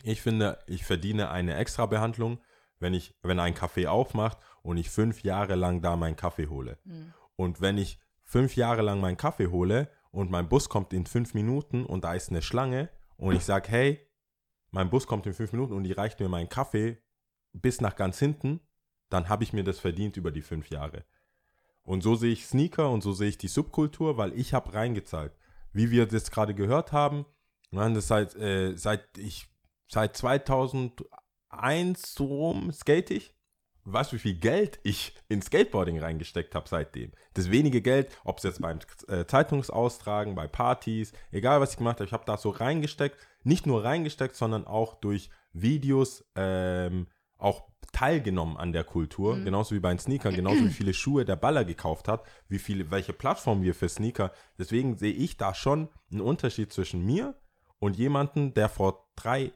[0.02, 2.38] Ich finde, ich verdiene eine extra Behandlung,
[2.78, 6.78] wenn ich, wenn ein Café aufmacht und ich fünf Jahre lang da meinen Kaffee hole.
[7.36, 11.34] Und wenn ich fünf Jahre lang meinen Kaffee hole und mein Bus kommt in fünf
[11.34, 14.06] Minuten und da ist eine Schlange und ich sage, hey,
[14.70, 16.98] mein Bus kommt in fünf Minuten und die reicht mir meinen Kaffee
[17.52, 18.60] bis nach ganz hinten,
[19.08, 21.04] dann habe ich mir das verdient über die fünf Jahre.
[21.84, 25.32] Und so sehe ich Sneaker und so sehe ich die Subkultur, weil ich habe reingezahlt.
[25.72, 27.26] Wie wir das gerade gehört haben,
[27.70, 29.46] man, das seit, äh, seit ich
[29.88, 33.34] seit 2001 so rum skate ich.
[33.86, 37.12] Weißt du, wie viel Geld ich in Skateboarding reingesteckt habe seitdem?
[37.34, 38.78] Das wenige Geld, ob es jetzt beim
[39.08, 43.18] äh, Zeitungsaustragen, bei Partys, egal was ich gemacht habe, ich habe da so reingesteckt.
[43.42, 47.08] Nicht nur reingesteckt, sondern auch durch Videos ähm,
[47.38, 51.36] auch teilgenommen an der Kultur, genauso wie bei den Sneakern, genauso wie viele Schuhe der
[51.36, 54.32] Baller gekauft hat, wie viele, welche Plattform wir für Sneaker.
[54.58, 57.34] Deswegen sehe ich da schon einen Unterschied zwischen mir
[57.78, 59.52] und jemanden, der vor drei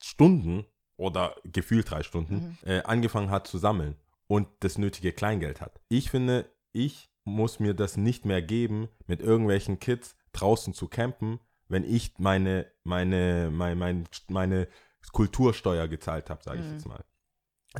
[0.00, 0.64] Stunden
[0.96, 5.80] oder gefühlt drei Stunden äh, angefangen hat zu sammeln und das nötige Kleingeld hat.
[5.88, 11.40] Ich finde, ich muss mir das nicht mehr geben, mit irgendwelchen Kids draußen zu campen,
[11.68, 14.68] wenn ich meine, meine, meine, meine, meine
[15.12, 17.04] Kultursteuer gezahlt habe, sage ich jetzt mal.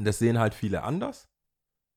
[0.00, 1.28] Das sehen halt viele anders.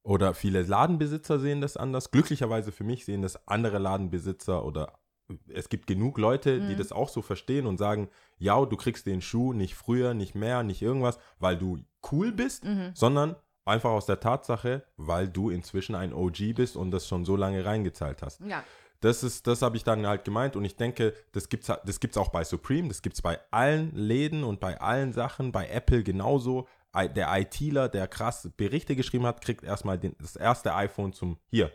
[0.04, 2.12] Oder viele Ladenbesitzer sehen das anders.
[2.12, 5.00] Glücklicherweise für mich sehen das andere Ladenbesitzer oder
[5.48, 9.22] es gibt genug Leute, die das auch so verstehen und sagen, ja, du kriegst den
[9.22, 11.80] Schuh nicht früher, nicht mehr, nicht irgendwas, weil du
[12.12, 13.36] cool bist, sondern
[13.66, 17.66] einfach aus der Tatsache, weil du inzwischen ein OG bist und das schon so lange
[17.66, 18.42] reingezahlt hast.
[18.42, 18.64] ja.
[19.02, 22.18] Das ist, das habe ich dann halt gemeint und ich denke, das gibt's, das gibt's
[22.18, 26.68] auch bei Supreme, das gibt's bei allen Läden und bei allen Sachen, bei Apple genauso.
[26.96, 31.72] Der ITler, der krass Berichte geschrieben hat, kriegt erstmal den, das erste iPhone zum hier.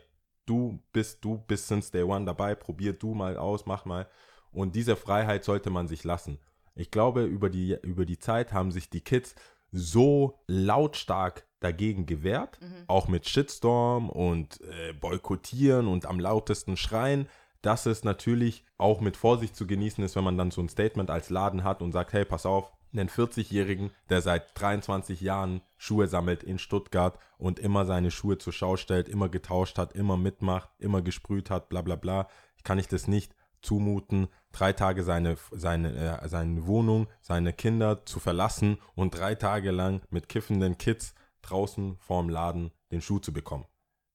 [0.47, 4.09] Du bist, du bist since day one dabei, probier du mal aus, mach mal.
[4.51, 6.39] Und diese Freiheit sollte man sich lassen.
[6.75, 9.35] Ich glaube, über die, über die Zeit haben sich die Kids
[9.71, 17.29] so lautstark dagegen gewehrt, auch mit Shitstorm und äh, boykottieren und am lautesten schreien,
[17.63, 21.11] dass es natürlich auch mit Vorsicht zu genießen ist, wenn man dann so ein Statement
[21.11, 26.09] als Laden hat und sagt, hey, pass auf, einen 40-Jährigen, der seit 23 Jahren Schuhe
[26.09, 30.71] sammelt in Stuttgart und immer seine Schuhe zur Schau stellt, immer getauscht hat, immer mitmacht,
[30.79, 32.29] immer gesprüht hat, bla bla bla,
[32.65, 38.19] kann ich das nicht zumuten, drei Tage seine, seine, äh, seine Wohnung, seine Kinder zu
[38.21, 43.67] verlassen und drei Tage lang mit kiffenden Kids draußen vorm Laden den Schuh zu bekommen.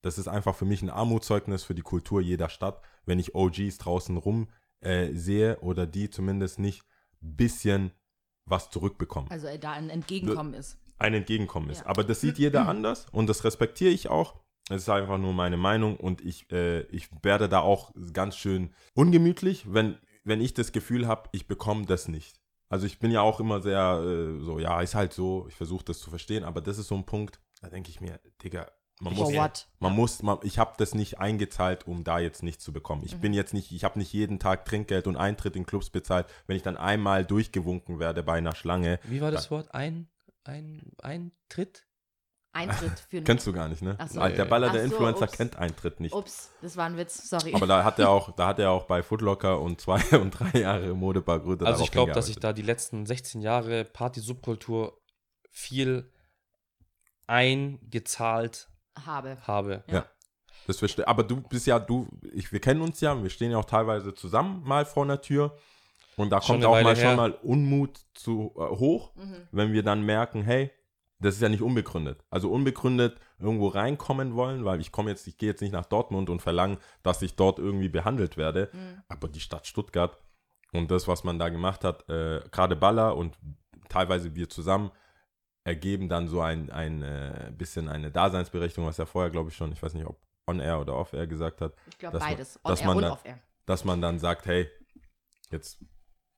[0.01, 3.77] Das ist einfach für mich ein Armutszeugnis für die Kultur jeder Stadt, wenn ich OGs
[3.79, 4.49] draußen rum
[4.81, 6.83] äh, sehe oder die zumindest nicht
[7.21, 7.91] bisschen
[8.45, 10.77] was zurückbekommen Also äh, da ein Entgegenkommen ist.
[10.99, 11.81] ein Entgegenkommen ist.
[11.81, 11.87] Ja.
[11.87, 14.35] Aber das sieht jeder anders und das respektiere ich auch.
[14.69, 18.73] Es ist einfach nur meine Meinung und ich, äh, ich werde da auch ganz schön
[18.95, 22.39] ungemütlich, wenn, wenn ich das Gefühl habe, ich bekomme das nicht.
[22.67, 25.85] Also ich bin ja auch immer sehr äh, so, ja, ist halt so, ich versuche
[25.85, 28.67] das zu verstehen, aber das ist so ein Punkt, da denke ich mir, Digga,
[28.99, 29.67] man For muss, what?
[29.79, 33.01] man muss, man, ich habe das nicht eingezahlt, um da jetzt nichts zu bekommen.
[33.01, 33.07] Mhm.
[33.07, 36.27] Ich bin jetzt nicht, ich habe nicht jeden Tag Trinkgeld und Eintritt in Clubs bezahlt,
[36.47, 38.99] wenn ich dann einmal durchgewunken werde bei einer Schlange.
[39.03, 39.73] Wie war das Wort?
[39.73, 40.07] Ein,
[40.45, 41.85] ein, Eintritt?
[42.53, 43.95] Eintritt für Kennst du gar nicht, ne?
[43.99, 44.21] Ach so.
[44.21, 45.33] Der Baller, der Ach so, Influencer ups.
[45.33, 46.15] kennt Eintritt nicht.
[46.15, 47.53] Ups, das war ein Witz, sorry.
[47.53, 50.59] Aber da hat er auch, da hat er auch bei Footlocker und zwei und drei
[50.61, 54.97] Jahre Modepark Grüter Also ich glaube, dass ich da die letzten 16 Jahre Party-Subkultur
[55.51, 56.09] viel
[57.27, 58.69] eingezahlt
[59.05, 59.37] habe.
[59.45, 59.83] habe.
[59.87, 60.05] Ja.
[60.67, 61.07] Das verstehe.
[61.07, 64.13] Aber du bist ja, du, ich, wir kennen uns ja, wir stehen ja auch teilweise
[64.13, 65.57] zusammen mal vor einer Tür.
[66.17, 67.07] Und da Schon kommt auch Weile mal her.
[67.09, 69.35] schon mal Unmut zu äh, hoch, Mhm.
[69.51, 70.71] wenn wir dann merken, hey,
[71.19, 72.23] das ist ja nicht unbegründet.
[72.29, 76.29] Also unbegründet irgendwo reinkommen wollen, weil ich komme jetzt, ich gehe jetzt nicht nach Dortmund
[76.29, 78.69] und verlange, dass ich dort irgendwie behandelt werde.
[78.73, 79.01] Mhm.
[79.09, 80.17] Aber die Stadt Stuttgart
[80.73, 83.37] und das, was man da gemacht hat, äh, gerade Baller und
[83.89, 84.91] teilweise wir zusammen,
[85.65, 89.71] ergeben dann so ein, ein äh, bisschen eine Daseinsberechtigung, was er vorher, glaube ich, schon,
[89.73, 92.59] ich weiß nicht, ob on-air oder off-air gesagt hat, Ich glaube beides.
[92.63, 93.39] On dass air man und da- off air.
[93.65, 94.69] dass man dann sagt, hey,
[95.49, 95.83] jetzt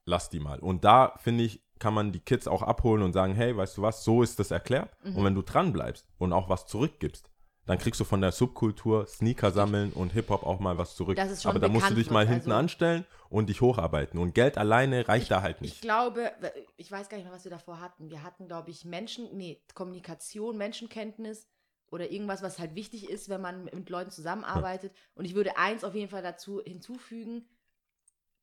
[0.06, 0.60] lass die mal.
[0.60, 3.82] Und da, finde ich, kann man die Kids auch abholen und sagen, hey, weißt du
[3.82, 4.90] was, so ist das erklärt.
[5.04, 7.30] Und wenn du dran bleibst und auch was zurückgibst,
[7.68, 11.16] dann kriegst du von der Subkultur Sneaker sammeln und Hip-Hop auch mal was zurück.
[11.18, 13.62] Dass es schon Aber da musst du dich mal wird, hinten also- anstellen und dich
[13.62, 14.20] hocharbeiten.
[14.20, 15.82] Und Geld alleine reicht da halt Ich nicht.
[15.82, 16.32] glaube,
[16.78, 18.10] ich weiß gar nicht mehr, was wir davor hatten.
[18.10, 21.48] Wir hatten, glaube ich, Menschen, nee, Kommunikation, Menschenkenntnis
[21.92, 24.94] oder irgendwas, was halt wichtig ist, wenn man mit Leuten zusammenarbeitet.
[25.16, 27.46] Und ich würde eins auf jeden Fall dazu hinzufügen.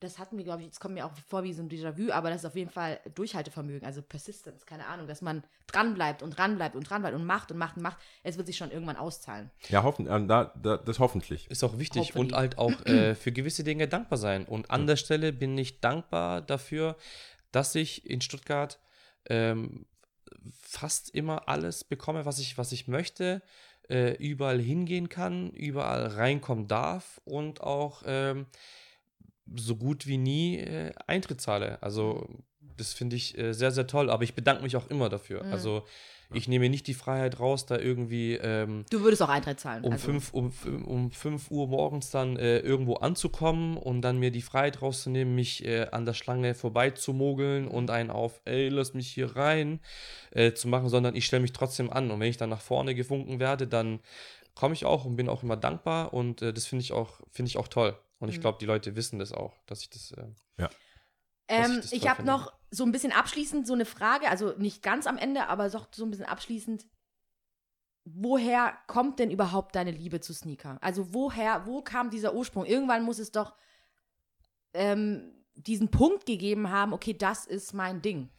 [0.04, 2.30] Das hatten wir, glaube ich, jetzt kommt mir auch vor wie so ein Déjà-vu, aber
[2.30, 6.76] das ist auf jeden Fall Durchhaltevermögen, also Persistence, keine Ahnung, dass man dranbleibt und dranbleibt
[6.76, 7.98] und dranbleibt und macht und macht und macht.
[8.22, 9.50] Es wird sich schon irgendwann auszahlen.
[9.68, 11.50] Ja, hoffen, äh, da, da, das hoffentlich.
[11.50, 14.44] Ist auch wichtig und halt auch äh, für gewisse Dinge dankbar sein.
[14.44, 16.96] Und an der Stelle bin ich dankbar dafür,
[17.50, 18.78] dass ich in Stuttgart
[19.26, 19.86] ähm,
[20.60, 23.42] fast immer alles bekomme, was ich, was ich möchte,
[23.88, 28.46] äh, überall hingehen kann, überall reinkommen darf und auch ähm,
[29.54, 31.82] so gut wie nie äh, Eintritt zahle.
[31.82, 32.28] Also
[32.76, 35.44] das finde ich äh, sehr, sehr toll, aber ich bedanke mich auch immer dafür.
[35.44, 35.52] Mhm.
[35.52, 35.84] Also
[36.32, 39.84] ich nehme nicht die Freiheit raus, da irgendwie ähm, Du würdest auch Eintritt zahlen.
[39.84, 40.06] um, also.
[40.06, 40.52] 5 um,
[40.84, 45.64] um fünf Uhr morgens dann äh, irgendwo anzukommen und dann mir die Freiheit rauszunehmen, mich
[45.64, 49.80] äh, an der Schlange vorbeizumogeln und einen auf, ey, lass mich hier rein
[50.32, 52.10] äh, zu machen, sondern ich stelle mich trotzdem an.
[52.10, 54.00] Und wenn ich dann nach vorne gewunken werde, dann
[54.54, 57.48] komme ich auch und bin auch immer dankbar und äh, das finde ich auch, finde
[57.48, 57.96] ich auch toll.
[58.18, 58.40] Und ich Mhm.
[58.40, 60.12] glaube, die Leute wissen das auch, dass ich das.
[60.12, 60.70] Äh, dass
[61.48, 65.06] Ähm, ich ich habe noch so ein bisschen abschließend so eine Frage, also nicht ganz
[65.06, 66.86] am Ende, aber so ein bisschen abschließend.
[68.06, 70.78] Woher kommt denn überhaupt deine Liebe zu Sneaker?
[70.82, 72.64] Also woher, wo kam dieser Ursprung?
[72.66, 73.54] Irgendwann muss es doch
[74.74, 78.30] ähm, diesen Punkt gegeben haben, okay, das ist mein Ding.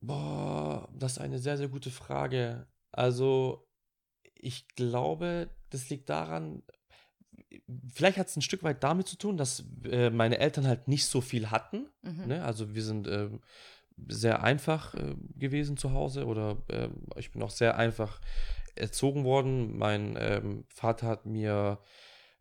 [0.00, 2.66] Boah, das ist eine sehr, sehr gute Frage.
[2.90, 3.68] Also,
[4.34, 6.62] ich glaube, das liegt daran,
[7.92, 11.06] vielleicht hat es ein Stück weit damit zu tun, dass äh, meine Eltern halt nicht
[11.06, 11.86] so viel hatten.
[12.02, 12.26] Mhm.
[12.26, 12.44] Ne?
[12.44, 13.40] Also, wir sind ähm,
[14.08, 18.20] sehr einfach äh, gewesen zu Hause oder ähm, ich bin auch sehr einfach
[18.74, 19.76] erzogen worden.
[19.76, 21.78] Mein ähm, Vater hat mir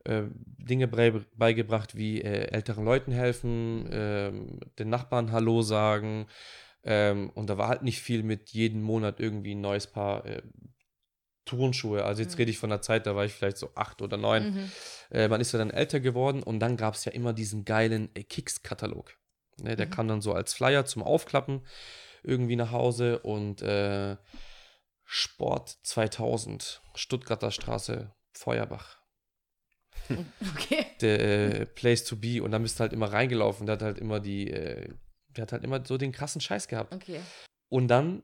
[0.03, 6.27] äh, Dinge beigebracht, wie äh, älteren Leuten helfen, ähm, den Nachbarn Hallo sagen.
[6.83, 10.41] Ähm, und da war halt nicht viel mit jedem Monat irgendwie ein neues Paar äh,
[11.45, 12.03] Turnschuhe.
[12.05, 12.37] Also jetzt Mhm.
[12.41, 14.53] rede ich von der Zeit, da war ich vielleicht so acht oder neun.
[14.53, 14.71] Mhm.
[15.11, 18.09] Äh, man ist ja dann älter geworden und dann gab es ja immer diesen geilen
[18.15, 19.15] äh, Kicks-Katalog.
[19.61, 19.91] Ne, der Mhm.
[19.91, 21.65] kam dann so als Flyer zum Aufklappen
[22.23, 24.15] irgendwie nach Hause und äh,
[25.03, 28.99] Sport 2000, Stuttgarter Straße, Feuerbach.
[30.55, 30.85] Okay.
[31.01, 31.19] Der
[31.61, 33.65] äh, Place to be und dann bist du halt immer reingelaufen.
[33.65, 34.93] Der hat halt immer die, äh,
[35.29, 36.93] der hat halt immer so den krassen Scheiß gehabt.
[36.93, 37.19] Okay.
[37.69, 38.23] Und dann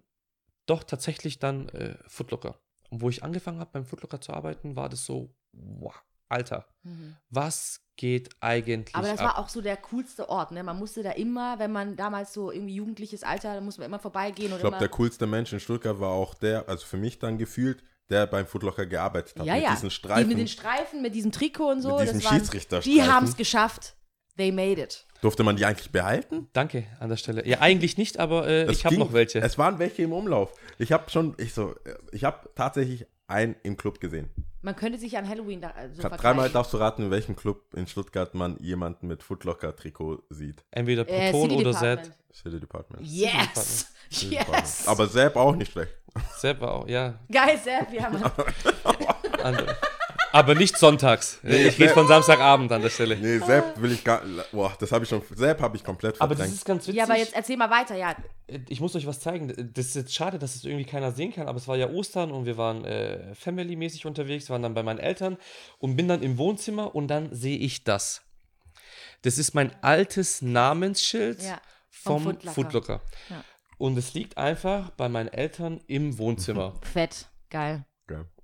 [0.65, 2.59] doch tatsächlich dann äh, Footlocker.
[2.90, 5.94] Und wo ich angefangen habe beim Footlocker zu arbeiten, war das so, wow,
[6.30, 7.16] Alter, Mhm.
[7.30, 9.26] was geht eigentlich Aber das ab?
[9.26, 10.62] war auch so der coolste Ort, ne?
[10.64, 14.00] Man musste da immer, wenn man damals so irgendwie jugendliches Alter, da musste man immer
[14.00, 17.38] vorbeigehen Ich glaube, der coolste Mensch in Stuttgart war auch der, also für mich dann
[17.38, 19.46] gefühlt, der beim Footlocker gearbeitet hat.
[19.46, 19.72] ja, mit ja.
[19.72, 20.30] diesen Die Streifen.
[20.30, 21.92] mit den Streifen, mit diesem Trikot und so.
[21.98, 22.92] Mit diesem das waren, Schiedsrichterstreifen.
[23.04, 23.97] Die haben es geschafft.
[24.38, 25.06] They made it.
[25.22, 26.48] Durfte man die eigentlich behalten?
[26.54, 27.46] Danke an der Stelle.
[27.48, 29.40] Ja, eigentlich nicht, aber äh, ich habe noch welche.
[29.40, 30.54] Es waren welche im Umlauf.
[30.78, 31.76] Ich habe schon, ich so,
[32.12, 34.30] ich habe tatsächlich einen im Club gesehen.
[34.62, 36.54] Man könnte sich an Halloween da äh, so Dreimal verkleiden.
[36.54, 40.64] darfst du raten, in welchem Club in Stuttgart man jemanden mit Footlocker-Trikot sieht.
[40.72, 41.74] Entweder Äh, Proton City oder.
[41.80, 42.12] Zed.
[42.34, 43.04] City Department.
[43.06, 43.88] Yes!
[44.12, 44.46] City Yes!
[44.46, 44.88] Department.
[44.88, 45.92] Aber Sepp auch nicht schlecht.
[46.38, 47.20] Sepp auch, ja.
[47.32, 48.24] Geil, Sepp, wir haben
[49.44, 49.58] An,
[50.38, 51.40] aber nicht sonntags.
[51.44, 53.18] Ich rede von Samstagabend an der Stelle.
[53.18, 54.22] Nee, Sepp will ich gar.
[54.52, 55.22] Boah, das habe ich schon.
[55.36, 56.56] Sepp habe ich komplett Aber das verdrängt.
[56.58, 56.96] ist ganz witzig.
[56.96, 58.16] Ja, aber jetzt erzähl mal weiter, ja.
[58.70, 59.72] ich muss euch was zeigen.
[59.74, 62.32] Das ist jetzt schade, dass es irgendwie keiner sehen kann, aber es war ja Ostern
[62.32, 65.38] und wir waren äh, family-mäßig unterwegs, waren dann bei meinen Eltern
[65.80, 68.22] und bin dann im Wohnzimmer und dann sehe ich das.
[69.24, 71.60] Das ist mein altes Namensschild Ja,
[71.90, 72.54] vom vom Footlocker.
[72.54, 73.02] Footlocker.
[73.30, 73.44] Ja.
[73.80, 76.74] Und es liegt einfach bei meinen Eltern im Wohnzimmer.
[76.94, 77.28] Fett.
[77.50, 77.86] Geil.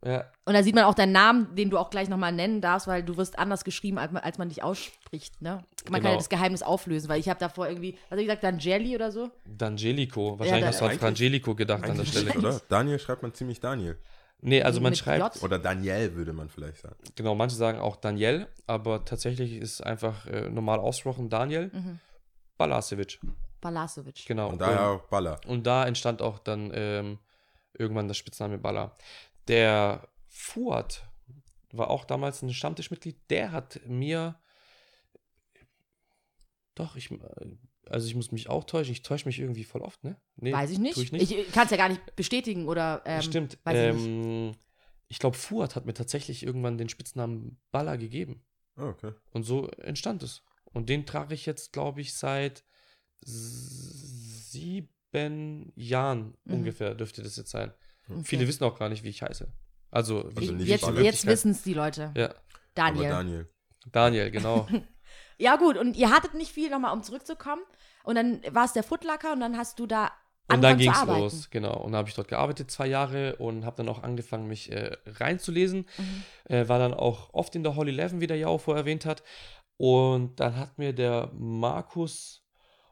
[0.06, 2.88] Ja, Und da sieht man auch deinen Namen, den du auch gleich nochmal nennen darfst,
[2.88, 5.64] weil du wirst anders geschrieben, als man, als man dich ausspricht, ne?
[5.86, 6.10] Man kann Genau.
[6.12, 8.96] ja das Geheimnis auflösen, weil ich habe davor irgendwie, was hab ich gesagt, dann Jelly
[8.96, 9.30] oder so?
[9.48, 10.38] D'Angelico.
[10.40, 12.34] Wahrscheinlich da- hast du an Frangelico gedacht an der Stelle.
[12.38, 12.62] oder?
[12.70, 13.98] Daniel schreibt man ziemlich Daniel.
[14.46, 15.44] Nee, also man Mit schreibt, J?
[15.44, 16.98] Oder Daniel würde man vielleicht sagen.
[17.16, 22.00] genau, manche sagen auch Daniel, aber tatsächlich ist einfach äh, normal ausgesprochen Daniel Mhm.
[22.58, 23.20] Balasevic.
[23.62, 24.26] Balasovic.
[24.26, 24.50] Genau.
[24.50, 25.40] Und daher auch Baller.
[25.48, 27.20] Und da entstand auch dann ähm,
[27.78, 28.96] irgendwann das Spitzname Baller.
[29.48, 31.08] Der Fuad
[31.72, 33.18] war auch damals ein Stammtischmitglied.
[33.30, 34.40] Der hat mir.
[36.76, 37.10] Doch, ich.
[37.90, 38.94] Also, ich muss mich auch täuschen.
[38.94, 40.20] Ich täusche mich irgendwie voll oft, ne?
[40.38, 40.96] Nee, Weiß ich nicht.
[40.96, 41.32] tue ich nicht.
[41.32, 43.02] Ich, kann es ja gar nicht bestätigen oder.
[43.06, 43.58] Ähm, Stimmt.
[43.64, 44.56] Weiß ich ähm,
[45.10, 48.44] ich glaube, Fuad hat mir tatsächlich irgendwann den Spitznamen Baller gegeben.
[48.78, 49.12] Oh, okay.
[49.32, 50.42] Und so entstand es.
[50.72, 52.64] Und den trage ich jetzt, glaube ich, seit
[54.52, 56.54] sieben Jahren Mhm.
[56.56, 57.74] ungefähr, dürfte das jetzt sein.
[58.10, 58.22] Okay.
[58.24, 59.52] Viele wissen auch gar nicht, wie ich heiße.
[59.92, 62.12] Also, wie, Also nicht jetzt jetzt wissen es die Leute.
[62.16, 62.34] Ja,
[62.74, 63.06] Daniel.
[63.06, 63.50] Aber Daniel.
[63.92, 64.68] Daniel, genau.
[65.38, 67.64] Ja, gut, und ihr hattet nicht viel, nochmal um zurückzukommen.
[68.04, 70.12] Und dann war es der Footlocker und dann hast du da
[70.48, 71.78] Und dann ging es los, genau.
[71.78, 74.96] Und dann habe ich dort gearbeitet, zwei Jahre, und habe dann auch angefangen, mich äh,
[75.06, 75.88] reinzulesen.
[75.98, 76.24] Mhm.
[76.46, 79.24] Äh, war dann auch oft in der Hall 11, wie der Jao vorher erwähnt hat.
[79.78, 82.46] Und dann hat mir der Markus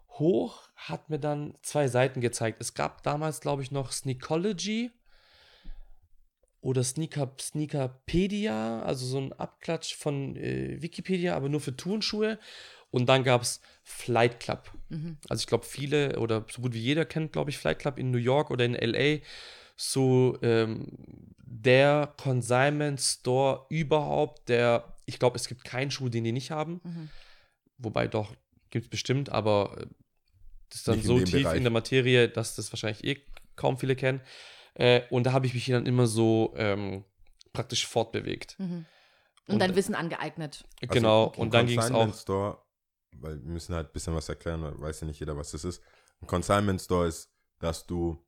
[0.10, 2.60] Hoch, hat mir dann zwei Seiten gezeigt.
[2.60, 4.92] Es gab damals, glaube ich, noch Sneakology
[6.62, 12.40] oder Sneaker, Sneakerpedia, also so ein Abklatsch von äh, Wikipedia, aber nur für Turnschuhe.
[12.92, 14.72] Und dann gab es Flight Club.
[14.90, 15.18] Mhm.
[15.30, 18.12] Also ich glaube, viele oder so gut wie jeder kennt, glaube ich, Flight Club in
[18.12, 19.20] New York oder in LA.
[19.76, 20.88] So ähm,
[21.38, 26.82] der Consignment Store überhaupt, der, ich glaube, es gibt keinen Schuh, den die nicht haben.
[26.84, 27.10] Mhm.
[27.78, 28.36] Wobei doch,
[28.70, 29.86] gibt es bestimmt, aber äh,
[30.70, 31.58] das ist dann Nicht so tief Bereich.
[31.58, 33.22] in der Materie, dass das wahrscheinlich eh
[33.56, 34.22] kaum viele kennen.
[34.82, 37.04] Äh, und da habe ich mich dann immer so ähm,
[37.54, 38.56] praktisch fortbewegt.
[38.58, 38.88] Mhm.
[39.48, 40.66] Und, Und- dein Wissen angeeignet.
[40.82, 41.42] Also, genau, okay.
[41.42, 42.20] und dann ging es Consignment auch.
[42.20, 42.58] Store,
[43.18, 45.66] weil wir müssen halt ein bisschen was erklären, weil weiß ja nicht jeder, was das
[45.66, 45.84] ist.
[46.20, 48.26] Ein Consignment Store ist, dass du,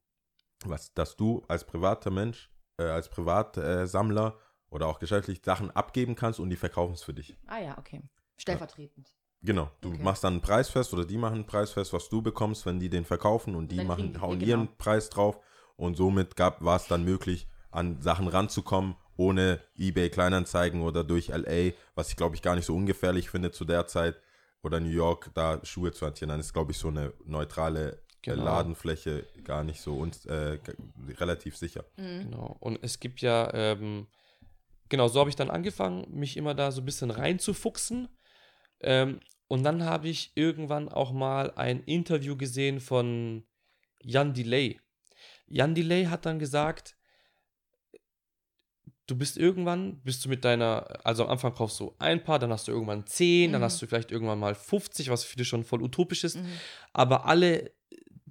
[0.66, 4.38] was, dass du als privater Mensch, äh, als Privatsammler
[4.70, 7.36] oder auch geschäftlich Sachen abgeben kannst und die verkaufen es für dich.
[7.48, 8.02] Ah ja, okay.
[8.38, 9.12] Stellvertretend.
[9.42, 10.04] Genau, du Okay.
[10.04, 12.80] machst dann einen Preis fest oder die machen einen Preis fest, was du bekommst, wenn
[12.80, 14.50] die den verkaufen und die machen, hauen genau.
[14.50, 15.40] ihren Preis drauf
[15.76, 21.28] und somit gab war es dann möglich, an Sachen ranzukommen, ohne eBay Kleinanzeigen oder durch
[21.28, 24.20] LA, was ich glaube ich gar nicht so ungefährlich finde zu der Zeit
[24.62, 26.30] oder New York, da Schuhe zu hantieren.
[26.30, 28.46] Dann ist glaube ich so eine neutrale äh, Genau.
[28.46, 30.58] Ladenfläche gar nicht so uns, äh,
[31.20, 31.84] relativ sicher.
[31.98, 32.24] Mhm.
[32.24, 32.56] Genau.
[32.60, 34.08] Und es gibt ja, ähm,
[34.88, 38.08] genau, so habe ich dann angefangen, mich immer da so ein bisschen reinzufuchsen.
[38.80, 39.20] Ähm,
[39.50, 43.44] und dann habe ich irgendwann auch mal ein Interview gesehen von
[44.02, 44.80] Jan Delay.
[45.54, 46.96] Jan Delay hat dann gesagt,
[49.06, 52.52] du bist irgendwann, bist du mit deiner, also am Anfang kaufst du ein Paar, dann
[52.52, 53.66] hast du irgendwann zehn, dann Mhm.
[53.66, 56.38] hast du vielleicht irgendwann mal 50, was für dich schon voll utopisch ist.
[56.38, 56.48] Mhm.
[56.94, 57.72] Aber alle,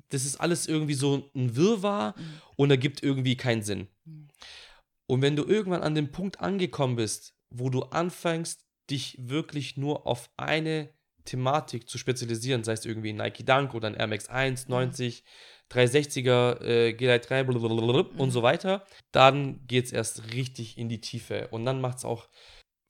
[0.08, 2.40] das ist alles irgendwie so ein Wirrwarr Mhm.
[2.56, 3.88] und ergibt irgendwie keinen Sinn.
[4.04, 4.28] Mhm.
[5.06, 10.06] Und wenn du irgendwann an dem Punkt angekommen bist, wo du anfängst, dich wirklich nur
[10.06, 10.90] auf eine
[11.24, 15.22] Thematik zu spezialisieren, sei es irgendwie ein Nike Dunk oder ein Air Max 1, 90,
[15.72, 21.00] 360er, äh, G-Lite 3 blablabla und so weiter, dann geht es erst richtig in die
[21.00, 21.48] Tiefe.
[21.48, 22.28] Und dann macht es auch,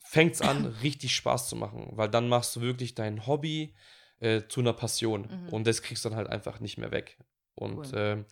[0.05, 3.75] fängt es an, richtig Spaß zu machen, weil dann machst du wirklich dein Hobby
[4.21, 5.29] äh, zu einer Passion.
[5.31, 5.49] Mhm.
[5.51, 7.19] Und das kriegst du dann halt einfach nicht mehr weg.
[7.55, 7.93] Und Cool.
[7.95, 8.27] ähm,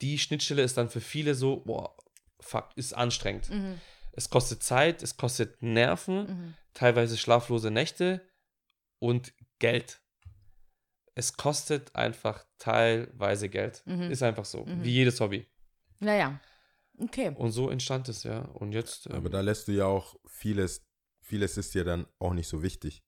[0.00, 1.96] die Schnittstelle ist dann für viele so, boah,
[2.40, 3.50] fuck, ist anstrengend.
[3.50, 3.80] Mhm.
[4.12, 6.54] Es kostet Zeit, es kostet Nerven, Mhm.
[6.74, 8.20] teilweise schlaflose Nächte
[8.98, 10.01] und Geld.
[11.14, 13.82] Es kostet einfach teilweise Geld.
[13.86, 14.10] Mhm.
[14.10, 14.82] Ist einfach so, Mhm.
[14.82, 15.46] wie jedes Hobby.
[16.00, 16.40] Naja.
[16.98, 17.32] Okay.
[17.36, 18.40] Und so entstand es, ja.
[18.42, 19.06] Und jetzt.
[19.06, 20.84] ähm, Aber da lässt du ja auch vieles,
[21.20, 23.02] vieles ist dir dann auch nicht so wichtig,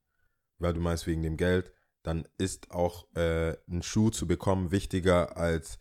[0.58, 1.72] weil du meinst wegen dem Geld,
[2.02, 5.78] dann ist auch äh, ein Schuh zu bekommen wichtiger als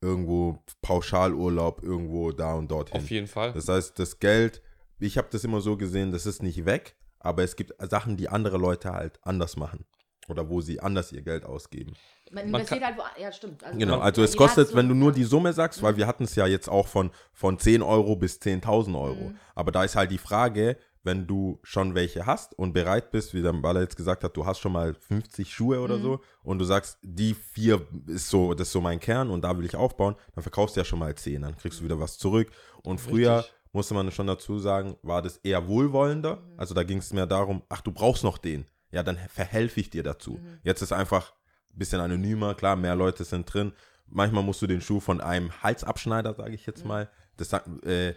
[0.00, 3.00] irgendwo Pauschalurlaub irgendwo da und dorthin.
[3.00, 3.52] auf jeden Fall.
[3.52, 4.62] Das heißt, das Geld,
[4.98, 8.28] ich habe das immer so gesehen, das ist nicht weg, aber es gibt Sachen, die
[8.28, 9.84] andere Leute halt anders machen
[10.28, 11.92] oder wo sie anders ihr Geld ausgeben.
[12.32, 13.62] Man Man investiert kann- halt wo, ja stimmt.
[13.64, 16.24] Also Genau, also es kostet, so- wenn du nur die Summe sagst, weil wir hatten
[16.24, 19.30] es ja jetzt auch von, von 10 Euro bis 10.000 Euro.
[19.30, 19.36] Mhm.
[19.54, 23.42] Aber da ist halt die Frage, wenn du schon welche hast und bereit bist, wie
[23.42, 26.02] der Baller jetzt gesagt hat, du hast schon mal 50 Schuhe oder Mhm.
[26.02, 29.56] so und du sagst, die vier ist so, das ist so mein Kern und da
[29.58, 32.16] will ich aufbauen, dann verkaufst du ja schon mal 10, dann kriegst du wieder was
[32.16, 32.50] zurück.
[32.82, 33.54] Und früher Richtig.
[33.72, 36.36] musste man schon dazu sagen, war das eher wohlwollender.
[36.36, 36.42] Mhm.
[36.56, 38.64] Also da ging es mehr darum, ach, du brauchst noch den.
[38.94, 40.34] Ja, dann verhelfe ich dir dazu.
[40.34, 40.58] Mhm.
[40.62, 41.32] Jetzt ist einfach
[41.72, 43.72] ein bisschen anonymer, klar, mehr Leute sind drin.
[44.06, 46.64] Manchmal musst du den Schuh von einem Halsabschneider, sage ich Mhm.
[46.72, 47.10] jetzt mal.
[47.36, 48.14] Das sagt, äh,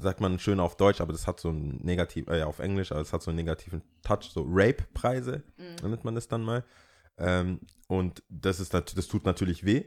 [0.00, 3.00] sagt man schön auf Deutsch, aber das hat so einen negativ, äh, auf Englisch, aber
[3.00, 5.88] es hat so einen negativen Touch, so Rape-Preise, Mhm.
[5.90, 6.64] nennt man das dann mal.
[7.18, 9.84] Ähm, und das ist das tut natürlich weh.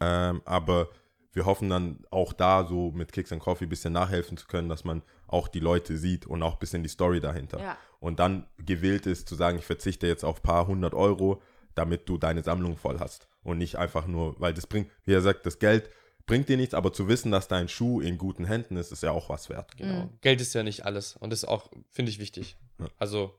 [0.00, 0.88] Ähm, aber
[1.34, 4.68] wir hoffen dann auch da so mit Kicks and Coffee ein bisschen nachhelfen zu können,
[4.68, 7.58] dass man auch die Leute sieht und auch ein bisschen die Story dahinter.
[7.60, 7.76] Ja.
[8.02, 11.40] Und dann gewillt ist zu sagen, ich verzichte jetzt auf ein paar hundert Euro,
[11.76, 13.28] damit du deine Sammlung voll hast.
[13.44, 15.88] Und nicht einfach nur, weil das bringt, wie er sagt, das Geld
[16.26, 19.12] bringt dir nichts, aber zu wissen, dass dein Schuh in guten Händen ist, ist ja
[19.12, 19.76] auch was wert.
[19.76, 20.06] Genau.
[20.06, 20.18] Mhm.
[20.20, 21.16] Geld ist ja nicht alles.
[21.16, 22.56] Und das ist auch, finde ich, wichtig.
[22.80, 22.88] Ja.
[22.98, 23.38] Also,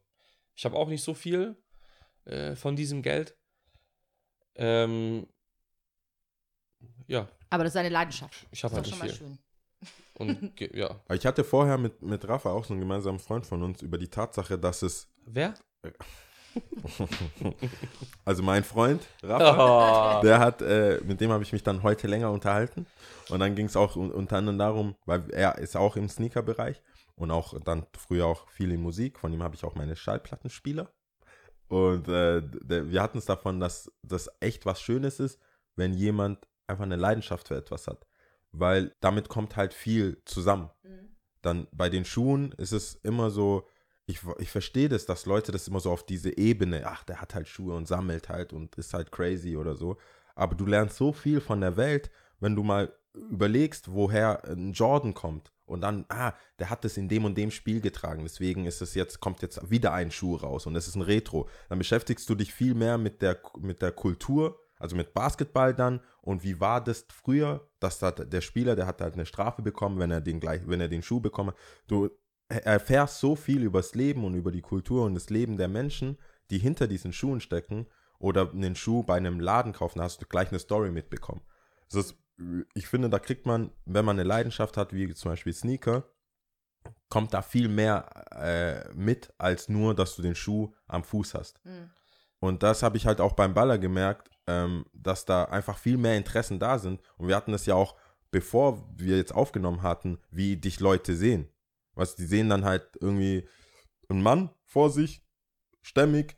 [0.55, 1.57] ich habe auch nicht so viel
[2.23, 3.35] äh, von diesem Geld.
[4.55, 5.27] Ähm,
[7.07, 8.47] ja, Aber das ist eine Leidenschaft.
[8.49, 9.17] ich habe halt nicht schon mal viel.
[9.17, 9.37] schön.
[10.29, 10.99] Und ja.
[11.11, 14.07] Ich hatte vorher mit, mit Rafa auch so einen gemeinsamen Freund von uns über die
[14.09, 15.53] Tatsache, dass es Wer?
[18.25, 20.21] Also mein Freund, Rafa, Oh.
[20.21, 22.85] der hat, äh, mit dem habe ich mich dann heute länger unterhalten.
[23.29, 26.81] Und dann ging es auch un unter anderem darum, weil er ist auch im Sneaker-Bereich
[27.15, 29.19] und auch dann früher auch viel in Musik.
[29.19, 30.89] Von ihm habe ich auch meine Schallplattenspieler.
[31.69, 35.39] Und äh, der, wir hatten es davon, dass das echt was Schönes ist,
[35.75, 38.05] wenn jemand einfach eine Leidenschaft für etwas hat.
[38.53, 40.69] Weil damit kommt halt viel zusammen.
[41.41, 43.67] Dann bei den Schuhen ist es immer so,
[44.05, 47.35] ich, ich verstehe das, dass Leute das immer so auf diese Ebene, ach, der hat
[47.35, 49.97] halt Schuhe und sammelt halt und ist halt crazy oder so.
[50.35, 55.13] Aber du lernst so viel von der Welt, wenn du mal überlegst, woher ein Jordan
[55.13, 58.81] kommt und dann, ah, der hat das in dem und dem Spiel getragen, deswegen ist
[58.81, 61.47] es jetzt, kommt jetzt wieder ein Schuh raus und es ist ein Retro.
[61.69, 66.01] Dann beschäftigst du dich viel mehr mit der, mit der Kultur, also mit Basketball dann
[66.21, 69.99] und wie war das früher, dass da der Spieler, der hat halt eine Strafe bekommen,
[69.99, 71.53] wenn er den gleich, wenn er den Schuh bekommt.
[71.87, 72.09] Du
[72.47, 76.17] erfährst so viel über das Leben und über die Kultur und das Leben der Menschen,
[76.49, 77.87] die hinter diesen Schuhen stecken
[78.19, 81.41] oder einen Schuh bei einem Laden kaufen, hast du gleich eine Story mitbekommen.
[81.89, 82.17] Das ist,
[82.73, 86.03] ich finde, da kriegt man, wenn man eine Leidenschaft hat, wie zum Beispiel Sneaker,
[87.09, 91.63] kommt da viel mehr äh, mit, als nur, dass du den Schuh am Fuß hast.
[91.65, 91.91] Mhm.
[92.43, 96.17] Und das habe ich halt auch beim Baller gemerkt, ähm, dass da einfach viel mehr
[96.17, 96.99] Interessen da sind.
[97.15, 97.95] Und wir hatten das ja auch,
[98.31, 101.47] bevor wir jetzt aufgenommen hatten, wie dich Leute sehen.
[101.95, 103.47] Was, die sehen dann halt irgendwie
[104.09, 105.25] einen Mann vor sich,
[105.81, 106.35] stämmig,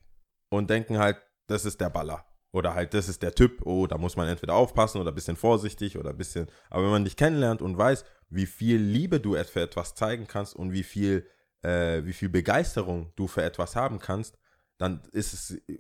[0.50, 1.18] und denken halt,
[1.48, 2.24] das ist der Baller.
[2.52, 5.38] Oder halt, das ist der Typ, oh, da muss man entweder aufpassen oder ein bisschen
[5.38, 6.46] vorsichtig oder ein bisschen.
[6.70, 10.56] Aber wenn man dich kennenlernt und weiß, wie viel Liebe du für etwas zeigen kannst
[10.56, 11.28] und wie viel,
[11.64, 14.38] äh, wie viel Begeisterung du für etwas haben kannst,
[14.78, 15.78] dann ist es, äh,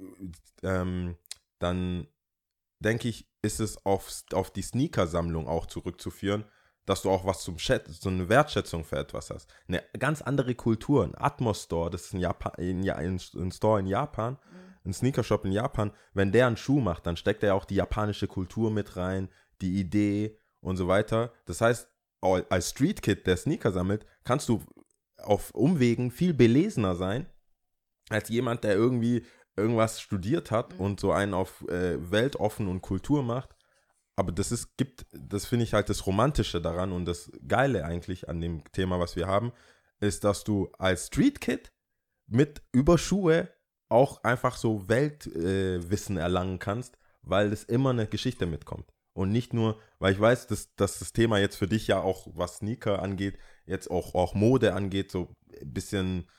[0.64, 1.18] ähm,
[1.60, 2.08] dann
[2.80, 6.46] denke ich, ist es auf, auf die Sneaker-Sammlung auch zurückzuführen,
[6.86, 9.52] dass du auch was zum Schät so eine Wertschätzung für etwas hast.
[9.68, 13.88] Eine ganz andere Kultur, ein Atmos-Store, das ist ein, Japan, ein, ein, ein Store in
[13.88, 14.38] Japan,
[14.86, 18.28] ein Sneaker-Shop in Japan, wenn der einen Schuh macht, dann steckt er auch die japanische
[18.28, 19.30] Kultur mit rein,
[19.62, 21.34] die Idee und so weiter.
[21.46, 21.90] Das heißt,
[22.22, 24.64] als Street-Kid, der Sneaker sammelt, kannst du
[25.18, 27.28] auf Umwegen viel belesener sein,
[28.10, 29.26] als jemand, der irgendwie
[29.56, 33.56] irgendwas studiert hat und so einen auf äh, weltoffen und Kultur macht.
[34.15, 38.30] Aber das ist, gibt, das finde ich halt das Romantische daran und das Geile eigentlich
[38.30, 39.52] an dem Thema, was wir haben,
[39.99, 41.72] ist, dass du als Street Kid
[42.27, 43.49] mit über Schuhe
[43.90, 48.91] auch einfach so Weltwissen äh, erlangen kannst, weil es immer eine Geschichte mitkommt.
[49.14, 52.27] Und nicht nur, weil ich weiß, dass, dass das Thema jetzt für dich ja auch,
[52.34, 56.30] was Sneaker angeht, jetzt auch, auch Mode angeht, so ein bisschen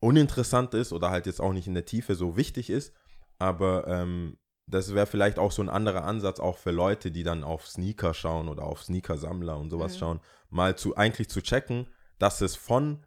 [0.00, 2.94] uninteressant ist oder halt jetzt auch nicht in der Tiefe so wichtig ist.
[3.38, 7.44] Aber ähm, das wäre vielleicht auch so ein anderer Ansatz auch für Leute, die dann
[7.44, 9.98] auf Sneaker schauen oder auf Sneaker-Sammler und sowas Mhm.
[9.98, 11.86] schauen, mal zu eigentlich zu checken,
[12.18, 13.04] dass es von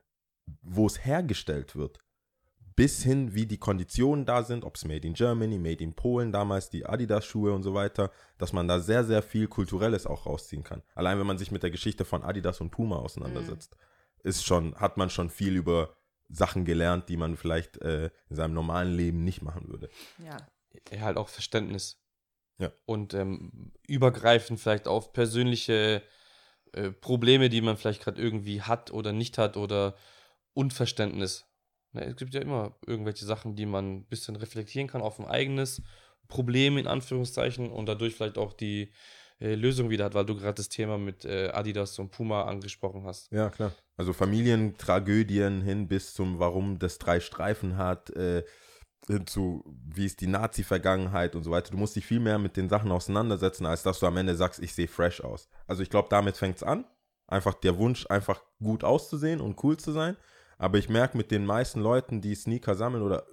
[0.62, 2.00] wo es hergestellt wird,
[2.76, 6.32] bis hin, wie die Konditionen da sind, ob es Made in Germany, Made in Polen,
[6.32, 10.64] damals die Adidas-Schuhe und so weiter, dass man da sehr, sehr viel Kulturelles auch rausziehen
[10.64, 10.82] kann.
[10.96, 13.78] Allein wenn man sich mit der Geschichte von Adidas und Puma auseinandersetzt,
[14.24, 15.96] ist schon, hat man schon viel über
[16.34, 19.90] Sachen gelernt, die man vielleicht äh, in seinem normalen Leben nicht machen würde.
[20.18, 20.38] Ja.
[20.92, 22.02] Ja, halt auch Verständnis.
[22.58, 22.72] Ja.
[22.86, 26.02] Und ähm, übergreifend vielleicht auf persönliche
[26.74, 29.96] äh, Probleme, die man vielleicht gerade irgendwie hat oder nicht hat oder
[30.54, 31.46] Unverständnis.
[31.92, 35.28] Ne, es gibt ja immer irgendwelche Sachen, die man ein bisschen reflektieren kann auf ein
[35.28, 35.82] eigenes
[36.28, 38.92] Problem in Anführungszeichen und dadurch vielleicht auch die
[39.44, 43.04] äh, Lösung wieder hat, weil du gerade das Thema mit äh, Adidas und Puma angesprochen
[43.04, 43.32] hast.
[43.32, 43.72] Ja, klar.
[43.98, 48.44] Also Familientragödien hin bis zum, warum das drei Streifen hat, äh,
[49.08, 49.64] hin zu,
[49.94, 51.72] wie ist die Nazi-Vergangenheit und so weiter.
[51.72, 54.64] Du musst dich viel mehr mit den Sachen auseinandersetzen, als dass du am Ende sagst,
[54.64, 55.50] ich sehe fresh aus.
[55.68, 56.86] Also ich glaube, damit fängt es an.
[57.28, 60.16] Einfach der Wunsch, einfach gut auszusehen und cool zu sein.
[60.58, 63.26] Aber ich merke mit den meisten Leuten, die Sneaker sammeln oder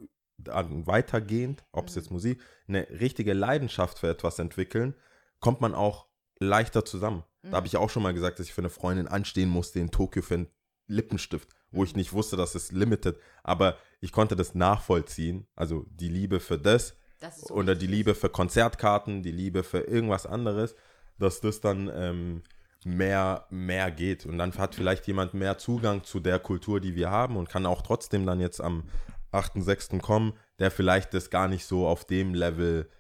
[0.49, 4.95] an- weitergehend, ob es jetzt Musik, eine richtige Leidenschaft für etwas entwickeln,
[5.41, 6.07] kommt man auch
[6.39, 7.25] leichter zusammen.
[7.43, 9.91] Da habe ich auch schon mal gesagt, dass ich für eine Freundin anstehen musste in
[9.91, 10.49] Tokio für einen
[10.87, 15.47] Lippenstift, wo ich nicht wusste, dass es limited, aber ich konnte das nachvollziehen.
[15.55, 17.87] Also die Liebe für das Das so oder die.
[17.87, 20.75] Liebe für Konzertkarten, die Liebe für irgendwas anderes,
[21.19, 22.43] dass das dann ähm,
[22.85, 24.27] mehr, mehr geht.
[24.27, 27.67] Und dann hat vielleicht jemand mehr Zugang zu der Kultur, die wir haben und kann
[27.67, 28.85] auch trotzdem dann jetzt am
[29.33, 30.01] 8.6.
[30.01, 32.91] kommen, der vielleicht das gar nicht so auf dem Level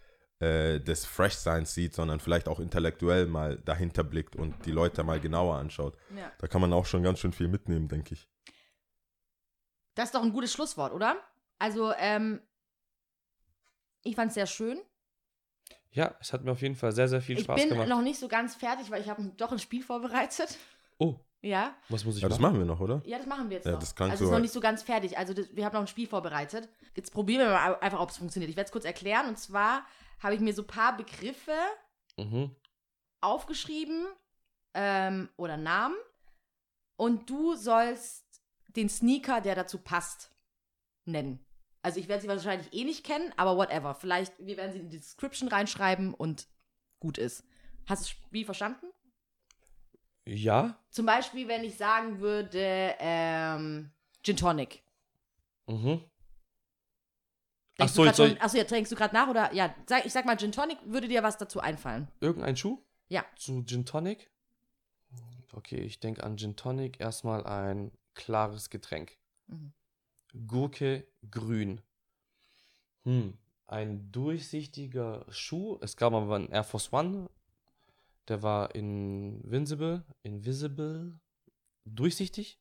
[0.41, 5.21] äh, des Fresh-Seins sieht, sondern vielleicht auch intellektuell mal dahinter blickt und die Leute mal
[5.21, 5.97] genauer anschaut.
[6.17, 6.33] Ja.
[6.39, 8.27] Da kann man auch schon ganz schön viel mitnehmen, denke ich.
[9.95, 11.17] Das ist doch ein gutes Schlusswort, oder?
[11.59, 12.41] Also, ähm,
[14.03, 14.81] ich fand es sehr schön.
[15.91, 17.89] Ja, es hat mir auf jeden Fall sehr, sehr viel Ich Spaß bin gemacht.
[17.89, 20.57] noch nicht so ganz fertig, weil ich habe doch ein Spiel vorbereitet.
[20.99, 21.75] oh, Ja?
[21.89, 22.53] Was muss ich Ja, das machen?
[22.55, 23.03] machen wir noch, oder?
[23.05, 23.81] Ja, das machen wir jetzt Ja, noch.
[23.81, 25.19] das klang also es so- ist noch nicht so ganz fertig.
[25.19, 26.69] Also das, wir haben noch ein Spiel vorbereitet.
[26.95, 28.49] Jetzt probieren wir mal einfach, ob es funktioniert.
[28.51, 29.27] Ich werde es kurz erklären.
[29.29, 29.85] Und zwar
[30.20, 31.56] habe ich mir so ein paar Begriffe
[32.16, 32.55] Mhm.
[33.20, 34.06] aufgeschrieben
[34.74, 35.97] ähm, oder Namen.
[36.97, 40.30] Und du sollst den Sneaker, der dazu passt,
[41.06, 41.44] nennen.
[41.82, 43.94] Also ich werde sie wahrscheinlich eh nicht kennen, aber whatever.
[43.94, 46.47] Vielleicht, wir werden sie in die Description reinschreiben und
[47.01, 47.42] gut ist.
[47.88, 48.86] Hast du das Spiel verstanden?
[50.26, 50.78] Ja.
[50.90, 53.90] Zum Beispiel, wenn ich sagen würde, ähm,
[54.22, 54.82] Gin Tonic.
[55.66, 56.05] Mhm.
[57.81, 59.52] Denkst Ach so, du soll schon, achso, ja, trinkst du gerade nach oder?
[59.55, 62.09] Ja, sag, ich sag mal Gin Tonic, würde dir was dazu einfallen?
[62.20, 62.82] Irgendein Schuh?
[63.09, 63.24] Ja.
[63.36, 64.31] Zu Gin Tonic?
[65.52, 67.01] Okay, ich denke an Gin Tonic.
[67.01, 69.16] Erstmal ein klares Getränk.
[69.47, 69.73] Mhm.
[70.47, 71.81] Gurke grün.
[73.05, 73.36] Hm,
[73.66, 75.78] ein durchsichtiger Schuh.
[75.81, 77.31] Es gab aber einen Air Force One.
[78.28, 81.19] Der war invincible, invisible,
[81.85, 82.61] durchsichtig.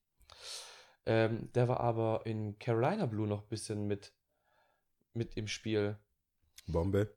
[1.05, 4.13] Ähm, der war aber in Carolina Blue noch ein bisschen mit,
[5.13, 5.97] mit im Spiel.
[6.67, 7.07] Bombay.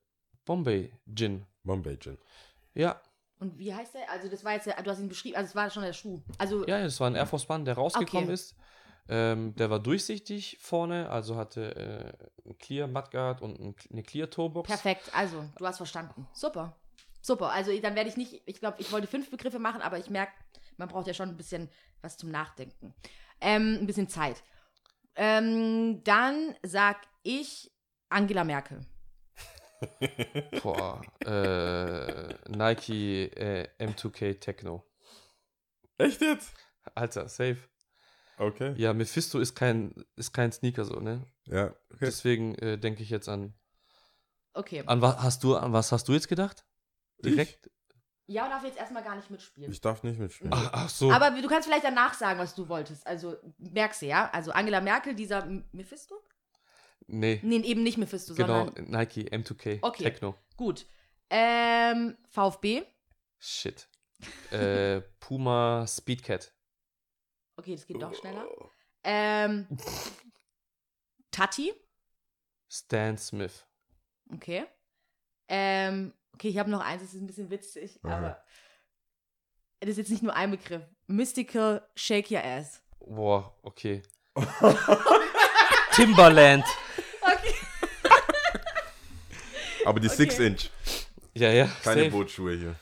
[0.44, 1.46] Bombay Gin.
[1.62, 2.18] Bombay Gin.
[2.74, 3.00] Ja,
[3.38, 4.10] Und wie heißt der?
[4.10, 6.22] Also das war jetzt, der, du hast ihn beschrieben, also es war schon der Schuh.
[6.38, 8.32] Also Ja, das war ein Air Force One, der rausgekommen Okay.
[8.34, 8.56] ist.
[9.08, 14.30] Ähm, der war durchsichtig vorne, also hatte äh, ein Clear Mudguard und ein, eine Clear
[14.30, 14.68] Toebox.
[14.68, 15.10] perfekt.
[15.12, 16.26] Also du hast verstanden.
[16.32, 16.76] Super.
[17.20, 17.50] Super.
[17.50, 20.32] Also dann werde ich nicht, ich glaube, ich wollte fünf Begriffe machen, aber ich merke,
[20.76, 21.68] man braucht ja schon ein bisschen
[22.00, 22.94] was zum Nachdenken.
[23.40, 24.42] Ähm, ein bisschen Zeit.
[25.16, 27.70] Ähm, dann sag ich
[28.12, 28.80] Angela Merkel.
[30.62, 34.84] Boah, äh, Nike äh, M2K Techno.
[35.98, 36.52] Echt jetzt?
[36.94, 37.58] Alter, safe.
[38.38, 38.74] Okay.
[38.76, 41.26] Ja, Mephisto ist kein, ist kein Sneaker so, ne?
[41.46, 41.98] Ja, okay.
[42.00, 43.54] Deswegen äh, denke ich jetzt an.
[44.54, 44.82] Okay.
[44.86, 46.64] An was hast du, an was hast du jetzt gedacht?
[47.24, 47.70] Direkt?
[48.26, 49.70] Ja, darf jetzt erstmal gar nicht mitspielen.
[49.72, 50.52] Ich darf nicht mitspielen.
[50.54, 51.10] Ach, ach so.
[51.10, 53.06] Aber du kannst vielleicht danach sagen, was du wolltest.
[53.06, 54.30] Also merkst du, ja?
[54.32, 56.21] Also Angela Merkel, dieser M- Mephisto?
[57.06, 58.90] Nee, Nee, eben nicht Mephisto, genau, sondern.
[58.90, 60.02] Nike M2K Okay.
[60.04, 60.34] Techno.
[60.56, 60.86] Gut.
[61.30, 62.82] Ähm, VfB.
[63.38, 63.88] Shit.
[64.50, 66.52] äh, Puma Speedcat.
[67.56, 68.46] Okay, das geht doch schneller.
[69.04, 69.66] Ähm,
[71.30, 71.72] Tati.
[72.68, 73.66] Stan Smith.
[74.32, 74.64] Okay.
[75.48, 78.16] Ähm, okay, ich habe noch eins, das ist ein bisschen witzig, Aha.
[78.16, 78.44] aber.
[79.80, 80.82] Das ist jetzt nicht nur ein Begriff.
[81.08, 82.80] Mystical Shake Your Ass.
[83.00, 84.02] Boah, okay.
[85.94, 86.64] Timberland.
[87.20, 87.54] Okay.
[89.84, 90.16] Aber die Okay.
[90.16, 90.70] Six Inch.
[91.34, 91.68] Ja, ja.
[91.82, 92.10] Keine safe.
[92.10, 92.74] Bootschuhe hier.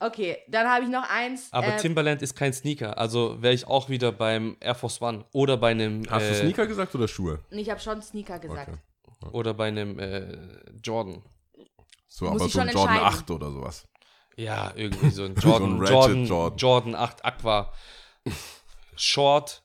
[0.00, 1.48] Okay, dann habe ich noch eins.
[1.50, 2.98] Aber äh, Timberland ist kein Sneaker.
[2.98, 6.02] Also wäre ich auch wieder beim Air Force One oder bei einem.
[6.10, 7.40] Hast du äh, Sneaker gesagt oder Schuhe?
[7.50, 8.68] ich habe schon Sneaker gesagt.
[8.68, 9.30] Okay.
[9.32, 10.36] Oder bei einem äh,
[10.82, 11.22] Jordan.
[12.06, 13.18] So, Muss aber ich so ein Jordan entscheiden.
[13.18, 13.88] 8 oder sowas.
[14.36, 16.58] Ja, irgendwie so ein So ein Jordan, Jordan, Jordan.
[16.58, 17.72] Jordan 8 Aqua.
[18.96, 19.63] Short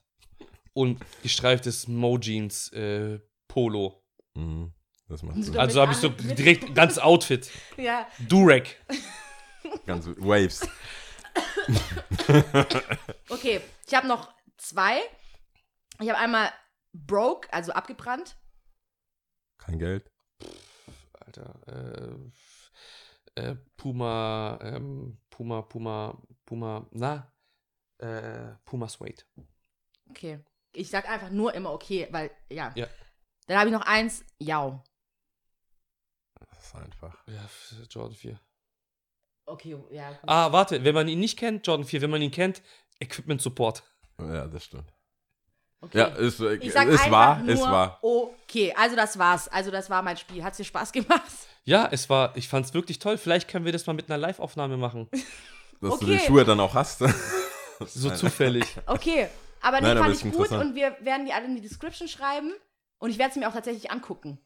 [0.72, 4.04] und gestreiftes Mo Jeans äh, Polo.
[4.34, 4.72] Mhm.
[5.08, 5.58] Das macht So Sinn.
[5.58, 7.50] Also habe ich so direkt ganz Outfit.
[7.76, 8.80] Ja, Durek.
[9.86, 10.66] Ganz Waves.
[13.28, 13.60] okay.
[13.86, 15.00] Ich habe noch zwei.
[16.00, 16.50] Ich habe einmal
[16.92, 18.36] broke, also abgebrannt.
[19.58, 20.10] Kein Geld.
[21.12, 21.60] Alter.
[23.36, 27.32] Äh, äh, Puma, ähm, Puma, Puma, Puma, na?
[27.98, 29.22] Äh, Puma Suede.
[30.08, 30.40] Okay.
[30.72, 32.72] Ich sag einfach nur immer okay, weil, ja.
[32.74, 32.86] Ja.
[33.46, 34.82] Dann habe ich noch eins, Jau.
[36.38, 37.16] Das ist einfach.
[37.26, 37.48] Ja,
[37.90, 38.40] Jordan 4.
[39.46, 40.10] Okay, ja.
[40.10, 40.20] gut.
[40.26, 42.62] Ah, warte, wenn man ihn nicht kennt, Jordan 4, wenn man ihn kennt,
[43.00, 43.82] Equipment Support.
[44.20, 44.92] Ja, das stimmt.
[45.80, 45.98] okay.
[45.98, 47.98] Ja, ist, äh, ich sag ist wahr, nur ist wahr.
[48.02, 48.72] okay.
[48.76, 49.48] Also das war's.
[49.48, 50.44] Also das war mein Spiel.
[50.44, 51.22] Hat's dir Spaß gemacht?
[51.64, 53.18] Ja, es war, ich fand's wirklich toll.
[53.18, 55.08] Vielleicht können wir das mal mit einer Live-Aufnahme machen.
[55.80, 56.18] Dass du Okay.
[56.18, 57.02] die Schuhe dann auch hast.
[57.86, 58.66] So zufällig.
[58.84, 59.28] Okay.
[59.60, 61.60] Aber nee, Nein, aber fand ist ich gut und wir werden die alle in die
[61.60, 62.52] Description schreiben.
[62.98, 64.38] Und ich werde sie mir auch tatsächlich angucken.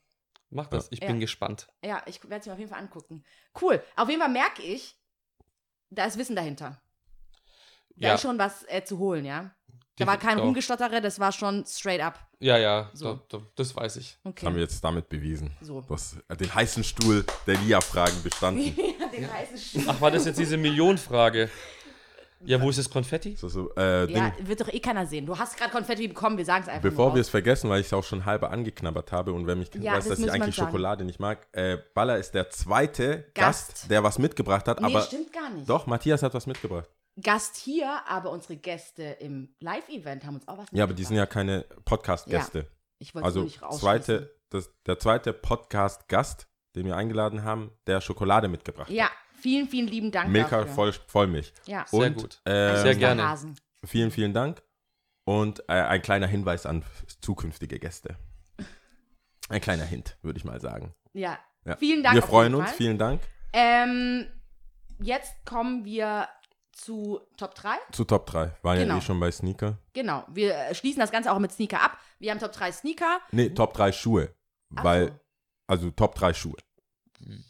[0.51, 1.09] Mach das, ich Ja.
[1.09, 1.69] bin gespannt.
[1.85, 3.25] Ja, ich werde sie mir auf jeden Fall angucken.
[3.61, 3.83] Cool.
[3.97, 4.97] Auf jeden Fall merke ich,
[5.91, 6.81] da ist Wissen dahinter.
[7.97, 8.15] Da Ja.
[8.15, 9.51] ist schon was äh, zu holen, ja.
[9.97, 10.45] Da war kein Doch.
[10.45, 12.19] Rumgestottere, das war schon straight up.
[12.41, 13.15] Ja, ja, So.
[13.15, 14.19] da, da, das weiß ich.
[14.25, 14.47] Das Okay.
[14.47, 15.57] haben wir jetzt damit bewiesen.
[15.61, 15.85] So.
[15.89, 18.75] Hast äh, den heißen Stuhl der Lia-Fragen bestanden.
[19.15, 19.85] Den heißen Stuhl.
[19.87, 21.49] Ach, war das jetzt diese Millionenfrage?
[22.47, 23.37] Ja, wo ist das Konfetti?
[23.37, 25.27] So, so, äh, Ja, wird doch eh keiner sehen.
[25.27, 27.87] Du hast gerade Konfetti bekommen, wir sagen es einfach bevor wir es vergessen, weil ich
[27.87, 30.33] es auch schon halber angeknabbert habe und wer mich kennt, Ja, weiß, das dass ich
[30.33, 30.69] eigentlich sagen.
[30.69, 31.47] Schokolade nicht mag.
[31.53, 33.91] Äh, Baller ist der zweite Gast, Gast.
[33.91, 35.69] der was mitgebracht hat, Nee, aber stimmt gar nicht.
[35.69, 36.89] doch, Matthias hat was mitgebracht.
[37.21, 41.17] Gast hier, aber unsere Gäste im Live-Event haben uns auch was Ja, aber die sind
[41.17, 42.67] ja keine Podcast-Gäste.
[42.99, 48.49] Ich wollte Also nicht zweite, das, der zweite Podcast-Gast, den wir eingeladen haben, der Schokolade
[48.49, 48.95] mitgebracht hat.
[48.97, 49.09] Ja,
[49.45, 50.73] vielen, vielen lieben Dank Milka dafür.
[50.75, 51.53] voll, Vollmilch.
[51.67, 51.85] Ja.
[51.87, 52.41] Sehr Und, gut.
[52.47, 53.29] ähm, Sehr gerne.
[53.29, 53.55] Hasen.
[53.85, 54.63] Vielen, vielen Dank.
[55.25, 56.83] Und äh, ein kleiner Hinweis an
[57.21, 58.17] zukünftige Gäste.
[59.51, 60.95] Ein kleiner Hint, würde ich mal sagen.
[61.13, 61.39] Ja.
[61.67, 61.77] Ja.
[61.77, 62.15] Vielen Dank.
[62.17, 62.77] Wir auf freuen jeden uns, Fall.
[62.79, 63.21] vielen Dank.
[63.53, 64.27] Ähm,
[65.01, 66.27] jetzt kommen wir
[66.73, 67.75] zu Top 3.
[67.93, 68.53] Zu Top 3.
[68.63, 68.95] War Genau.
[68.95, 69.79] ja eh schon bei Sneaker.
[69.93, 70.25] Genau.
[70.29, 71.99] Wir äh, schließen das Ganze auch mit Sneaker ab.
[72.19, 73.21] Wir haben Top 3 Sneaker.
[73.31, 74.35] Nee, Top 3 Schuhe.
[74.75, 75.21] Ach Weil, so.
[75.69, 76.57] also Top 3 Schuhe.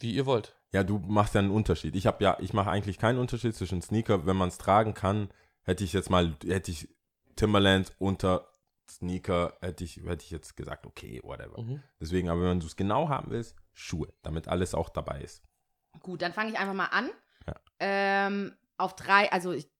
[0.01, 0.55] Wie ihr wollt.
[0.75, 1.95] Ja, du machst ja einen Unterschied.
[1.95, 5.29] Ich habe ja, ich mache eigentlich keinen Unterschied zwischen Sneaker, wenn man es tragen kann,
[5.63, 6.89] hätte ich jetzt mal, hätte ich
[7.37, 8.49] Timberland unter
[8.89, 11.63] Sneaker, hätte ich, hätte ich jetzt gesagt, okay, whatever.
[11.63, 11.81] Mhm.
[12.01, 15.45] Deswegen, aber wenn du es genau haben willst, Schuhe, damit alles auch dabei ist.
[16.01, 17.09] Gut, dann fange ich einfach mal an.
[17.47, 17.55] Ja.
[17.79, 19.71] Ähm, auf drei, also ich,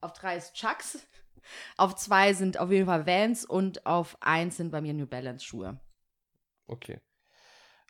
[0.00, 1.00] auf drei ist Chucks.
[1.76, 5.44] Auf zwei sind auf jeden Fall Vans und auf eins sind bei mir New Balance
[5.44, 5.80] Schuhe.
[6.66, 7.00] Okay.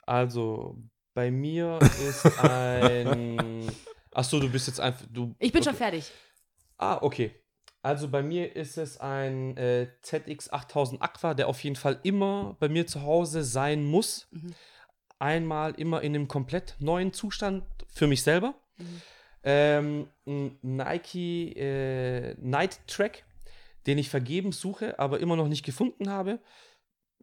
[0.06, 0.78] Also,
[1.18, 3.68] bei mir ist ein.
[4.12, 5.04] Achso, du bist jetzt einfach.
[5.12, 5.70] Du, Ich bin okay.
[5.70, 6.12] schon fertig.
[6.76, 7.32] Ah, okay.
[7.82, 12.68] Also bei mir ist es ein äh, ZX8000 Aqua, der auf jeden Fall immer bei
[12.68, 14.28] mir zu Hause sein muss.
[14.30, 14.54] Mhm.
[15.18, 18.54] Einmal immer in einem komplett neuen Zustand für mich selber.
[18.76, 19.02] Mhm.
[19.42, 23.24] Ähm, ein Nike äh, Night Track,
[23.88, 26.38] den ich vergebens suche, aber immer noch nicht gefunden habe.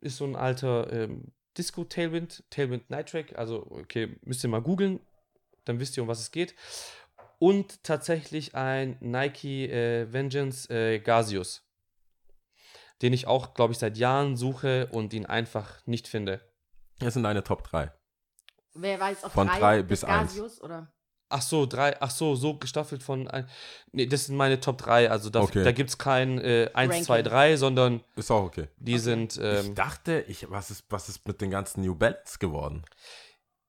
[0.01, 3.37] Ist so ein alter ähm, Disco Tailwind, Tailwind Night Track.
[3.37, 4.99] Also, okay, müsst ihr mal googeln,
[5.65, 6.55] dann wisst ihr, um was es geht.
[7.39, 11.63] Und tatsächlich ein Nike äh, Vengeance äh, Gaseous,
[13.01, 16.41] den ich auch, glaube ich, seit Jahren suche und ihn einfach nicht finde.
[16.99, 17.91] Das sind deine Top 3.
[18.73, 20.31] Wer weiß auf Von drei, drei das bis eins.
[20.31, 20.94] Gasius, Oder?
[21.29, 23.27] Ach so, drei, ach so, so gestaffelt von.
[23.27, 23.47] Ein,
[23.91, 25.09] nee, das sind meine Top 3.
[25.09, 25.63] Also da, Okay.
[25.63, 27.03] da gibt es kein äh, 1, Ranking.
[27.05, 28.67] 2, 3, sondern Ist auch okay.
[28.77, 29.39] die sind.
[29.41, 32.83] Ähm, ich dachte, ich, was, ist, was ist mit den ganzen New Balance geworden?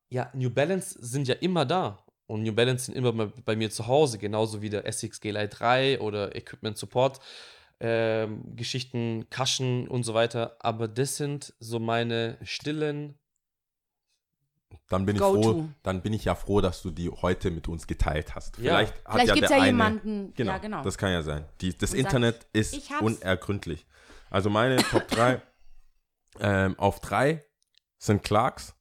[0.09, 1.99] ja, New Balance sind ja immer da.
[2.29, 5.49] Und New Balance sind immer bei, bei mir zu Hause, genauso wie der Essex G-Lite
[5.49, 7.21] 3 oder Equipment Support.
[7.81, 10.57] Ähm, Geschichten, Kaschen und so weiter.
[10.61, 13.19] Aber das sind so meine stillen.
[14.89, 15.69] Dann bin ich froh, to.
[15.83, 18.59] dann bin ich ja froh, dass du die heute mit uns geteilt hast.
[18.59, 18.77] Ja.
[18.77, 20.35] Vielleicht hat Vielleicht ja gibt es der ja eine, jemanden.
[20.35, 20.83] Genau, ja, genau.
[20.83, 21.45] das kann ja sein.
[21.61, 23.03] Die, das Und sagt, Internet ist ich hab's.
[23.03, 23.87] unergründlich.
[24.31, 25.41] Also meine Top 3
[26.41, 27.45] ähm, auf 3
[27.99, 28.75] sind Clarks.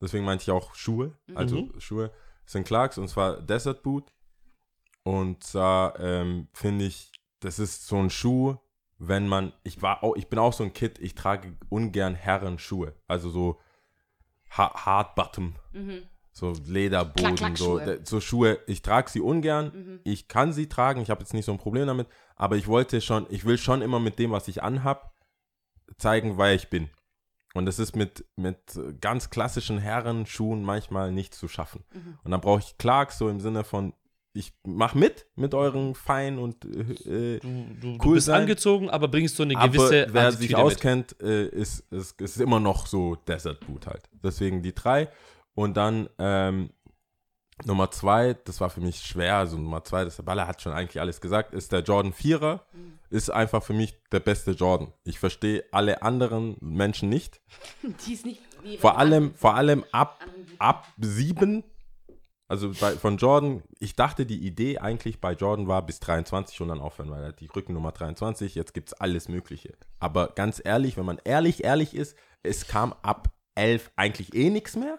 [0.00, 1.18] Deswegen meinte ich auch Schuhe.
[1.34, 1.80] Also Mhm.
[1.80, 2.12] Schuhe
[2.46, 4.12] sind Clarks und zwar Desert Boot.
[5.02, 8.56] Und zwar ähm, finde ich, das ist so ein Schuh,
[8.98, 12.94] wenn man, ich war auch, ich bin auch so ein Kid, ich trage ungern Herrenschuhe.
[13.06, 13.58] Also so
[14.50, 16.02] ha Hard Bottom, mhm.
[16.32, 17.84] so Lederboden, so, Klack-Klack-Schuhe.
[17.84, 18.58] d- so Schuhe.
[18.66, 19.72] Ich trage sie ungern.
[19.74, 20.00] Mhm.
[20.04, 22.06] Ich kann sie tragen, ich habe jetzt nicht so ein Problem damit,
[22.36, 25.14] aber ich wollte schon, ich will schon immer mit dem, was ich anhab,
[25.96, 26.90] zeigen, wer ich bin.
[27.54, 31.82] Und das ist mit, mit ganz klassischen Herrenschuhen manchmal nicht zu schaffen.
[31.92, 32.18] Mhm.
[32.22, 33.94] Und dann brauche ich Clarks so im Sinne von,
[34.34, 38.42] ich mach mit mit euren Fein und äh, Du, du, du Cool bist sein.
[38.42, 40.58] angezogen, aber bringst so eine aber gewisse wer Attitüde sich mit.
[40.58, 44.08] auskennt, äh, ist, ist, ist immer noch so Desert Boot halt.
[44.22, 45.08] Deswegen die drei.
[45.54, 46.70] Und dann ähm,
[47.64, 50.72] Nummer zwei, das war für mich schwer, also Nummer zwei, das der Baller hat schon
[50.72, 52.60] eigentlich alles gesagt, ist der Jordan 4er.
[52.72, 52.98] Mhm.
[53.10, 54.92] Ist einfach für mich der beste Jordan.
[55.02, 57.40] Ich verstehe alle anderen Menschen nicht.
[58.06, 58.40] Die ist nicht
[58.78, 60.20] Vor allem, vor allem ab,
[60.60, 61.64] ab sieben.
[62.48, 66.68] Also bei, von Jordan, ich dachte, die Idee eigentlich bei Jordan war bis 23 und
[66.68, 69.76] dann aufhören, weil er hat die Rückennummer 23, jetzt gibt es alles Mögliche.
[69.98, 74.76] Aber ganz ehrlich, wenn man ehrlich, ehrlich ist, es kam ab 11 eigentlich eh nichts
[74.76, 74.98] mehr.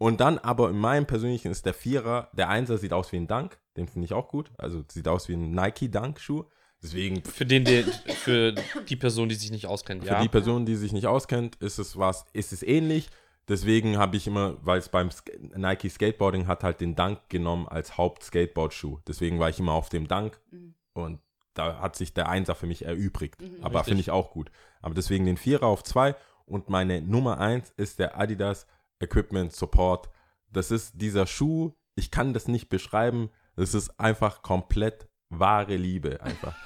[0.00, 3.26] Und dann aber in meinem persönlichen ist der Vierer, der Einser sieht aus wie ein
[3.26, 4.52] Dunk, den finde ich auch gut.
[4.56, 6.44] Also sieht aus wie ein Nike Dunk-Schuh.
[6.80, 8.52] Deswegen Für, den, der, für
[8.88, 10.22] die Person, die sich nicht auskennt, für ja.
[10.22, 13.08] die Person, die sich nicht auskennt, ist es was, ist es ähnlich.
[13.48, 17.66] Deswegen habe ich immer, weil es beim Sk Nike Skateboarding hat halt den Dunk genommen
[17.68, 18.98] als Haupt-Skateboard-Schuh.
[19.06, 20.74] Deswegen war ich immer auf dem Dunk Mhm.
[20.92, 21.20] und
[21.54, 23.40] da hat sich der Einser für mich erübrigt.
[23.40, 23.64] Mhm.
[23.64, 24.50] Aber finde ich auch gut.
[24.82, 26.14] Aber deswegen den Vierer auf zwei
[26.46, 28.66] und meine Nummer eins ist der Adidas
[29.00, 30.08] Equipment Support.
[30.52, 33.30] Das ist dieser Schuh, ich kann das nicht beschreiben.
[33.56, 36.54] Das ist einfach komplett wahre Liebe einfach.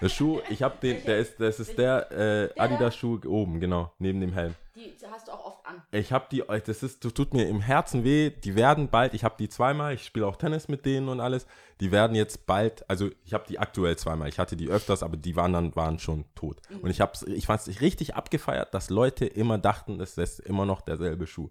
[0.00, 4.20] Der Schuh, ich habe den, der ist, das ist der äh, Adidas-Schuh oben, genau, neben
[4.20, 4.54] dem Helm.
[4.74, 5.82] Die hast du auch an.
[5.92, 8.30] Ich habe die, das ist, das tut mir im Herzen weh.
[8.30, 11.46] Die werden bald, ich habe die zweimal, ich spiele auch Tennis mit denen und alles.
[11.80, 14.28] Die werden jetzt bald, also ich habe die aktuell zweimal.
[14.28, 16.60] Ich hatte die öfters, aber die waren dann waren schon tot.
[16.82, 20.66] Und ich habe, ich fand es richtig abgefeiert, dass Leute immer dachten, es ist immer
[20.66, 21.50] noch derselbe Schuh.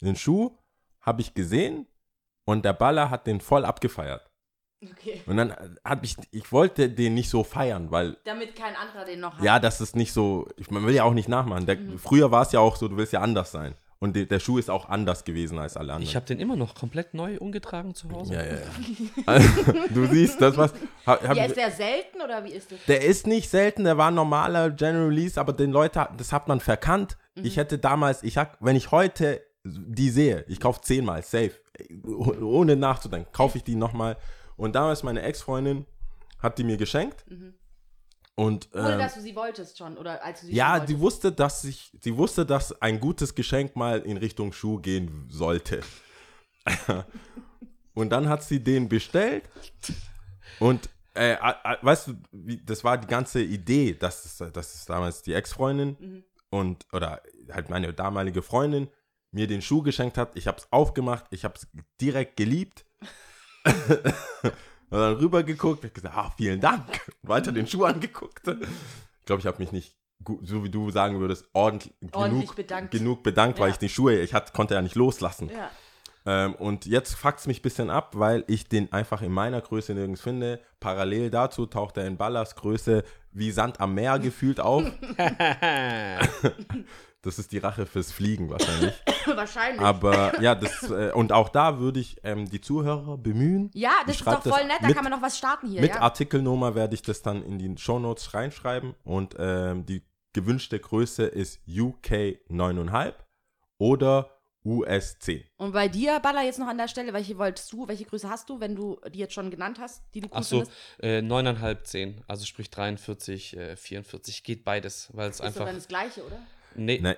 [0.00, 0.56] Den Schuh
[1.00, 1.86] habe ich gesehen
[2.44, 4.29] und der Baller hat den voll abgefeiert.
[4.82, 5.20] Okay.
[5.26, 5.54] Und dann
[5.84, 9.44] hat ich, ich wollte den nicht so feiern, weil Damit kein anderer den noch hat.
[9.44, 11.66] ja, das ist nicht so, ich, man will ja auch nicht nachmachen.
[11.66, 13.74] Der, Früher war es ja auch so, du willst ja anders sein.
[13.98, 16.04] Und de, der Schuh ist auch anders gewesen als alle anderen.
[16.08, 18.32] Ich habe den immer noch komplett neu umgetragen zu Hause.
[18.32, 18.60] ja, ja, ja.
[19.26, 19.48] Also,
[19.90, 20.72] du siehst, das was.
[21.04, 22.78] Hab, hab, Ja, ist der selten oder wie ist das?
[22.88, 26.48] der ist nicht selten, der war ein normaler General Release, aber den Leute, das hat
[26.48, 27.18] man verkannt.
[27.34, 31.52] Ich hätte damals, ich hab, wenn ich heute die sehe, ich kaufe zehnmal, safe,
[32.06, 34.16] oh- ohne nachzudenken, kaufe ich die nochmal.
[34.60, 35.86] Und damals meine Ex-Freundin
[36.38, 37.24] hat die mir geschenkt.
[38.34, 41.00] Und Ohne ähm, dass du sie wolltest schon oder als du sie ja, wolltest.
[41.00, 45.80] wusste, dass ich, sie wusste, dass ein gutes Geschenk mal in Richtung Schuh gehen sollte.
[47.94, 49.44] und dann hat sie den bestellt
[50.58, 54.84] und äh, äh, weißt du, wie, das war die ganze Idee, dass es, dass es
[54.84, 56.24] damals die Ex-Freundin Mhm.
[56.50, 58.88] und oder halt meine damalige Freundin
[59.32, 60.36] mir den Schuh geschenkt hat.
[60.36, 61.66] Ich habe es aufgemacht, ich habe es
[62.00, 62.84] direkt geliebt.
[64.42, 64.52] und
[64.98, 66.84] dann rübergeguckt, hab gesagt, ah, vielen Dank.
[67.22, 68.46] Und weiter den Schuh angeguckt.
[68.48, 69.96] Ich glaube, ich habe mich nicht,
[70.42, 72.90] so wie du sagen würdest, ordentlich, Ordentlich genug bedankt.
[72.92, 73.72] genug bedankt, weil Ja.
[73.74, 75.50] ich die Schuhe, ich hat, konnte ja nicht loslassen.
[75.50, 75.70] Ja.
[76.26, 79.62] Ähm, und jetzt fuckt es mich ein bisschen ab, weil ich den einfach in meiner
[79.62, 80.60] Größe nirgends finde.
[80.78, 84.84] Parallel dazu taucht er in Ballas Größe wie Sand am Meer gefühlt auf.
[87.22, 88.94] das ist die Rache fürs Fliegen wahrscheinlich.
[89.26, 89.80] Wahrscheinlich.
[89.82, 93.70] Aber ja, das, äh, und auch da würde ich ähm, die Zuhörer bemühen.
[93.74, 95.82] ja, das Ich ist doch voll nett, da mit- kann man noch was starten hier.
[95.82, 96.00] Mit ja.
[96.00, 98.94] Artikelnummer werde ich das dann in die Shownotes reinschreiben.
[99.04, 100.02] Und ähm, die
[100.32, 103.12] gewünschte Größe ist UK 9,5
[103.78, 104.30] oder
[104.64, 105.42] US 10.
[105.56, 108.48] Und bei dir, Baller, jetzt noch an der Stelle, welche wolltest du, welche Größe hast
[108.50, 110.62] du, wenn du die jetzt schon genannt hast, die du cool Ach so,
[111.02, 112.24] äh, 9,5, 10.
[112.28, 114.44] Also sprich 43, äh, 44.
[114.44, 115.64] Geht beides, weil es Ist doch einfach.
[115.66, 116.38] dann das gleiche, oder?
[116.74, 117.16] Nee, Ne,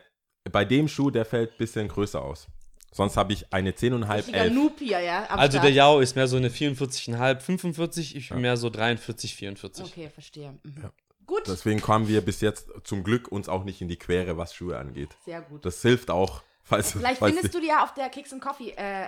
[0.51, 2.49] bei dem Schuh, der fällt ein bisschen größer aus.
[2.95, 4.53] Sonst habe ich eine 10,5, Richtiger 11.
[4.53, 5.25] Noob hier, ja?
[5.27, 5.65] Also Start.
[5.65, 9.85] der Yao ist mehr so eine 44,5, 45, ich bin mehr so 43, 44.
[9.87, 10.59] Okay, verstehe.
[10.63, 10.91] Mhm.
[11.25, 14.55] Gut, Deswegen kamen wir bis jetzt zum Glück uns auch nicht in die Quere, was
[14.55, 15.17] Schuhe angeht.
[15.25, 15.65] sehr gut.
[15.65, 18.73] Das hilft auch, falls Vielleicht falls findest du die ja auf der Kicks and Coffee.
[18.77, 19.07] Äh,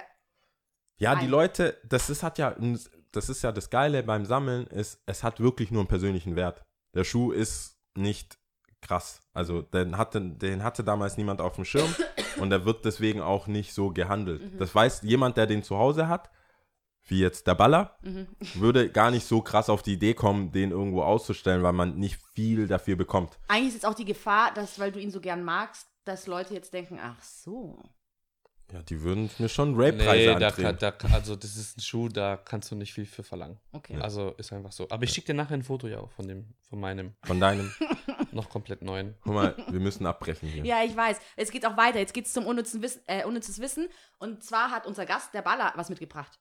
[0.96, 1.28] Ja, die ein.
[1.30, 2.56] Leute, das ist hat ja,
[3.12, 6.62] das ist ja das Geile beim Sammeln, ist, es hat wirklich nur einen persönlichen Wert.
[6.94, 8.38] Der Schuh ist nicht
[8.84, 9.20] krass.
[9.32, 11.92] Also den hatte, den hatte damals niemand auf dem Schirm
[12.38, 14.54] und der wird deswegen auch nicht so gehandelt.
[14.54, 14.58] Mhm.
[14.58, 16.30] Das weiß jemand, der den zu Hause hat,
[17.06, 18.26] wie jetzt der Baller, Mhm.
[18.54, 22.18] würde gar nicht so krass auf die Idee kommen, den irgendwo auszustellen, weil man nicht
[22.34, 23.38] viel dafür bekommt.
[23.48, 26.54] eigentlich ist jetzt auch die Gefahr, dass, weil du ihn so gern magst, dass Leute
[26.54, 27.82] jetzt denken, ach so.
[28.72, 32.08] Ja, die würden mir schon Rape-Preise Nee, da, kann- da, also das ist ein Schuh,
[32.08, 33.60] da kannst du nicht viel für verlangen.
[33.72, 33.98] Okay.
[34.00, 34.88] Also ist einfach so.
[34.90, 37.70] Aber ich schicke dir nachher ein Foto ja auch von dem, von meinem Von deinem,
[38.34, 39.14] noch komplett neuen.
[39.22, 40.64] guck mal, wir müssen abbrechen hier.
[40.64, 41.18] Ja, ich weiß.
[41.36, 41.98] Es geht auch weiter.
[41.98, 43.88] Jetzt geht es zum unnützen Wissen, äh, unnützes Wissen.
[44.18, 46.38] Und zwar hat unser Gast, der Baller, was mitgebracht.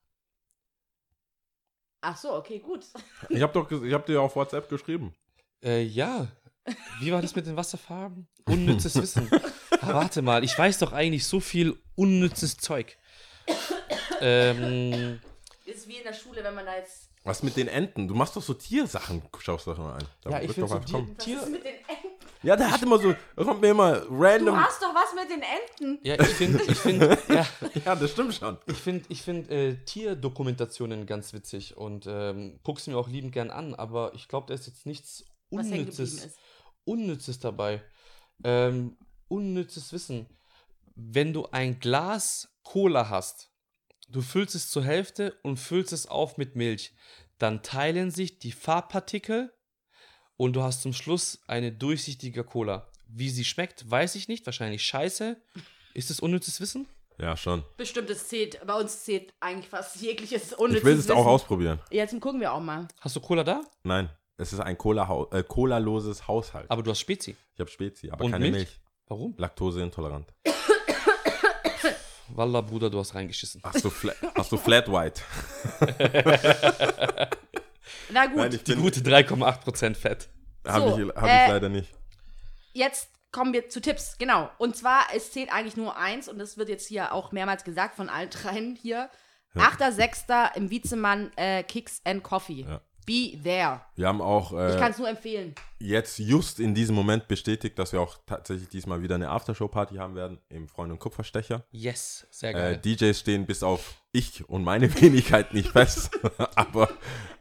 [2.02, 2.86] Ach so, okay, gut.
[3.30, 5.14] Ich habe doch, ich habe dir auf WhatsApp geschrieben.
[5.64, 6.28] Äh, ja.
[6.99, 8.28] Wie war das mit den Wasserfarben?
[8.45, 9.30] Unnützes Wissen.
[9.82, 12.98] Ah, warte mal, ich weiß doch eigentlich so viel unnützes Zeug.
[14.22, 15.20] Ähm,
[15.65, 17.02] Ist wie in der Schule, wenn man da jetzt.
[17.24, 18.08] Was mit den Enten?
[18.08, 20.04] Du machst doch so Tiersachen, schaust doch immer ein.
[20.22, 21.38] Da ja, ich finde doch so was Tier.
[21.38, 22.08] Was ist mit den Enten?
[22.41, 24.60] Ja, der hat immer so, da kommt mir immer Du random.
[24.60, 26.06] hast doch was mit den Enten.
[26.06, 27.48] Ja, ich finde, ich finde, ja,
[27.86, 28.58] Ja, das stimmt schon.
[28.68, 33.32] ich finde, ich finde äh, Tierdokumentationen ganz witzig und ähm, guck sie mir auch liebend
[33.32, 36.36] gern an, aber ich glaube, da ist jetzt nichts Unnützes.
[36.84, 37.82] Unnützes dabei.
[38.44, 38.98] Ähm,
[39.30, 40.28] unnützes Wissen.
[40.95, 43.52] Wenn du ein Glas Cola hast,
[44.14, 46.94] du füllst es zur Hälfte und füllst es auf mit Milch,
[47.40, 49.52] dann teilen sich die Farbpartikel
[50.38, 52.88] und du hast zum Schluss eine durchsichtige Cola.
[53.07, 54.45] Wie sie schmeckt, weiß ich nicht.
[54.45, 55.38] Wahrscheinlich scheiße.
[55.94, 56.88] Ist es unnützes Wissen?
[57.19, 57.64] Ja, schon.
[57.77, 61.27] Bestimmt, es zählt, bei uns zählt eigentlich fast jegliches unnützes Ich will es auch Wissen.
[61.27, 61.80] ausprobieren.
[61.91, 62.88] Jetzt gucken wir auch mal.
[63.02, 63.61] Hast du Cola da?
[63.84, 66.69] Nein, es ist ein Cola äh, Cola-loses Haushalt.
[66.72, 67.35] Aber du hast Spezi.
[67.53, 68.56] Ich habe Spezi, aber Und keine Milch?
[68.56, 68.80] Milch.
[69.07, 69.35] Warum?
[69.38, 70.34] Laktoseintolerant.
[72.35, 73.61] Wallah, Bruder, du hast reingeschissen.
[73.64, 75.22] Hast du, Fla hast du Flat White?
[78.10, 80.30] Na gut, Nein, ich Die gute 3,8% Fett.
[80.68, 81.89] habe So, ich, hab äh, ich leider nicht.
[82.73, 84.18] jetzt kommen wir zu Tipps.
[84.18, 84.49] Genau.
[84.57, 87.95] Und zwar, es zählt eigentlich nur eins und das wird jetzt hier auch mehrmals gesagt
[87.95, 89.10] von allen dreien hier.
[89.55, 90.55] 8.6.
[90.55, 92.65] im Wiezemann äh, Kicks and Coffee.
[92.68, 92.81] Ja.
[93.05, 93.81] Be there.
[93.95, 95.53] Wir haben auch Ich äh, kann es nur empfehlen.
[95.80, 100.15] jetzt just in diesem Moment bestätigt, dass wir auch tatsächlich diesmal wieder eine Aftershow-Party haben
[100.15, 101.63] werden im Freund- und Kupferstecher.
[101.71, 102.77] Yes, sehr Äh, geil.
[102.77, 106.11] DJs stehen bis auf ich und meine Wenigkeit nicht fest.
[106.55, 106.89] aber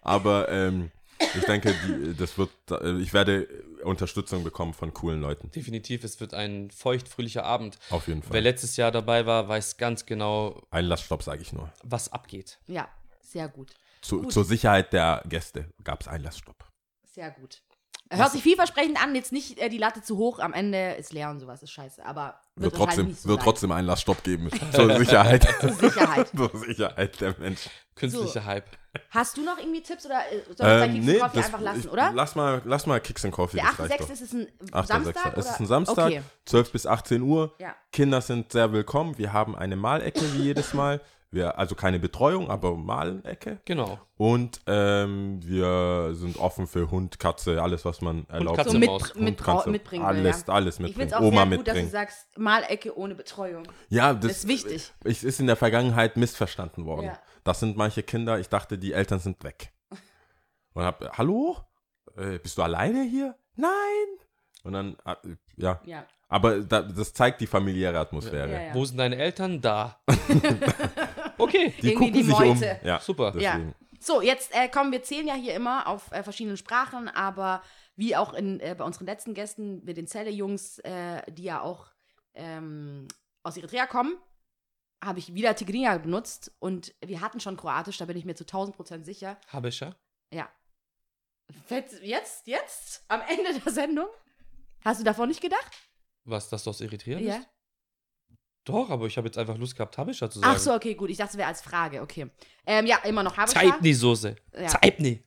[0.00, 0.90] aber ähm,
[1.36, 3.46] ich denke, die, das wird, äh, ich werde
[3.84, 5.50] Unterstützung bekommen von coolen Leuten.
[5.52, 7.78] Definitiv, es wird ein feucht-fröhlicher Abend.
[7.90, 8.40] Auf jeden Wer Fall.
[8.40, 11.72] letztes Jahr dabei war, weiß ganz genau, Einlassstopp, sage ich nur.
[11.84, 12.58] was abgeht.
[12.66, 12.88] Ja,
[13.20, 13.70] sehr gut.
[14.02, 16.68] Zu, zur Sicherheit der Gäste gab es Einlassstopp.
[17.04, 17.62] Sehr gut.
[18.10, 21.30] Hört sich vielversprechend an, jetzt nicht äh, die Latte zu hoch, am Ende ist leer
[21.30, 22.04] und sowas, ist scheiße.
[22.04, 23.44] Aber Wird wahrscheinlich trotzdem, nicht so wird sein.
[23.44, 24.50] trotzdem einen Laststopp geben.
[24.72, 25.48] Zur Sicherheit.
[25.60, 26.28] Zur Sicherheit.
[26.36, 27.70] Zur Sicherheit der Mensch.
[27.94, 28.44] Künstlicher So.
[28.44, 28.66] Hype.
[29.08, 31.46] Hast du noch irgendwie Tipps oder äh, soll ich dein Ähm, Kicks nee, Coffee das,
[31.46, 32.12] einfach lassen, ich, oder?
[32.14, 33.56] Lass mal, lass mal Kicks and Coffee.
[33.56, 33.98] Der das reicht 8.6.
[34.00, 34.10] doch.
[34.10, 34.86] ist es ein 8.6.
[34.86, 35.36] Samstag?
[35.38, 35.60] Es ist oder?
[35.60, 36.22] ein Samstag, Okay.
[36.44, 37.54] 12 bis 18 Uhr.
[37.58, 37.74] Ja.
[37.92, 39.16] Kinder sind sehr willkommen.
[39.16, 41.00] Wir haben eine Malecke wie jedes Mal.
[41.34, 43.58] Wir, also keine Betreuung, aber Malecke.
[43.64, 43.98] Genau.
[44.18, 48.58] Und ähm, wir sind offen für Hund, Katze, alles, was man erlaubt.
[48.58, 49.14] Katze, So mit, Maus.
[49.14, 50.52] mit, Katze, mitbringen alles, ja.
[50.52, 51.08] alles Ich finde mitbringen.
[51.08, 51.90] es auch Oma sehr gut, dass du mitbringen.
[51.90, 53.62] sagst, Malecke ohne Betreuung.
[53.88, 54.92] Ja, Das das, ist wichtig.
[55.04, 57.06] Ich, ist in der Vergangenheit missverstanden worden.
[57.06, 57.18] Ja.
[57.44, 59.72] Das sind manche Kinder, ich dachte, die Eltern sind weg.
[60.74, 61.56] Und hab, hallo?
[62.14, 63.34] Äh, bist du alleine hier?
[63.56, 63.70] Nein!
[64.64, 65.14] Und dann, äh,
[65.56, 65.80] ja.
[65.86, 66.04] Ja.
[66.28, 68.52] Aber da, das zeigt die familiäre Atmosphäre.
[68.52, 68.74] Ja, ja.
[68.74, 69.60] Wo sind deine Eltern?
[69.62, 69.98] Da.
[71.38, 71.74] okay.
[71.82, 72.48] Die Irgendwie gucken die sich um.
[72.48, 72.80] Meute.
[72.84, 73.38] Ja, Super.
[73.38, 73.60] Ja.
[74.00, 77.62] So, jetzt äh, kommen wir zählen ja hier immer auf äh, verschiedenen Sprachen, aber
[77.94, 81.86] wie auch in, äh, bei unseren letzten Gästen mit den Zelle-Jungs, äh, die ja auch
[82.34, 83.06] ähm,
[83.44, 84.16] aus Eritrea kommen,
[85.04, 88.44] habe ich wieder Tigrinya benutzt und wir hatten schon Kroatisch, da bin ich mir zu
[88.44, 89.38] 1000 Prozent sicher.
[89.48, 89.96] Habescher.
[90.32, 90.48] Ja.
[92.00, 94.08] Jetzt, jetzt, am Ende der Sendung?
[94.84, 95.70] Hast du davon nicht gedacht?
[96.24, 97.44] Was, dass du aus Eritrea Ja.
[98.64, 100.52] Doch, aber ich habe jetzt einfach Lust gehabt, Habescher zu sagen.
[100.54, 101.10] Ach so, okay, gut.
[101.10, 102.00] Ich dachte, es wäre als Frage.
[102.00, 102.28] Okay.
[102.66, 103.60] Ähm, ja, immer noch Habescha.
[103.60, 104.36] Zeibni Soße.
[104.58, 104.68] Ja.
[104.68, 105.24] Zeibni.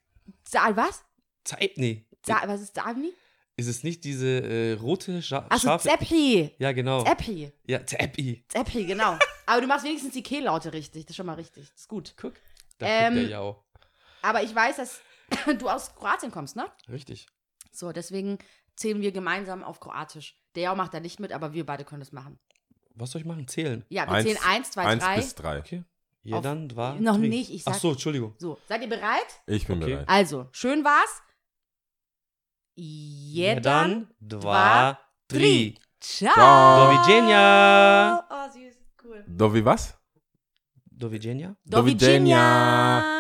[0.48, 1.04] Sa was?
[1.44, 2.06] Zeibni.
[2.26, 3.12] Sa was ist Savni?
[3.58, 5.90] Ist es nicht diese äh, rote Scha Achso, scharfe?
[5.90, 6.52] Zeppi.
[6.60, 7.04] Ja, genau.
[7.04, 7.52] Zeppi.
[7.68, 8.44] Ja, Zeppi.
[8.50, 9.18] Zeppi, genau.
[9.46, 11.06] Aber du machst wenigstens die Kehllaute richtig.
[11.06, 11.70] Das ist schon mal richtig.
[11.72, 12.14] Das ist gut.
[12.20, 12.34] Guck.
[12.80, 13.64] Da Ähm, guckt der Jau.
[14.22, 15.00] Aber ich weiß, dass
[15.60, 16.66] du aus Kroatien kommst, ne?
[16.90, 17.28] Richtig.
[17.72, 18.40] So, deswegen
[18.76, 20.38] zählen wir gemeinsam auf Kroatisch.
[20.56, 22.40] Der Jau macht da nicht mit, aber wir beide können das machen.
[22.96, 23.48] Was soll ich machen?
[23.48, 23.84] Zählen.
[23.90, 25.16] Ja, wir Eins- zählen eins, zwei, Eins drei.
[25.18, 25.60] bis drei.
[25.60, 25.80] Okay.
[25.80, 25.86] Auf-
[26.24, 26.96] Jedan, war.
[26.96, 28.34] Noch nicht, ich sag- Ach so, Entschuldigung.
[28.40, 29.28] So, seid ihr bereit?
[29.48, 29.94] Ich bin Okay.
[29.94, 30.10] bereit.
[30.10, 31.22] Also, schön war's.
[32.78, 35.76] Jedan, dva, dva, tri.
[36.00, 36.34] Ciao.
[36.34, 36.86] Ciao.
[36.86, 38.28] Do widzenia.
[38.30, 38.76] Oh, süß.
[39.04, 39.24] Cool.
[39.28, 39.96] Do wie was?
[40.86, 41.56] Do widzenia.
[41.66, 43.15] Do widzenia.